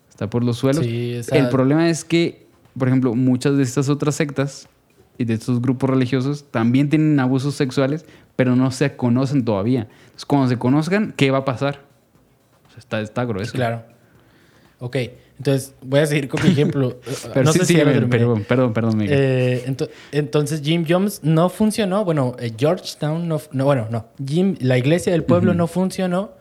[0.10, 0.86] Está por los suelos.
[0.86, 2.46] Sí, o sea- El problema es que,
[2.78, 4.68] por ejemplo, muchas de estas otras sectas
[5.18, 8.06] y de estos grupos religiosos también tienen abusos sexuales,
[8.38, 9.82] pero no se conocen todavía.
[10.06, 11.82] Entonces, cuando se conozcan, ¿qué va a pasar?
[12.68, 13.52] O sea, está, está grueso.
[13.52, 13.84] Claro.
[14.80, 14.96] Ok,
[15.40, 17.00] entonces voy a seguir con mi ejemplo.
[17.34, 18.06] Pero no sí, sé sí, si terminé.
[18.08, 19.18] perdón, perdón, perdón, Miguel.
[19.20, 22.06] Eh, ento- entonces Jim Jones no funcionó.
[22.06, 24.06] Bueno, eh, Georgetown no, no, bueno, no.
[24.24, 26.37] Jim, la iglesia del pueblo no funcionó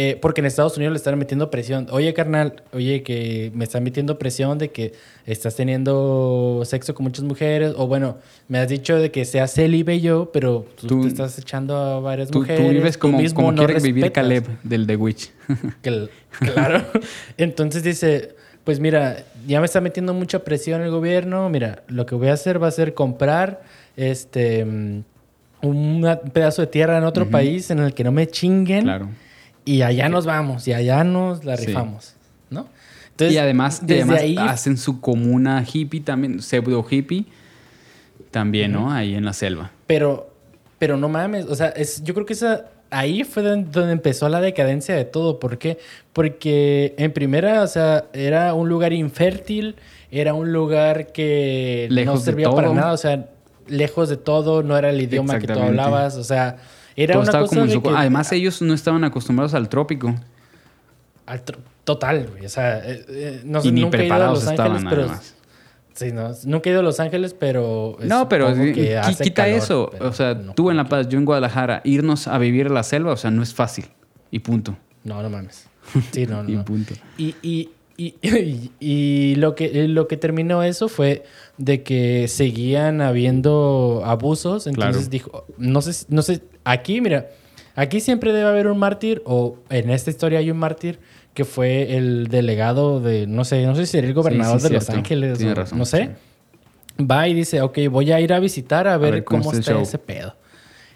[0.00, 1.88] eh, porque en Estados Unidos le están metiendo presión.
[1.90, 4.92] Oye, carnal, oye, que me están metiendo presión de que
[5.26, 7.74] estás teniendo sexo con muchas mujeres.
[7.76, 11.36] O bueno, me has dicho de que seas célibe yo, pero tú, Tú- te estás
[11.40, 12.64] echando a varias tú, mujeres.
[12.64, 14.12] tú vives como, mismo como no quiere vivir.
[14.12, 15.30] Caleb del The Witch.
[15.82, 16.08] Cl-
[16.38, 16.84] Claro.
[17.36, 21.48] Entonces dice, pues mira, ya me está metiendo mucha presión el gobierno.
[21.50, 23.62] Mira, lo que voy a hacer va a ser comprar
[23.96, 25.02] este mm,
[25.62, 28.84] un pedazo de tierra en otro país en el que no me chinguen.
[28.84, 29.08] Claro.
[29.68, 31.66] Y allá nos vamos, y allá nos la Sí.
[31.66, 32.14] rifamos,
[32.50, 32.66] ¿no?
[33.10, 37.26] Entonces, y además, y desde además ahí hacen su comuna hippie también, pseudo hippie,
[38.30, 38.90] también, ¿no?
[38.92, 39.70] Ahí en la selva.
[39.86, 40.30] Pero,
[40.78, 44.28] pero no mames, o sea, es, yo creo que esa, ahí fue don- donde empezó
[44.28, 45.40] la decadencia de todo.
[45.40, 45.78] ¿Por qué?
[46.12, 49.76] Porque en primera, o sea, era un lugar infértil,
[50.10, 53.28] era un lugar que Lejos no servía para nada, o sea,
[53.66, 56.56] lejos de todo, no era el idioma que tú hablabas, o sea,
[57.02, 59.54] era Todo una estaba cosa como en de su- que- Además, ellos no estaban acostumbrados
[59.54, 60.14] al trópico.
[61.26, 61.42] al
[61.84, 64.50] total, güey, o sea, eh, eh, no y ni nunca he ido a preparados Los
[64.50, 65.34] estaban, Ángeles, pero además.
[65.94, 69.58] sí, no, nunca he ido a Los Ángeles, pero No, pero que hace quita calor,
[69.58, 69.90] eso.
[70.00, 70.54] o sea, no.
[70.54, 73.30] tú en La Paz, yo en Guadalajara, irnos a vivir a la selva, o sea,
[73.30, 73.86] no es fácil.
[74.30, 74.76] Y punto.
[75.04, 75.66] No, no mames.
[76.12, 76.50] Sí, no, no.
[76.50, 76.94] Y punto.
[77.16, 81.24] Y, y, y, y- y lo, que, lo que terminó eso fue
[81.56, 84.66] de que seguían habiendo abusos.
[84.66, 85.10] Entonces Claro.
[85.10, 86.42] dijo, no sé, no sé,
[86.72, 87.28] aquí, mira,
[87.74, 90.98] aquí siempre debe haber un mártir, o en esta historia hay un mártir
[91.34, 94.74] que fue el delegado de, no sé, no sé si era el gobernador sí, de
[94.74, 94.90] Los.
[94.90, 96.10] Ángeles, Tiene o razón, no sé.
[97.00, 99.72] Va y dice, ok, voy a ir a visitar a ver, ver cómo cómo, está
[99.72, 99.82] show.
[99.82, 100.34] ese pedo.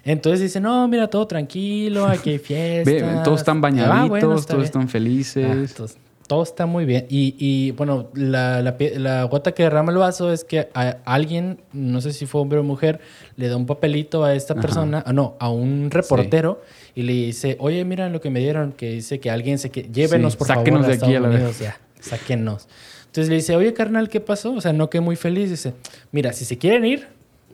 [0.03, 2.93] Entonces dice, no, mira, todo tranquilo, aquí hay fiestas.
[2.93, 4.65] Ve, todos están Ah, bañaditos, bueno, está todos bien.
[4.65, 5.45] están felices.
[5.49, 5.97] Ah, entonces,
[6.33, 7.05] todo está muy bien.
[7.09, 11.59] Y, y, bueno, la, la la gota que derrama el vaso es que a alguien,
[11.73, 12.99] no sé si fue hombre o mujer,
[13.37, 14.61] le da un papelito a esta Ajá.
[14.61, 16.63] persona, ah, no, a un reportero,
[16.95, 19.83] y le dice, oye, mira lo que me dieron, que dice que alguien se que
[19.83, 22.67] llévenos Sí, por sáquenos favor a de aquí a Estados la Unidos, ya, sáquenos.
[23.05, 24.53] Entonces le dice, oye, carnal, ¿qué pasó?
[24.53, 25.51] O sea, no quedé muy feliz.
[25.51, 25.75] Dice,
[26.11, 27.07] mira, si se quieren ir,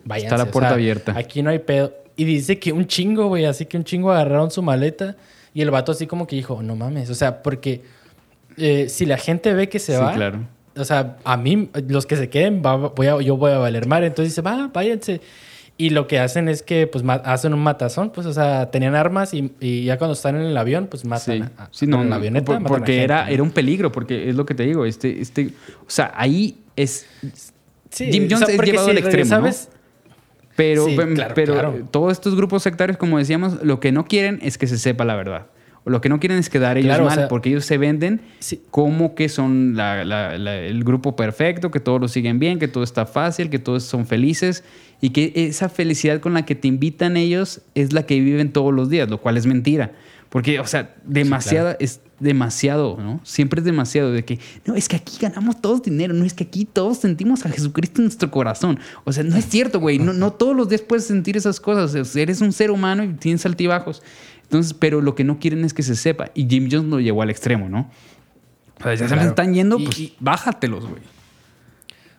[0.06, 0.38] váyanse.
[0.38, 1.12] la o puerta sea, abierta.
[1.18, 1.92] Aquí no hay pedo.
[2.16, 5.16] Y dice que un chingo, güey, así que un chingo agarraron su maleta
[5.52, 7.82] y el vato así como que dijo, no mames, o sea, porque
[8.56, 10.40] eh, si la gente ve que se Sí, va, claro.
[10.76, 13.86] o sea, a mí, los que se queden, va- voy a- yo voy a valer
[13.86, 14.04] mar.
[14.04, 15.20] Entonces dice, va, váyanse.
[15.76, 19.32] Y lo que hacen es que, pues, hacen un matazón, pues, o sea, tenían armas
[19.32, 22.10] y, y ya cuando están en el avión, pues, matan Sí, a, sí, no, en
[22.10, 22.44] la no, avioneta.
[22.44, 23.30] por- matan a porque gente, era, ¿no?
[23.32, 25.46] era un peligro, porque es lo que te digo, este, este,
[25.80, 27.06] o sea, ahí es,
[27.88, 29.36] Sí, Jim o sea, Jones es llevado si al extremo, ¿no?
[29.36, 29.68] ¿sabes?
[30.54, 31.78] Pero, Sí, claro, pero claro.
[31.90, 35.14] todos estos grupos sectarios, como decíamos, lo que no quieren es que se sepa la
[35.16, 35.46] verdad.
[35.84, 37.78] O lo que no quieren es quedar ellos Claro, o mal, sea, porque ellos se
[37.78, 38.62] venden Sí.
[38.70, 42.68] como que son la- la- la- el grupo perfecto, que todos lo siguen bien, que
[42.68, 44.62] todo está fácil, que todos son felices
[45.00, 48.74] y que esa felicidad con la que te invitan ellos es la que viven todos
[48.74, 49.92] los días, lo cual es mentira.
[50.28, 53.18] Porque, o sea, demasiada, es demasiado, ¿no?
[53.24, 56.44] Siempre es demasiado de que, no, es que aquí ganamos todos dinero, no es que
[56.44, 58.78] aquí todos sentimos a Jesucristo en nuestro corazón.
[59.04, 61.94] O sea, no es cierto, güey, no, no todos los días puedes sentir esas cosas,
[61.96, 64.02] O sea, eres un ser humano y tienes altibajos.
[64.50, 66.32] Entonces, pero lo que no quieren es que se sepa.
[66.34, 67.88] Y Jim Jones lo llevó al extremo, ¿no?
[68.80, 69.28] O sea, ya se me Claro.
[69.28, 71.02] están yendo, pues y- bájatelos, güey.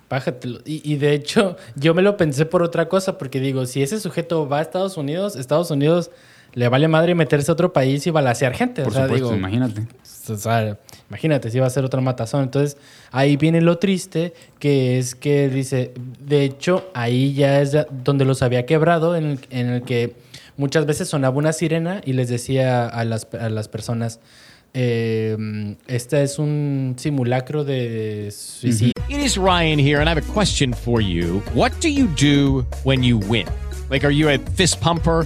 [0.10, 0.60] Bájatelo.
[0.66, 4.00] Y, y de hecho, yo me lo pensé por otra cosa, porque digo, si ese
[4.00, 6.12] sujeto va a Estados Unidos, Estados Unidos
[6.54, 8.84] le vale madre meterse a otro país y balasear gente.
[8.84, 9.88] Por o sea, supuesto, digo, imagínate.
[10.30, 10.78] o sea,
[11.10, 12.44] imagínate si va a ser otra matazón.
[12.44, 12.78] Entonces,
[13.12, 18.42] ahí viene lo triste, que es que dice, de hecho, ahí ya es donde los
[18.42, 20.14] había quebrado, en el, en el que
[20.58, 24.20] muchas veces sonaba una sirena y les decía a las, a las personas,
[24.74, 25.36] Eh,
[25.88, 28.94] este es un simulacro de suicidio.
[29.10, 31.42] It is Ryan here, and I have a question for you.
[31.54, 33.48] What do you do when you win?
[33.90, 35.26] Like, are you a fist pumper?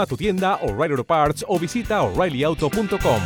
[0.01, 3.21] a tu tienda O'Reilly Auto Parts o visita oreillyauto.com.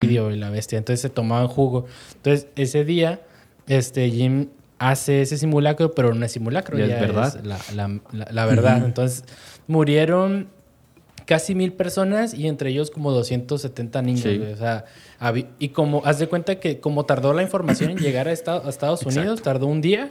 [0.00, 0.78] suicidio y la bestia.
[0.78, 1.86] Entonces se tomaban jugo.
[2.16, 3.20] Entonces ese día,
[3.66, 7.36] este Jim hace ese simulacro, pero no es simulacro, Ya ya, es verdad.
[7.36, 8.78] es la, la- la- la verdad.
[8.78, 8.86] Ujú.
[8.86, 9.24] Entonces
[9.66, 10.48] murieron
[11.26, 14.22] casi mil personas y entre ellos como 270 niños.
[14.22, 14.38] Sí.
[14.38, 14.84] O sea,
[15.58, 18.68] y como, haz de cuenta que como tardó la información en llegar a, Esta- a
[18.68, 20.10] Estados Unidos, tardó un día.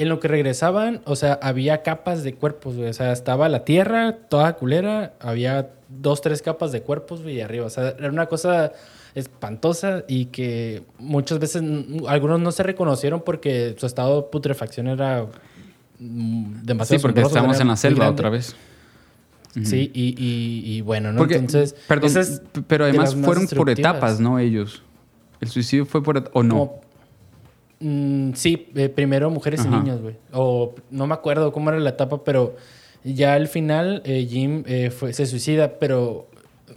[0.00, 2.88] En lo que regresaban, o sea, había capas de cuerpos, güey.
[2.88, 7.40] O sea, estaba la tierra toda culera, había dos, tres capas de cuerpos, güey, y
[7.42, 7.66] arriba.
[7.66, 8.72] O sea, era una cosa
[9.14, 11.62] espantosa y que muchas veces
[12.08, 15.26] algunos no se reconocieron porque su estado de putrefacción era
[15.98, 18.56] mm, demasiado Sí, porque estamos en la selva otra vez.
[19.64, 21.18] Sí, y, y- y bueno, ¿no?
[21.18, 22.12] Porque, Entonces, perdón,
[22.68, 24.38] pero de además fueron por etapas, ¿no?
[24.38, 24.82] Ellos.
[25.40, 26.54] El suicidio fue por o no.
[26.58, 26.80] Como-
[27.80, 29.68] Mm, sí, eh, primero mujeres Ajá.
[29.68, 30.16] y niños, güey.
[30.32, 32.54] O no me acuerdo cómo era la etapa, pero
[33.04, 36.28] ya al final eh, Jim eh, fue, se suicida, pero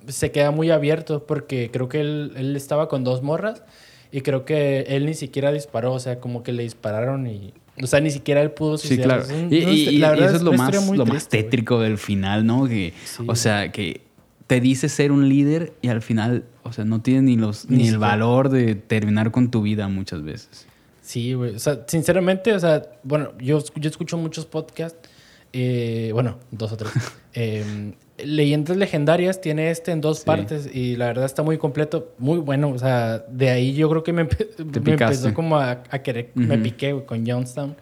[0.08, 3.64] se queda muy abierto porque creo que él, él estaba con dos morras
[4.12, 7.54] y creo que él ni siquiera disparó, o sea, como que le dispararon y...
[7.82, 9.34] O sea, ni siquiera él pudo Sí, suicidarse.
[9.34, 9.48] claro.
[9.50, 11.80] Es un- Y, y- y la verdad eso es lo más, lo más triste, tétrico
[11.82, 12.68] del final, ¿no?
[12.68, 12.94] Que,
[13.26, 14.02] O sea, que
[14.46, 17.78] te dice ser un líder y al final, o sea, no tienes ni, los, Ni
[17.80, 20.68] ni, el valor de terminar con tu vida muchas veces.
[21.04, 21.56] Sí, güey.
[21.56, 25.10] O sea, sinceramente, o sea, bueno, yo, yo escucho muchos podcasts.
[25.52, 26.92] eh, bueno, dos o tres.
[27.36, 32.38] Eh, Leyendas legendarias tiene este en dos partes y la verdad está muy completo, muy
[32.38, 32.70] bueno.
[32.70, 34.30] O sea, de ahí yo creo que me, me
[34.92, 37.76] empezó como a, a querer, me piqué con Johnstown.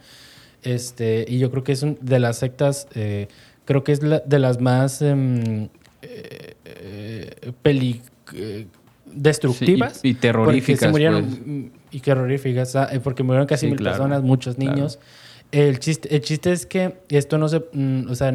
[0.62, 3.28] Este, y yo creo que es un- de las sectas, eh,
[3.66, 5.68] creo que es la- de las más em,
[6.00, 8.00] eh, eh, peli-
[8.34, 8.66] eh,
[9.14, 9.98] destructivas.
[9.98, 11.72] Sí, y- y terroríficas, porque se murieron, pues.
[11.90, 14.74] Y terroríficas, eh, porque murieron casi Sí, mil claro, personas, muchos claro.
[14.74, 14.98] niños.
[15.50, 18.32] El chiste, el chiste es que esto no se, mm, o sea,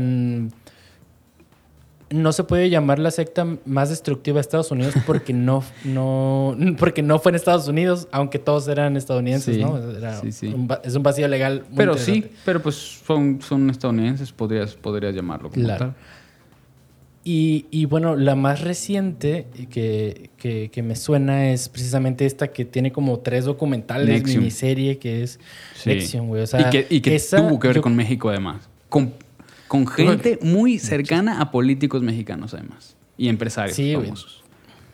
[2.10, 7.02] no se puede llamar la secta más destructiva de Estados Unidos porque no, no, porque
[7.02, 9.78] no fue en Estados Unidos, aunque todos eran estadounidenses, Sí, ¿no?
[9.78, 11.64] Era un es un vacío legal.
[11.70, 15.86] muy Pero sí, pero pues son, son estadounidenses, podrías, podrías llamarlo como Claro.
[15.88, 15.96] tal.
[17.30, 22.64] Y, y bueno, la más reciente que, que, que me suena es precisamente esta que
[22.64, 24.38] tiene como tres documentales, Nexium.
[24.40, 25.38] miniserie, que es
[25.76, 25.90] Sí.
[25.90, 26.44] Nexium, güey.
[26.44, 28.70] O sea, y que, y que esa tuvo que ver yo- con México además.
[28.88, 29.14] Con,
[29.68, 32.96] con gente muy cercana a políticos mexicanos además.
[33.18, 34.06] Y empresarios Sí, güey.
[34.06, 34.44] famosos.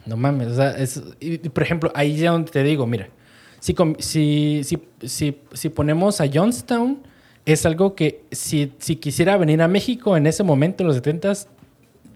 [0.08, 3.10] No mames, o sea, es, y- por ejemplo, ahí ya donde te digo, mira,
[3.60, 4.78] si, si, si,
[5.08, 6.98] si, si ponemos a Johnstown,
[7.46, 11.46] es algo que si, si quisiera venir a México en ese momento, en los 70s,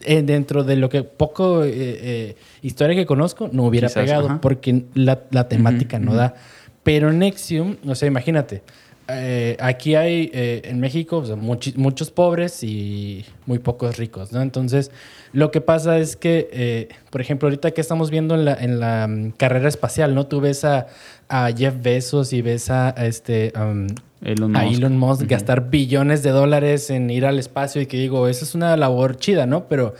[0.03, 4.25] eh, dentro de lo que poco eh, eh, historia que conozco, no hubiera Quizás, pegado,
[4.27, 4.41] ajá.
[4.41, 6.35] porque la, la temática no da.
[6.83, 8.63] Pero Nexium, o sea, imagínate,
[9.09, 14.41] eh, aquí hay en México o sea, muchos pobres y muy pocos ricos, ¿no?
[14.41, 14.91] Entonces,
[15.33, 19.07] lo que pasa es que, por ejemplo, ahorita que estamos viendo en la, en la
[19.07, 20.27] mm, carrera espacial, ¿no?
[20.27, 20.87] Tú ves a,
[21.27, 23.51] a Jeff Bezos y ves a, a este...
[23.59, 23.87] um,
[24.21, 24.77] Elon a Musk.
[24.77, 28.55] Elon Musk gastar billones de dólares en ir al espacio y que digo, eso es
[28.55, 29.67] una labor chida, ¿no?
[29.67, 29.93] Pero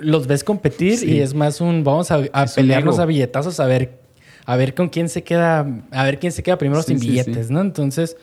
[0.00, 1.12] los ves competir Sí.
[1.12, 4.00] y es más un vamos a, a pelearnos a billetazos a ver
[4.44, 7.08] a ver con quién se queda a ver quién se queda primero Sí, sin sí,
[7.10, 7.50] billetes.
[7.50, 7.60] ¿no?
[7.60, 8.16] Entonces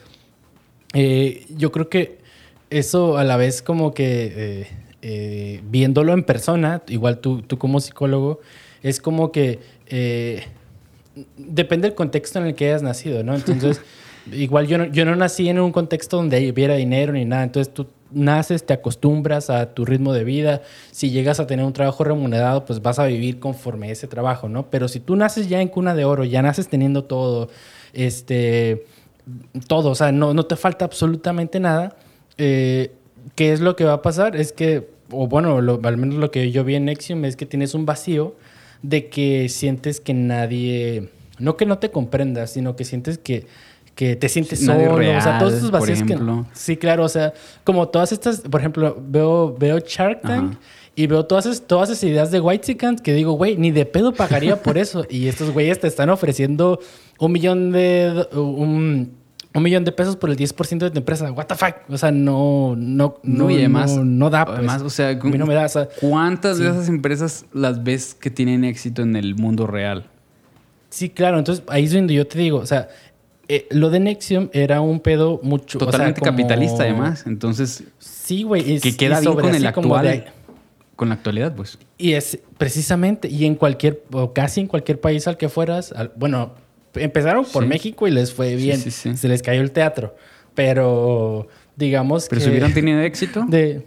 [0.94, 2.20] eh, yo creo que
[2.70, 4.68] eso a la vez como que eh,
[5.02, 8.41] eh, viéndolo en persona, igual tú, tú como psicólogo,
[8.84, 9.60] es como que
[11.38, 13.36] depende del contexto en el que hayas nacido, ¿no?
[13.36, 13.82] Entonces,
[14.31, 17.73] igual yo no, yo no nací en un contexto donde hubiera dinero ni nada, entonces
[17.73, 20.61] tú naces, te acostumbras a tu ritmo de vida,
[20.91, 24.69] si llegas a tener un trabajo remunerado, pues vas a vivir conforme ese trabajo, ¿no?
[24.69, 27.49] Pero si tú naces ya en cuna de oro, ya naces teniendo todo,
[27.93, 28.85] este,
[29.68, 31.95] todo, o sea, no, no te falta absolutamente nada,
[32.38, 32.91] eh,
[33.35, 34.35] ¿qué es lo que va a pasar?
[34.35, 37.45] Es que, o bueno, lo- al menos lo que yo vi en Nexium es que
[37.45, 38.35] tienes un vacío
[38.81, 43.45] de que sientes que nadie, no que no te comprenda, sino que sientes que,
[43.95, 46.18] que te sientes solo, o sea, todos estos por vacíos que
[46.53, 50.59] sí, claro, o sea, como todas estas, por ejemplo, veo veo Shark Tank Ajá.
[50.95, 54.13] y veo todas esas, todas esas ideas de White que digo, güey, ni de pedo
[54.13, 56.80] pagaría por eso y estos güeyes te están ofreciendo
[57.19, 59.11] un millón de un,
[59.53, 61.31] un millón de pesos por el 10% de tu empresa.
[61.31, 61.76] What the fuck?
[61.89, 64.57] O sea, no no No, no y además, no, no da pues.
[64.57, 66.63] además, o sea, a mí no me da, o sea, ¿cuántas sí.
[66.63, 70.05] de esas empresas las ves que tienen éxito en el mundo real?
[70.89, 71.39] Sí, claro.
[71.39, 72.89] Entonces, ahí es donde yo te digo, o sea,
[73.56, 75.78] eh, lo de Nexium era un pedo mucho...
[75.78, 77.23] o sea, Totalmente como- capitalista, además.
[77.28, 78.73] Entonces, Sí, güey.
[78.76, 80.06] es- que queda bien sobre con el actual.
[80.06, 80.23] de-
[80.95, 81.78] Con la actualidad, pues.
[81.98, 86.11] y es precisamente, y en cualquier, o casi en cualquier país al que fueras, al-
[86.15, 86.53] bueno,
[86.94, 87.69] empezaron por Sí.
[87.69, 88.78] México y les fue bien.
[88.80, 89.15] sí, sí.
[89.18, 90.15] Se les cayó el teatro.
[90.53, 92.45] Pero, digamos Pero que...
[92.45, 93.45] si hubieran tenido éxito.
[93.48, 93.86] De,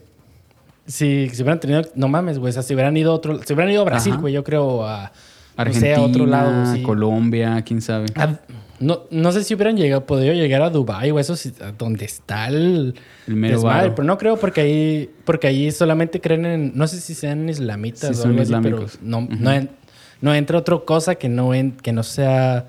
[0.87, 1.83] si, si hubieran tenido...
[1.95, 2.51] No mames, güey.
[2.51, 3.41] O sea, si hubieran ido a otro...
[3.45, 5.13] Si hubieran ido a Brasil, güey, yo creo a...
[5.57, 6.75] Argentina, no sé, a otro lado.
[6.75, 6.83] sí.
[6.83, 8.07] Colombia, quién sabe.
[8.17, 8.41] A-
[8.81, 11.35] no, no sé si hubieran llegado, podido llegar a Dubai o eso,
[11.79, 12.95] donde está el,
[13.27, 17.01] El mero desmadre, pero no creo porque ahí, porque ahí solamente creen en, no sé
[17.01, 18.99] si sean islamitas Sí, o son algo así, pero islámicos.
[19.03, 19.71] no, no, en-
[20.21, 22.67] no entra otra cosa que no, en- que no sea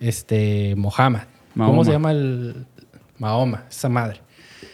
[0.00, 1.20] este Mohammed.
[1.56, 2.66] ¿Cómo se llama el
[3.18, 3.64] Mahoma?
[3.70, 4.20] Esa madre.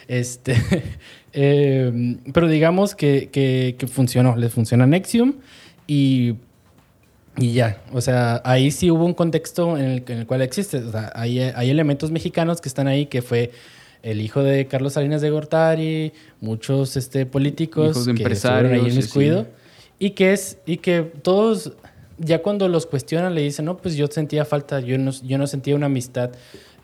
[0.07, 0.55] Este,
[1.33, 5.35] eh, pero digamos que, que, que funcionó, les funciona Nexium
[5.87, 6.35] y
[7.37, 10.77] y ya, o sea, ahí sí hubo un contexto en el, en el cual existe.
[10.77, 13.51] O sea, hay, hay elementos mexicanos que están ahí, que fue
[14.03, 18.85] el hijo de Carlos Salinas de Gortari, muchos este, políticos Hijos de que empresarios, ahí
[18.91, 19.43] sí, inmiscuido.
[19.43, 19.47] sí.
[19.99, 21.73] Y que es, y que todos,
[22.17, 25.47] ya cuando los cuestionan, le dicen, no, pues yo sentía falta, yo no, yo no
[25.47, 26.31] sentía una amistad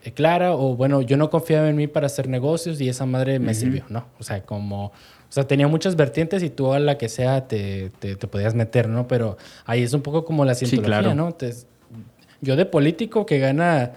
[0.03, 3.37] eh, clara, o bueno, yo no confiaba en mí para hacer negocios y esa madre
[3.39, 3.59] me Ujú.
[3.59, 4.07] sirvió, ¿no?
[4.17, 4.93] O sea, como,
[5.29, 8.55] o sea, tenía muchas vertientes y tú a la que sea te, te, te podías
[8.55, 9.07] meter, ¿no?
[9.07, 11.13] Pero ahí es un poco como la cientología, claro.
[11.15, 11.31] ¿no?
[11.33, 11.53] Te-
[12.41, 13.91] yo de político que gana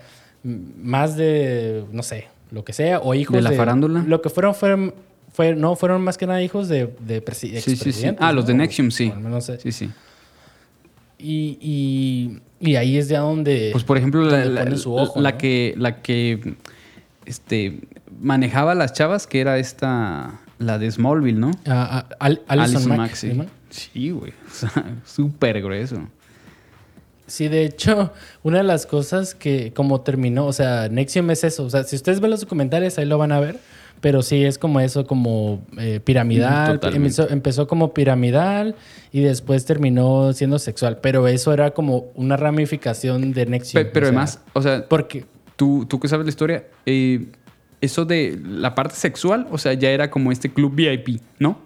[0.44, 4.04] más de, no sé, lo que sea, o hijos ¿De la farándula?
[4.06, 4.92] Lo que fueron, fueron,
[5.32, 8.10] fue, no, fueron más que nada hijos de, de presi- Sí, sí, sí.
[8.18, 8.52] Ah, los de.
[8.54, 9.08] Nexium, sí.
[9.08, 9.90] O al menos, Sí, sí.
[11.18, 13.68] Y, y, y ahí es ya donde...
[13.70, 15.38] Pues por ejemplo, la, donde la- pone su ojo, la ¿no?
[15.38, 16.56] que, la que
[17.26, 17.80] este,
[18.20, 21.50] manejaba a las chavas, que era esta, la de Smallville, ¿no?
[21.66, 24.10] Al- Alison Mack, sí.
[24.10, 24.32] güey.
[24.46, 25.96] O sea, súper grueso.
[27.26, 28.12] Sí, de hecho,
[28.42, 31.64] una de las cosas que como terminó, o sea, Nexium es eso.
[31.64, 33.58] O sea, si ustedes ven los documentales, ahí lo van a ver.
[34.02, 36.80] Pero sí es como eso, como eh, piramidal.
[36.82, 38.74] Mm, empezó, empezó como piramidal
[39.12, 40.98] y después terminó siendo sexual.
[41.00, 43.84] Pero eso era como una ramificación de Nexium.
[43.84, 45.24] Pe- pero o sea, además, o sea, porque
[45.54, 47.26] tú, tú que sabes la historia, eh,
[47.82, 51.58] eso de la parte sexual, o sea, ya era como este club VIP, ¿no?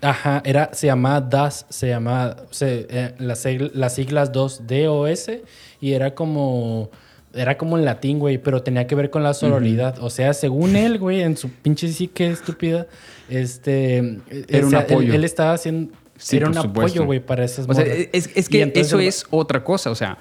[0.00, 3.44] Ajá, era, se llamaba DAS, se llamaba, se, eh, las,
[3.74, 5.30] las siglas 2 DOS
[5.80, 6.90] y era como,
[7.34, 9.98] era como en latín, güey, pero tenía que ver con la sororidad.
[10.00, 12.86] O sea, según él, güey, en su pinche psique estúpida,
[13.28, 14.20] este...
[14.48, 15.14] Era un o sea, él- apoyo.
[15.14, 15.92] Él, estaba haciendo...
[16.16, 16.80] Sí, era un supuesto.
[16.80, 19.90] apoyo, güey, para esas O sea, es, que entonces- eso es otra cosa.
[19.90, 20.18] O sea,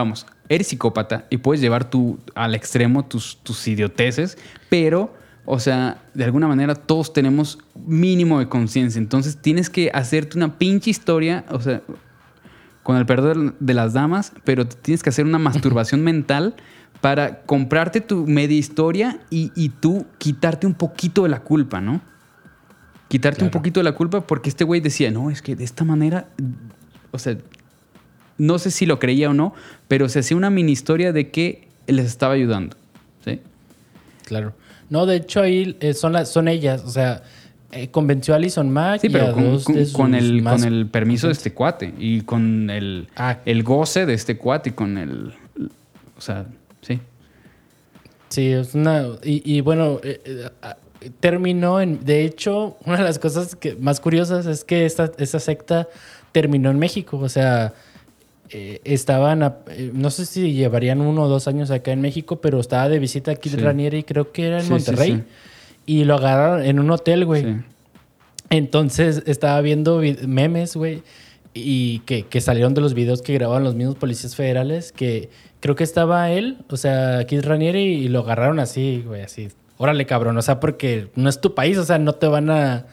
[0.00, 5.14] vamos, eres psicópata y puedes llevar tu, al extremo tus, tus idioteces, pero,
[5.44, 8.98] o sea, de alguna manera todos tenemos mínimo de conciencia.
[8.98, 11.82] Entonces tienes que hacerte una pinche historia, o sea,
[12.82, 16.56] con el perdón de las damas, pero tienes que hacer una masturbación mental
[17.00, 22.00] para comprarte tu media historia y, y tú quitarte un poquito de la culpa, ¿no?
[23.08, 25.84] Quitarte un poquito de la culpa porque este güey decía, no, es que de esta
[25.84, 26.28] manera,
[27.10, 27.36] o sea,
[28.40, 29.54] no sé si lo creía o no,
[29.88, 32.76] pero se hacía una mini historia de que les estaba ayudando.
[33.24, 33.40] ¿sí?
[34.24, 34.54] Claro.
[34.88, 37.22] No, de hecho ahí eh, son, las, son ellas, o sea,
[37.72, 39.60] eh, convenció a Alison Mack Sí, y a pero
[39.92, 43.38] con, el, más- con el permiso de este cuate y con el, Ah.
[43.44, 45.32] el goce de este cuate y con el...
[46.16, 46.46] O sea,
[46.82, 46.98] sí.
[48.30, 49.06] Sí, es una.
[49.24, 50.48] Y, y bueno, eh,
[51.20, 52.04] terminó en.
[52.04, 55.88] De hecho, una de las cosas que, más curiosas es que esta, esta secta
[56.32, 57.18] terminó en México.
[57.18, 57.72] O sea,
[58.52, 59.42] eh, estaban.
[59.42, 62.88] a- eh, no sé si llevarían uno o dos años acá en México, pero estaba
[62.88, 63.56] de visita aquí Sí.
[63.56, 65.12] Ranieri, creo que era en Sí, Monterrey.
[65.16, 65.22] sí.
[65.86, 67.56] Y lo agarraron en un hotel, güey.
[68.50, 71.02] Entonces estaba viendo vi- memes, güey,
[71.54, 75.76] y que, que salieron de los videos que grababan los mismos policías federales, que creo
[75.76, 79.48] que estaba él, o sea, Kid Ranieri, y lo agarraron así, güey, así.
[79.78, 82.86] Órale, cabrón, o sea, porque no es tu país, o sea, no te van a,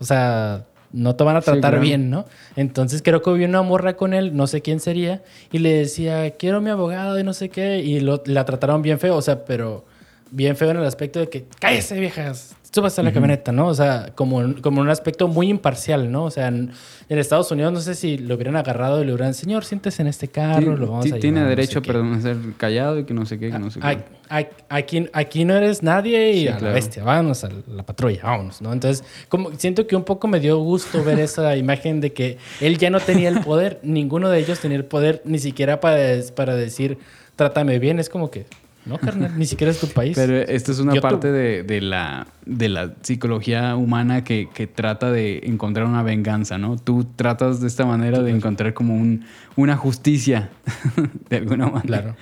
[0.00, 0.66] o sea,
[0.96, 1.80] no te van a Sí, tratar claro.
[1.82, 2.24] bien, ¿no?
[2.56, 6.30] Entonces creo que hubo una morra con él, no sé quién sería, y le decía,
[6.32, 9.44] quiero mi abogado y no sé qué, y lo- la trataron bien feo, o sea,
[9.44, 9.84] pero
[10.30, 13.66] bien feo en el aspecto de que cállese viejas, súbase a la camioneta, ¿no?
[13.68, 16.24] O sea, como, como un aspecto muy imparcial, ¿no?
[16.24, 16.72] O sea, en,
[17.08, 20.08] en Estados Unidos no sé si lo hubieran agarrado y le hubieran, señor, siéntese en
[20.08, 21.92] este carro, Sí, lo vamos sí, a tiene llevar, no derecho sé a qué".
[21.92, 23.86] permanecer callado y que no sé qué, que no sé qué.
[23.86, 26.74] Ay, ay, Aquí, aquí no eres nadie y Sí, a la claro.
[26.74, 28.72] bestia, vámonos a la patrulla, vámonos, ¿no?
[28.72, 32.78] Entonces, como siento que un poco me dio gusto ver esa imagen de que él
[32.78, 35.98] ya no tenía el poder, ninguno de ellos tenía el poder ni siquiera para,
[36.34, 36.98] para decir,
[37.36, 38.46] trátame bien, es como que,
[38.86, 40.16] no, carnal, ni siquiera es tu país.
[40.16, 44.66] Pero esto es una Yo parte de, de la, de la psicología humana que, que
[44.66, 46.76] trata de encontrar una venganza, ¿no?
[46.76, 49.24] Tú tratas de esta manera de encontrar como un,
[49.56, 50.50] una justicia,
[51.30, 52.02] de alguna manera.
[52.02, 52.16] Claro.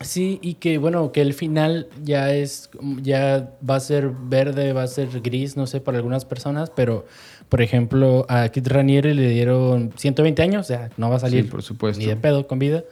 [0.00, 2.68] Sí, y que bueno, que el final ya es,
[3.02, 7.06] ya va a ser verde, va a ser gris, no sé, para algunas personas, pero
[7.48, 11.44] por ejemplo, a Kit Raniere le dieron 120 años, o sea, no va a salir
[11.44, 12.00] Sí, por supuesto.
[12.00, 12.82] ni de pedo con vida.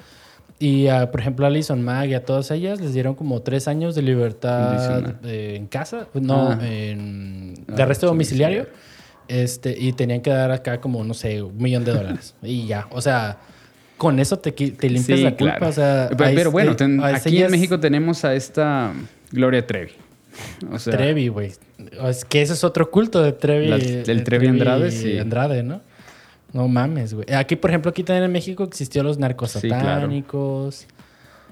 [0.58, 3.66] Y a, por ejemplo, a Alison Mag y a todas ellas les dieron como tres
[3.68, 6.58] años de libertad eh, en casa, no, Ah.
[6.62, 8.66] en, de Ah, arresto domiciliario.
[9.26, 12.34] Este, y tenían que dar acá como, no sé, un millón de dólares.
[12.42, 13.38] y ya, o sea,
[13.96, 15.56] con eso te, te limpias Sí, la culpa.
[15.56, 15.68] claro.
[15.68, 18.92] O sea, pero, pero este- bueno, ten- aquí en México tenemos a esta
[19.32, 19.92] Gloria Trevi.
[20.72, 21.52] O sea, Trevi, güey.
[22.08, 23.66] Es que ese es otro culto de Trevi.
[23.68, 25.18] La- eh, del Trevi Andrade, sí.
[25.18, 25.80] Andrade, ¿no?
[26.54, 27.26] No mames, güey.
[27.34, 30.06] Aquí, por ejemplo, aquí también en México existió los narcos Sí, claro.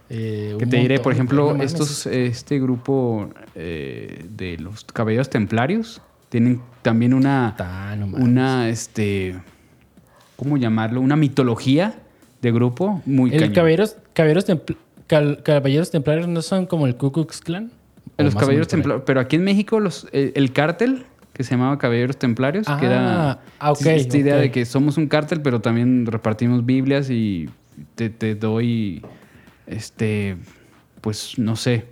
[0.08, 5.28] eh, Que te diré, montón, por ejemplo, no estos, este grupo eh, de los caballeros
[5.28, 7.54] templarios tienen también una,
[7.98, 9.38] no una, este,
[10.36, 11.00] ¿cómo llamarlo?
[11.00, 11.94] Una mitología
[12.40, 14.76] de grupo muy El caballeros, caballeros, templ-
[15.08, 17.70] cal- caballeros templarios no son como el Ku Klux Klan.
[18.18, 21.78] ¿O Los caballeros templarios, pero aquí en México los, el, el cártel que se llamaba
[21.78, 25.60] Caballeros Templarios, que era Ah, ah, ok, esta idea de que somos un cártel, pero
[25.60, 27.48] también repartimos Biblias y
[27.94, 29.02] te, te doy,
[29.66, 30.36] este,
[31.00, 31.86] pues no sé,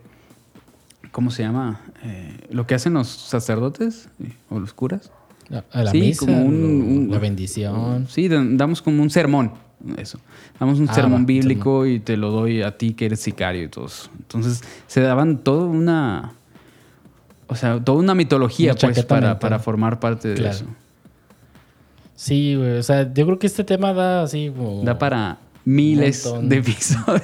[1.10, 1.80] ¿cómo se llama?
[2.04, 5.10] Eh, lo que hacen los sacerdotes eh, o los curas.
[5.50, 8.06] A- A la Sí, misa, como un- la bendición.
[8.08, 9.52] Sí, da- damos como un sermón,
[9.96, 10.20] eso.
[10.60, 13.68] Damos un Ah, sermón bíblico y te lo doy a ti que eres sicario y
[13.68, 14.10] todo eso.
[14.18, 16.34] Entonces, se daban toda una...
[17.50, 20.64] O sea, toda una mitología, pues, para, para formar parte de eso.
[22.14, 22.78] Sí, güey.
[22.78, 24.84] O sea, yo creo que este tema da así como...
[24.84, 26.48] Da para miles montón.
[26.48, 27.22] de episodios.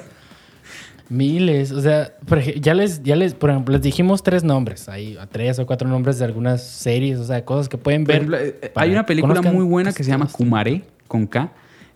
[1.08, 2.12] Miles, o sea,
[2.60, 6.18] ya les, ya les, por ejemplo, les dijimos tres nombres, hay tres o cuatro nombres
[6.18, 8.16] de algunas series, o sea, cosas que pueden ver.
[8.16, 11.52] ejemplo, eh, para hay una película muy buena que se llama Kumare, con K,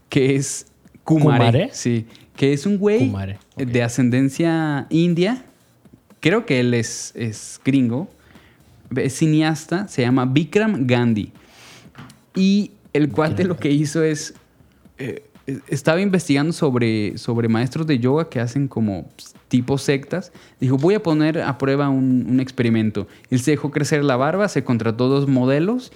[0.09, 0.67] que es
[1.03, 1.39] Kumare.
[1.39, 1.71] ¿Kumare?
[1.73, 3.13] Sí, que es un güey
[3.57, 5.45] de ascendencia india.
[6.21, 8.09] Creo que él es, es gringo.
[8.97, 11.33] Es cineasta, se llama Vikram Gandhi.
[12.35, 14.35] Y el cuate lo que hizo es.
[14.99, 15.25] eh,
[15.67, 20.31] estaba investigando sobre, sobre maestros de yoga que hacen como pues, tipo sectas.
[20.61, 23.09] Dijo, voy a poner a prueba un, un experimento.
[23.31, 25.91] Él se dejó crecer la barba, se contrató dos modelos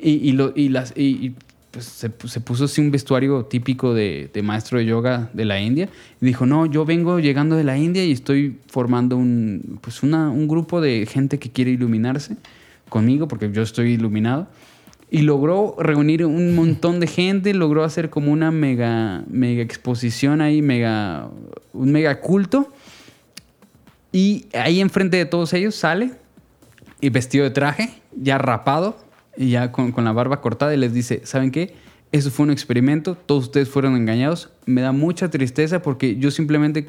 [0.00, 0.92] y, y lo- y las,
[1.72, 5.60] pues, se, se puso así un vestuario típico de, de maestro de yoga de la
[5.60, 5.88] India.
[6.20, 10.30] Y dijo, no, yo vengo llegando de la India y estoy formando un, pues una-
[10.30, 12.36] un grupo de gente que quiere iluminarse
[12.88, 14.46] conmigo porque yo estoy iluminado.
[15.10, 20.62] Y logró reunir un montón de gente, logró hacer como una mega, mega exposición ahí,
[20.62, 21.28] mega,
[21.72, 22.68] un mega culto.
[24.12, 26.12] Y ahí enfrente de todos ellos sale
[27.00, 28.96] y vestido de traje, ya rapado
[29.36, 31.74] y ya con, con la barba cortada y les dice, ¿saben qué?
[32.12, 34.50] Eso fue un experimento, todos ustedes fueron engañados.
[34.66, 36.88] Me da mucha tristeza porque yo simplemente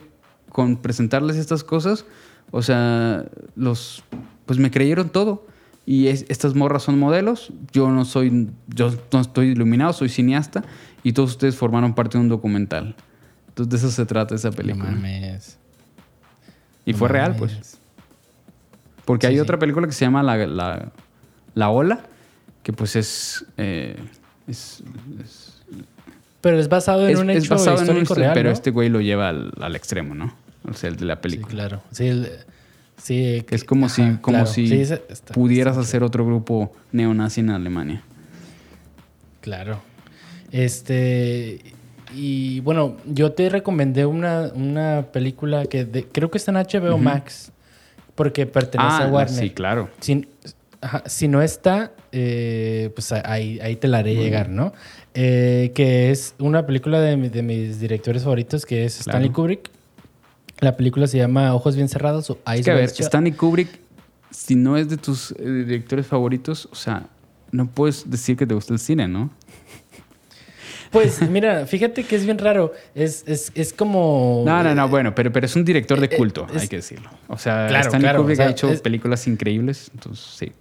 [0.50, 2.06] con presentarles estas cosas,
[2.52, 3.26] o sea,
[3.56, 4.04] los,
[4.46, 5.48] pues me creyeron todo.
[5.86, 10.64] Y es- estas morras son modelos, yo no soy, yo no estoy iluminado, soy cineasta
[11.04, 12.96] y todos ustedes formaron parte de un documental.
[13.50, 14.92] Entonces de eso se trata esa No película.
[14.92, 15.58] mames.
[16.86, 17.40] y no fue real, mames.
[17.40, 17.78] pues.
[19.06, 19.42] Porque Sí, hay sí.
[19.42, 20.92] otra película que se llama La, la,
[21.56, 22.06] La Ola,
[22.64, 23.96] que pues es, eh,
[24.48, 24.82] es,
[25.24, 25.62] es,
[26.42, 28.54] Pero es basado en es- un es hecho basado en un real, pero ¿no?
[28.54, 30.34] este güey lo lleva al, al extremo, ¿no?
[30.70, 31.50] O sea, el de la Sí, película.
[31.50, 31.82] claro.
[31.92, 32.30] Sí, el-
[32.98, 34.46] sí, Que es como ajá, si, como claro.
[34.48, 38.02] si Sí, está- pudieras está hacer otro grupo neonazi en Alemania.
[39.42, 39.82] Claro.
[40.52, 41.60] Este.
[42.16, 46.98] Y bueno, yo te recomendé una, una película que de- creo que está en HBO
[46.98, 47.52] Max.
[48.16, 49.36] Porque pertenece Ah, a Warner.
[49.40, 49.90] sí, claro.
[50.00, 50.28] Si,
[50.84, 54.74] ajá, si no está, eh, pues ahí, ahí te la haré llegar, ¿no?
[55.16, 59.34] Eh, que es una película de, de mis directores favoritos, que es Stanley Claro.
[59.36, 59.70] Kubrick.
[60.60, 63.00] La película se llama Ojos Bien Cerrados o Eyes Es que a ver, Shut.
[63.02, 63.70] Stanley Kubrick,
[64.30, 67.08] si no es de tus eh, directores favoritos, o sea,
[67.52, 69.30] no puedes decir que te gusta el cine, ¿no?
[70.92, 72.74] Pues mira, fíjate que es bien raro.
[72.96, 74.44] Es, es, es como.
[74.46, 76.68] No, no, no, bueno, pero, pero es un director de Eh, eh, culto, es- hay
[76.68, 77.10] que decirlo.
[77.28, 80.52] O sea, Claro, Stanley claro, Kubrick o sea, ha hecho películas increíbles, entonces sí.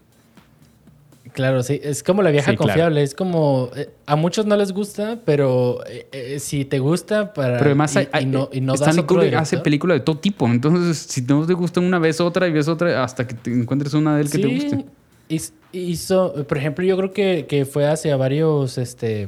[1.33, 1.81] Claro, sí.
[1.83, 2.69] Es como la vieja Sí, claro.
[2.73, 3.03] confiable.
[3.03, 3.71] Es como.
[3.75, 7.55] eh, a muchos no les gusta, pero eh, eh, si te gusta para.
[7.59, 10.47] Pero además y, hay- y no, y no Stanley Kubrick hace películas de todo tipo.
[10.47, 13.95] Entonces, si no te gusta una vez otra y ves otra hasta que te encuentres
[13.95, 14.85] una de él que te guste.
[15.73, 19.27] Hizo, por ejemplo, yo creo que, que fue hacia varios, este,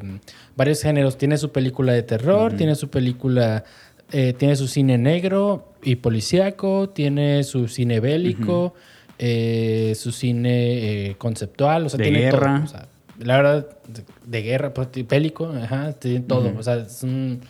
[0.56, 1.16] varios géneros.
[1.16, 3.64] Tiene su película de terror, tiene su película,
[4.12, 8.74] eh, tiene su cine negro y policíaco, tiene su cine bélico,
[9.18, 12.54] eh, su cine eh, conceptual, o sea, De tiene guerra.
[12.56, 12.64] todo.
[12.64, 12.88] o sea,
[13.18, 16.48] la verdad, de, de guerra, pues, bélico, ajá, tiene todo.
[16.48, 16.58] Ujú.
[16.58, 17.40] O sea, es un-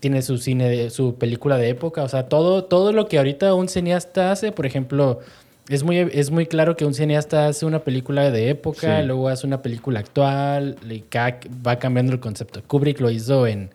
[0.00, 3.54] tiene su cine, de- su película de época, o sea, todo, todo lo que ahorita
[3.54, 5.20] un cineasta hace, por ejemplo,
[5.68, 9.06] es muy, es muy claro que un cineasta hace una película de época, Sí.
[9.06, 12.60] luego hace una película actual, y ca- va cambiando el concepto.
[12.66, 13.70] Kubrick lo hizo en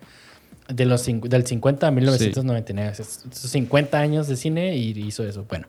[0.68, 5.46] de los, del 50 a 1999, es- es 50 años de cine y hizo eso.
[5.48, 5.68] Bueno,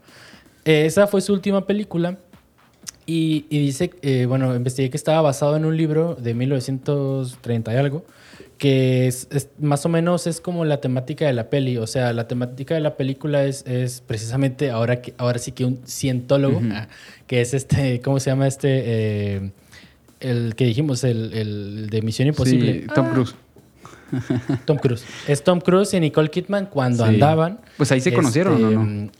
[0.68, 2.18] eh, esa fue su última película.
[3.06, 7.76] Y, y dice, eh, bueno, investigué que estaba basado en un libro de 1930 y
[7.76, 8.04] algo,
[8.58, 11.78] que es, es- más o menos es como la temática de la peli.
[11.78, 15.64] O sea, la temática de la película es, es precisamente ahora, que, ahora sí que
[15.64, 16.88] un cientólogo, ah,
[17.26, 18.68] que es este, ¿cómo se llama este?
[18.84, 19.50] Eh,
[20.20, 22.82] el que dijimos, el, el de Misión Imposible.
[22.82, 23.34] Sí, Tom Cruise.
[24.66, 25.04] Tom Cruise.
[25.26, 27.10] Es Tom Cruise y Nicole Kidman cuando Sí.
[27.14, 27.60] andaban.
[27.78, 29.10] Pues ahí se conocieron, ¿o no?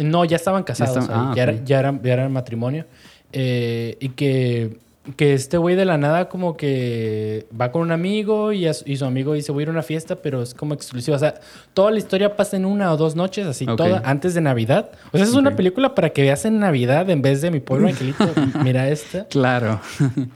[0.00, 0.96] No, ya estaban casados.
[0.96, 2.84] estaban- ahí, ah, ya, era- ya eran, ya eran matrimonio.
[3.32, 4.78] Eh, y que,
[5.16, 8.84] que este güey de la nada como que va con un amigo y, a su-
[8.88, 11.16] y su amigo dice voy a ir a una fiesta, pero es como exclusiva.
[11.16, 11.34] O sea,
[11.74, 14.90] toda la historia pasa en una o dos noches, así toda antes de Navidad.
[15.12, 17.88] O sea, es una película para que veas en Navidad en vez de mi pueblo
[17.88, 18.28] angelito.
[18.64, 19.24] Mira esta.
[19.26, 19.80] Claro.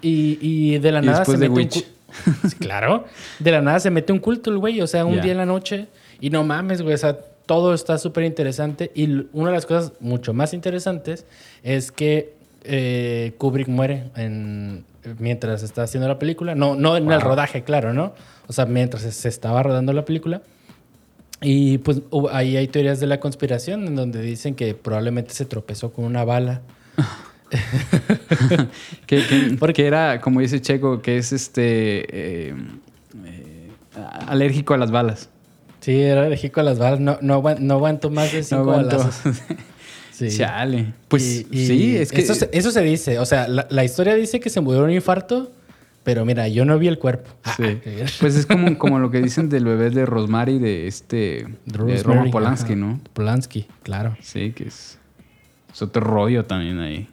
[0.01, 1.87] Y, y de la Y nada después se de mete un Witch.
[2.49, 3.05] Sí, claro.
[3.41, 4.81] De la nada se mete un culto el güey.
[4.81, 5.23] O sea, un Ya.
[5.23, 5.89] día en la noche.
[6.21, 6.95] Y no mames, güey.
[6.95, 8.91] O sea, todo está súper interesante.
[8.95, 11.27] Y una de las cosas mucho más interesantes
[11.63, 12.35] es que
[12.65, 14.85] eh, Kubrick muere en,
[15.19, 16.55] mientras está haciendo la película.
[16.55, 18.15] No, no en el rodaje, claro, ¿no?
[18.47, 20.43] O sea, mientras se- estaba rodando la película.
[21.43, 22.01] Y pues
[22.33, 26.25] ahí hay teorías de la conspiración en donde dicen que probablemente se tropezó con una
[26.25, 26.63] bala.
[29.07, 32.55] que, que- porque era, como dice Checo, que es este eh,
[33.27, 33.71] eh,
[34.27, 35.29] alérgico a las balas.
[35.85, 36.99] Sí, era alérgico a las balas.
[37.01, 38.99] No, no, no aguanto más de cinco aguantó.
[38.99, 39.37] balazos.
[40.13, 40.29] Sí.
[40.31, 40.95] Chale.
[41.09, 42.21] Pues Y- y sí, es que.
[42.21, 43.19] Eso se, eso se dice.
[43.19, 45.51] O sea, la, la historia dice que se murió de un infarto,
[46.05, 47.31] pero mira, yo no vi el cuerpo.
[47.57, 47.81] Sí.
[48.21, 52.03] Pues es como, como lo que dicen del bebé de Rosemary de este de Rosemary,
[52.05, 52.81] Roman Polanski, ajá.
[52.81, 53.01] ¿no?
[53.13, 54.17] Polanski, claro.
[54.23, 54.99] Sí, que es,
[55.73, 57.09] es otro rollo también ahí.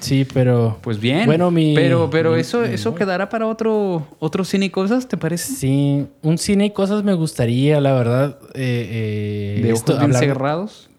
[0.00, 0.78] Sí, pero.
[0.82, 1.26] Pues bien.
[1.26, 1.74] Bueno, mi.
[1.74, 5.52] Pero, pero mi- eso, mi- eso quedará para otro, otro cine y cosas, ¿te parece?
[5.54, 8.38] Sí, un cine y cosas me gustaría, la verdad.
[8.54, 10.90] eh, eh, De esto- ojos bien hablar- cerrados.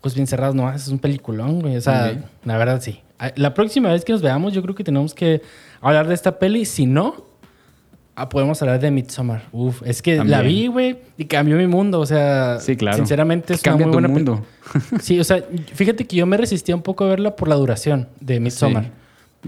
[0.00, 1.76] Ojos bien cerrados, no, es un peliculón, güey.
[1.76, 3.00] O sea, la verdad sí.
[3.18, 5.42] Ah, La próxima vez que nos veamos, yo creo que tenemos que
[5.80, 6.64] hablar de esta peli.
[6.64, 7.26] Si no,
[8.20, 9.42] ah, podemos hablar de Midsommar.
[9.52, 12.00] Uf, es que la vi, güey, y cambió mi mundo.
[12.00, 12.96] O sea, Sí, claro.
[12.96, 14.46] sinceramente es Cambia una muy tu buena mundo.
[15.00, 15.42] Sí, o sea,
[15.74, 18.84] fíjate que yo me resistía un poco a verla por la duración de Midsommar.
[18.84, 18.90] Sí.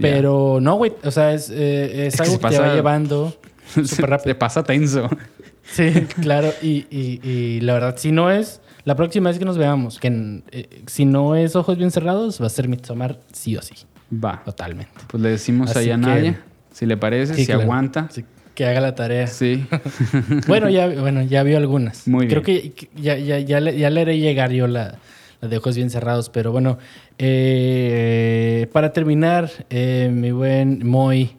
[0.01, 3.35] Pero no, güey, o sea, es, eh, es Es que algo que te va llevando
[3.85, 4.33] súper rápido.
[4.33, 5.09] Te pasa tenso.
[5.63, 5.89] Sí,
[6.21, 6.49] claro.
[6.61, 10.41] Y, y- y la verdad, si no es la próxima vez que nos veamos, que
[10.51, 13.75] eh, si no es ojos bien cerrados, va a ser Midsommar sí o sí.
[14.13, 14.41] Va.
[14.43, 14.91] Totalmente.
[15.07, 16.43] Pues le decimos ahí a Nadia,
[16.73, 17.61] si le parece, Sí, si claro.
[17.61, 18.09] aguanta.
[18.11, 19.27] Sí, que haga la tarea.
[19.27, 19.65] Sí.
[20.47, 22.07] bueno, ya, bueno, ya vio algunas.
[22.07, 22.71] Muy Creo bien.
[22.73, 24.97] que ya, ya, ya, le, ya le haré llegar yo la,
[25.41, 26.29] la de ojos bien cerrados.
[26.29, 26.77] Pero bueno,
[27.17, 31.31] eh, para terminar, eh, mi buen Moy,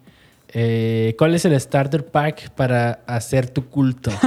[0.55, 4.10] eh, ¿cuál es el starter pack para hacer tu culto?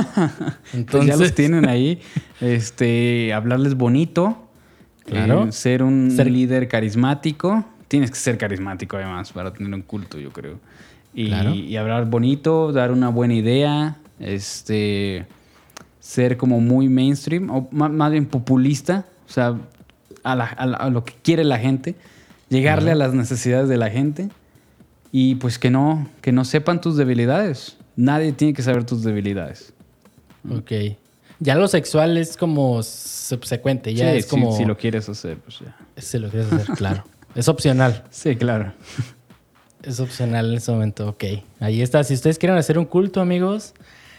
[0.92, 2.00] Pues ya los tienen ahí.
[2.42, 4.42] Este, hablarles bonito.
[5.06, 5.48] Claro.
[5.48, 7.64] eh, ser un Ser- líder carismático.
[7.88, 10.60] Tienes que ser carismático además para tener un culto, yo creo.
[11.16, 11.56] Y, Claro.
[11.56, 13.98] y hablar bonito, dar una buena idea.
[14.20, 15.26] Este,
[16.00, 19.06] ser como muy mainstream o ma- más bien populista.
[19.28, 19.56] O sea,
[20.24, 21.96] a, la- a la- a lo que quiere la gente.
[22.50, 24.30] Llegarle a las necesidades de la gente.
[25.12, 27.78] Y pues que no, que no sepan tus debilidades.
[27.96, 29.74] Nadie tiene que saber tus debilidades.
[30.52, 30.72] Ok.
[31.40, 34.56] Ya lo sexual es como subsecuente, ya Sí, es si- como...
[34.56, 35.76] Si, lo quieres hacer, pues ya.
[35.98, 37.04] Si lo quieres hacer, claro.
[37.36, 38.04] Es opcional.
[38.12, 38.74] Sí, claro.
[39.86, 41.24] Es opcional en ese momento, ok.
[41.60, 42.04] Ahí está.
[42.04, 43.74] Si ustedes quieren hacer un culto, amigos,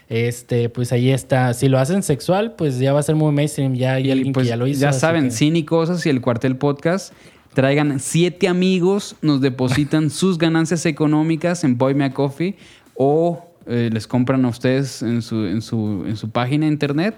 [0.09, 1.53] este, pues ahí está.
[1.55, 3.75] Si lo hacen sexual, pues ya va a ser muy mainstream.
[3.75, 4.81] Ya hay alguien pues que ya lo hizo.
[4.81, 7.13] ya saben, que- Cine y Cosas y el Cuartel Podcast.
[7.55, 12.55] Traigan siete amigos, nos depositan sus ganancias económicas en Boy Me a Coffee
[12.95, 17.15] o eh, les compran a ustedes en su, en, su, en su página de internet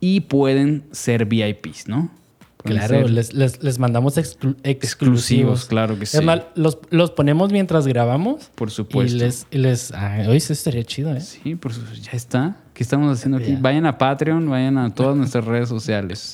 [0.00, 2.10] y pueden ser VIPs, ¿no?
[2.66, 4.74] Claro, les, les- les mandamos exclu- exclusivos.
[4.74, 6.18] exclusivos, claro que sí.
[6.18, 6.24] Es
[6.54, 8.50] los, los ponemos mientras grabamos.
[8.54, 9.16] Por supuesto.
[9.16, 11.20] Y les, y les ah, hoy sí estaría chido, ¿eh?
[11.20, 12.56] Sí, por su- ya está.
[12.74, 13.52] ¿Qué estamos haciendo aquí?
[13.52, 13.58] Ya.
[13.60, 16.32] Vayan a Patreon, vayan a todas nuestras redes sociales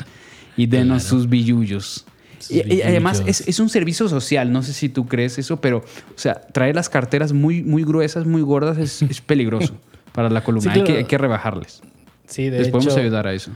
[0.57, 2.05] y denos sus billullos.
[2.41, 5.61] Sus Y, y además es, es un servicio social, no sé si tú crees eso,
[5.61, 5.85] pero, o
[6.19, 9.75] sea, traer las carteras muy, muy gruesas, muy gordas es, es peligroso
[10.13, 10.73] para la columna.
[10.75, 11.81] Sí, hay, que, hay que rebajarles.
[12.27, 12.73] Sí, de Les hecho.
[12.73, 13.53] podemos ayudar a eso.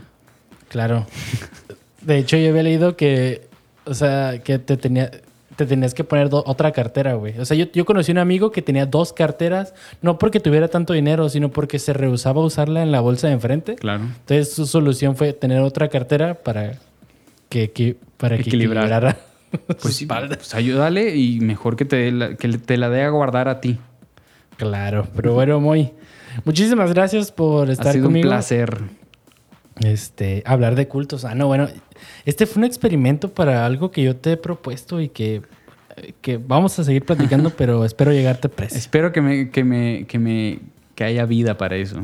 [0.69, 1.05] Claro.
[2.07, 3.41] De hecho, yo había leído que,
[3.85, 5.11] o sea, que te tenía,
[5.57, 7.37] te tenías que poner do- otra cartera, güey.
[7.37, 10.93] O sea, yo, yo conocí un amigo que tenía dos carteras, no porque tuviera tanto
[10.93, 13.75] dinero, sino porque se rehusaba a usarla en la bolsa de enfrente.
[13.75, 14.03] Claro.
[14.03, 16.75] Entonces, su solución fue tener otra cartera para
[17.49, 19.17] que, que- para que equilibrara
[19.81, 23.47] Pues sí, pues ayúdale y mejor que te, la- que te la dé a guardar
[23.49, 23.77] a ti.
[24.57, 25.91] Claro, pero bueno, muy.
[26.45, 28.27] Muchísimas gracias por estar ha sido conmigo.
[28.27, 28.77] un placer.
[29.81, 31.25] Este, hablar de cultos.
[31.25, 31.67] Ah, no, bueno,
[32.25, 35.41] este fue un experimento para algo que yo te he propuesto y que,
[36.21, 38.77] que vamos a seguir platicando, pero espero llegarte precio.
[38.77, 40.59] Espero que me, que me, que me,
[40.95, 42.01] que haya vida para eso.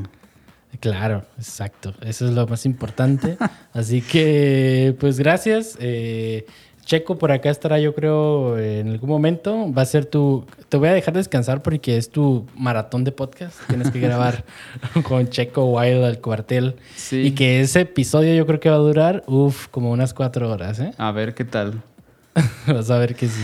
[0.80, 1.94] Claro, exacto.
[2.02, 3.38] Eso es lo más importante.
[3.74, 5.78] Así que, pues gracias.
[5.80, 6.46] Eh,
[6.86, 9.72] Checo por acá estará, yo creo, en algún momento.
[9.74, 10.46] Va a ser tu.
[10.70, 13.58] Te voy a dejar descansar porque es tu maratón de podcast.
[13.68, 14.44] Tienes que grabar
[15.04, 16.76] con Checo Wild al cuartel.
[16.96, 17.22] Sí.
[17.22, 20.80] Y que ese episodio yo creo que va a durar, uff, como unas cuatro horas,
[20.80, 20.92] ¿eh?
[20.98, 21.82] A ver qué tal.
[22.68, 23.42] Vas a ver que sí.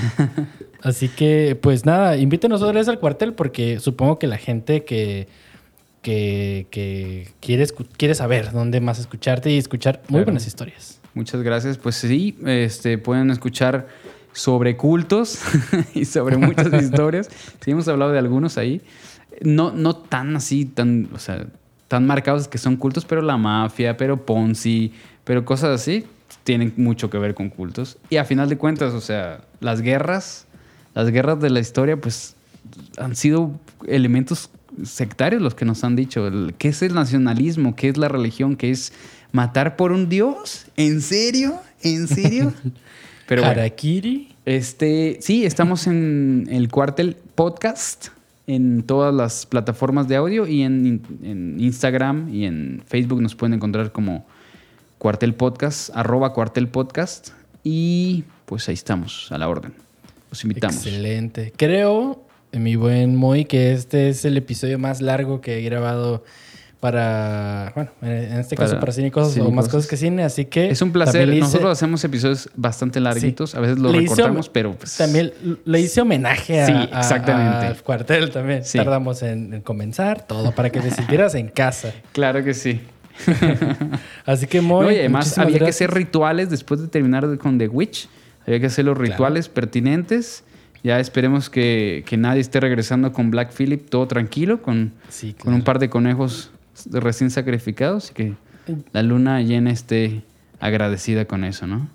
[0.82, 5.28] Así que, pues nada, invítenos otra vez al cuartel porque supongo que la gente que,
[6.02, 7.66] que, que quiere,
[7.98, 10.26] quiere saber dónde más escucharte y escuchar muy Claro.
[10.26, 10.99] buenas historias.
[11.14, 11.78] Muchas gracias.
[11.78, 13.88] Pues sí, este, pueden escuchar
[14.34, 15.40] sobre cultos
[15.94, 17.30] y sobre muchas historias.
[17.60, 18.82] Sí, hemos hablado de algunos ahí.
[19.42, 21.48] No, no tan así, tan, o sea,
[21.88, 26.06] tan marcados que son cultos, pero la mafia, pero Ponzi, pero cosas así,
[26.44, 27.98] tienen mucho que ver con cultos.
[28.10, 30.46] Y a final de cuentas, o sea, las guerras,
[30.94, 32.36] las guerras de la historia, pues
[32.98, 33.52] han sido
[33.88, 34.50] elementos
[34.84, 36.30] sectarios los que nos han dicho.
[36.58, 37.76] ¿Qué es el nacionalismo?
[37.76, 38.56] ¿Qué es la religión?
[38.56, 38.94] ¿Qué es
[39.32, 40.66] matar por un dios?
[40.76, 41.60] ¿En serio?
[41.82, 42.54] ¿En serio?
[43.28, 44.30] Pero bueno, Harakiri.
[44.46, 48.08] este, sí, estamos en el Cuartel Podcast,
[48.48, 53.54] en todas las plataformas de audio y en, en Instagram y en Facebook nos pueden
[53.54, 54.26] encontrar como
[54.98, 57.30] Cuartel Podcast, arroba Cuartel Podcast.
[57.64, 59.74] Y pues ahí estamos, a la orden.
[60.32, 60.78] Los invitamos.
[60.78, 61.54] Excelente.
[61.56, 66.24] Creo, mi buen Moy, que este es el episodio más largo que he grabado
[66.80, 69.88] para, bueno, en este caso Para para cine y cosas o más Cosas.
[69.90, 70.70] que cine, así que...
[70.70, 71.28] Es un placer.
[71.28, 73.54] hice- Nosotros hacemos episodios bastante larguitos.
[73.56, 75.34] A veces los Le recortamos, pero pues, También
[75.66, 77.66] le hice homenaje a, Sí, exactamente.
[77.68, 78.64] al cuartel también.
[78.64, 78.78] Sí.
[78.78, 81.94] Tardamos en, en comenzar, todo para que te sintieras en casa.
[82.14, 82.80] Claro que sí.
[84.26, 87.68] Así que muy No, y además había que hacer rituales después de terminar con The
[87.68, 88.08] Witch.
[88.46, 90.44] Había que hacer los rituales pertinentes.
[90.84, 95.54] Ya esperemos que, que nadie esté regresando con Black Phillip todo tranquilo, con, Sí, con
[95.54, 96.52] un par de conejos
[96.92, 98.34] recién sacrificados y que
[98.92, 100.24] la luna llena esté
[100.60, 101.90] agradecida con eso, ¿no?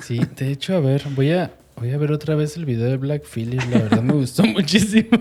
[0.00, 2.96] Sí, de hecho, a ver, voy a, voy a ver otra vez el video de
[2.96, 3.60] Black Phillip.
[3.70, 5.18] La verdad me gustó muchísimo.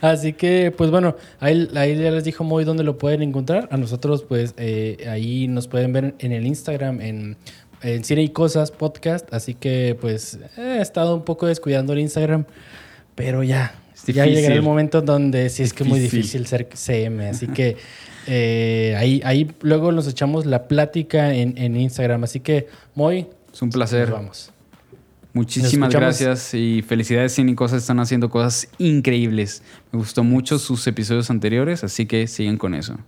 [0.00, 3.68] Así que, pues bueno, ahí, ahí ya les dijo muy dónde lo pueden encontrar.
[3.70, 7.36] A nosotros, pues eh, ahí nos pueden ver en el Instagram, en,
[7.82, 9.32] en Cine y Cosas Podcast.
[9.32, 12.44] Así que, pues he estado un poco descuidando el Instagram,
[13.14, 13.74] pero ya.
[14.06, 17.28] Ya llegará el momento donde sí es que es muy difícil ser CM.
[17.28, 17.76] Así que
[18.28, 22.24] eh, ahí, ahí luego nos echamos la plática en, en Instagram.
[22.24, 23.26] Así que, muy.
[23.52, 24.10] Es un placer.
[24.10, 24.52] Nos vamos.
[25.32, 27.82] Muchísimas gracias y felicidades Cine y Cosas.
[27.82, 29.62] Están haciendo cosas increíbles.
[29.92, 32.98] Me gustó mucho sus episodios anteriores, así que siguen con eso.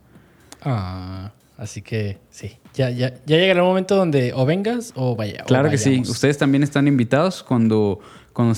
[0.63, 2.57] Ah, así que sí.
[2.75, 5.41] Ya, ya, ya llegará el momento donde o vengas o vaya.
[5.43, 6.03] o Claro que sí.
[6.07, 8.01] Ustedes también están invitados cuando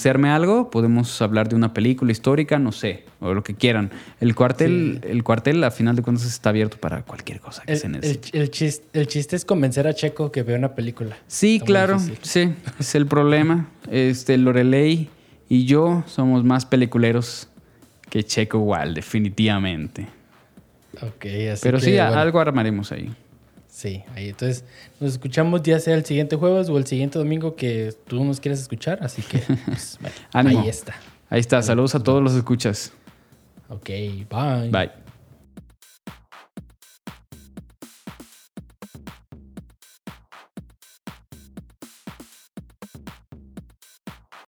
[0.07, 3.90] arme algo, podemos hablar de una película histórica, no sé, o lo que quieran.
[4.20, 7.78] El cuartel, el cuartel, a final de cuentas, está abierto para cualquier cosa que El,
[7.78, 8.39] se necesite.
[8.39, 11.16] el chis- el chiste es convencer a Checo que vea una película.
[11.27, 13.69] Sí, Está claro, sí, es el problema.
[13.90, 15.09] Este, Lorelei
[15.49, 17.49] y yo somos más peliculeros
[18.11, 20.07] que Checo igual, definitivamente.
[21.01, 23.11] Ok, así Pero que, sí, bueno, algo armaremos ahí.
[23.73, 24.28] Sí, ahí.
[24.28, 24.65] Entonces,
[25.01, 28.61] nos escuchamos ya sea el siguiente jueves o el siguiente domingo que tú nos quieras
[28.61, 28.99] escuchar.
[29.01, 29.99] Así que, pues,
[30.32, 30.94] bueno, ahí está.
[31.31, 32.93] Ahí está, saludos a todos los escuchas.
[33.70, 33.89] Ok,
[34.28, 34.69] bye.
[34.70, 35.02] Bye.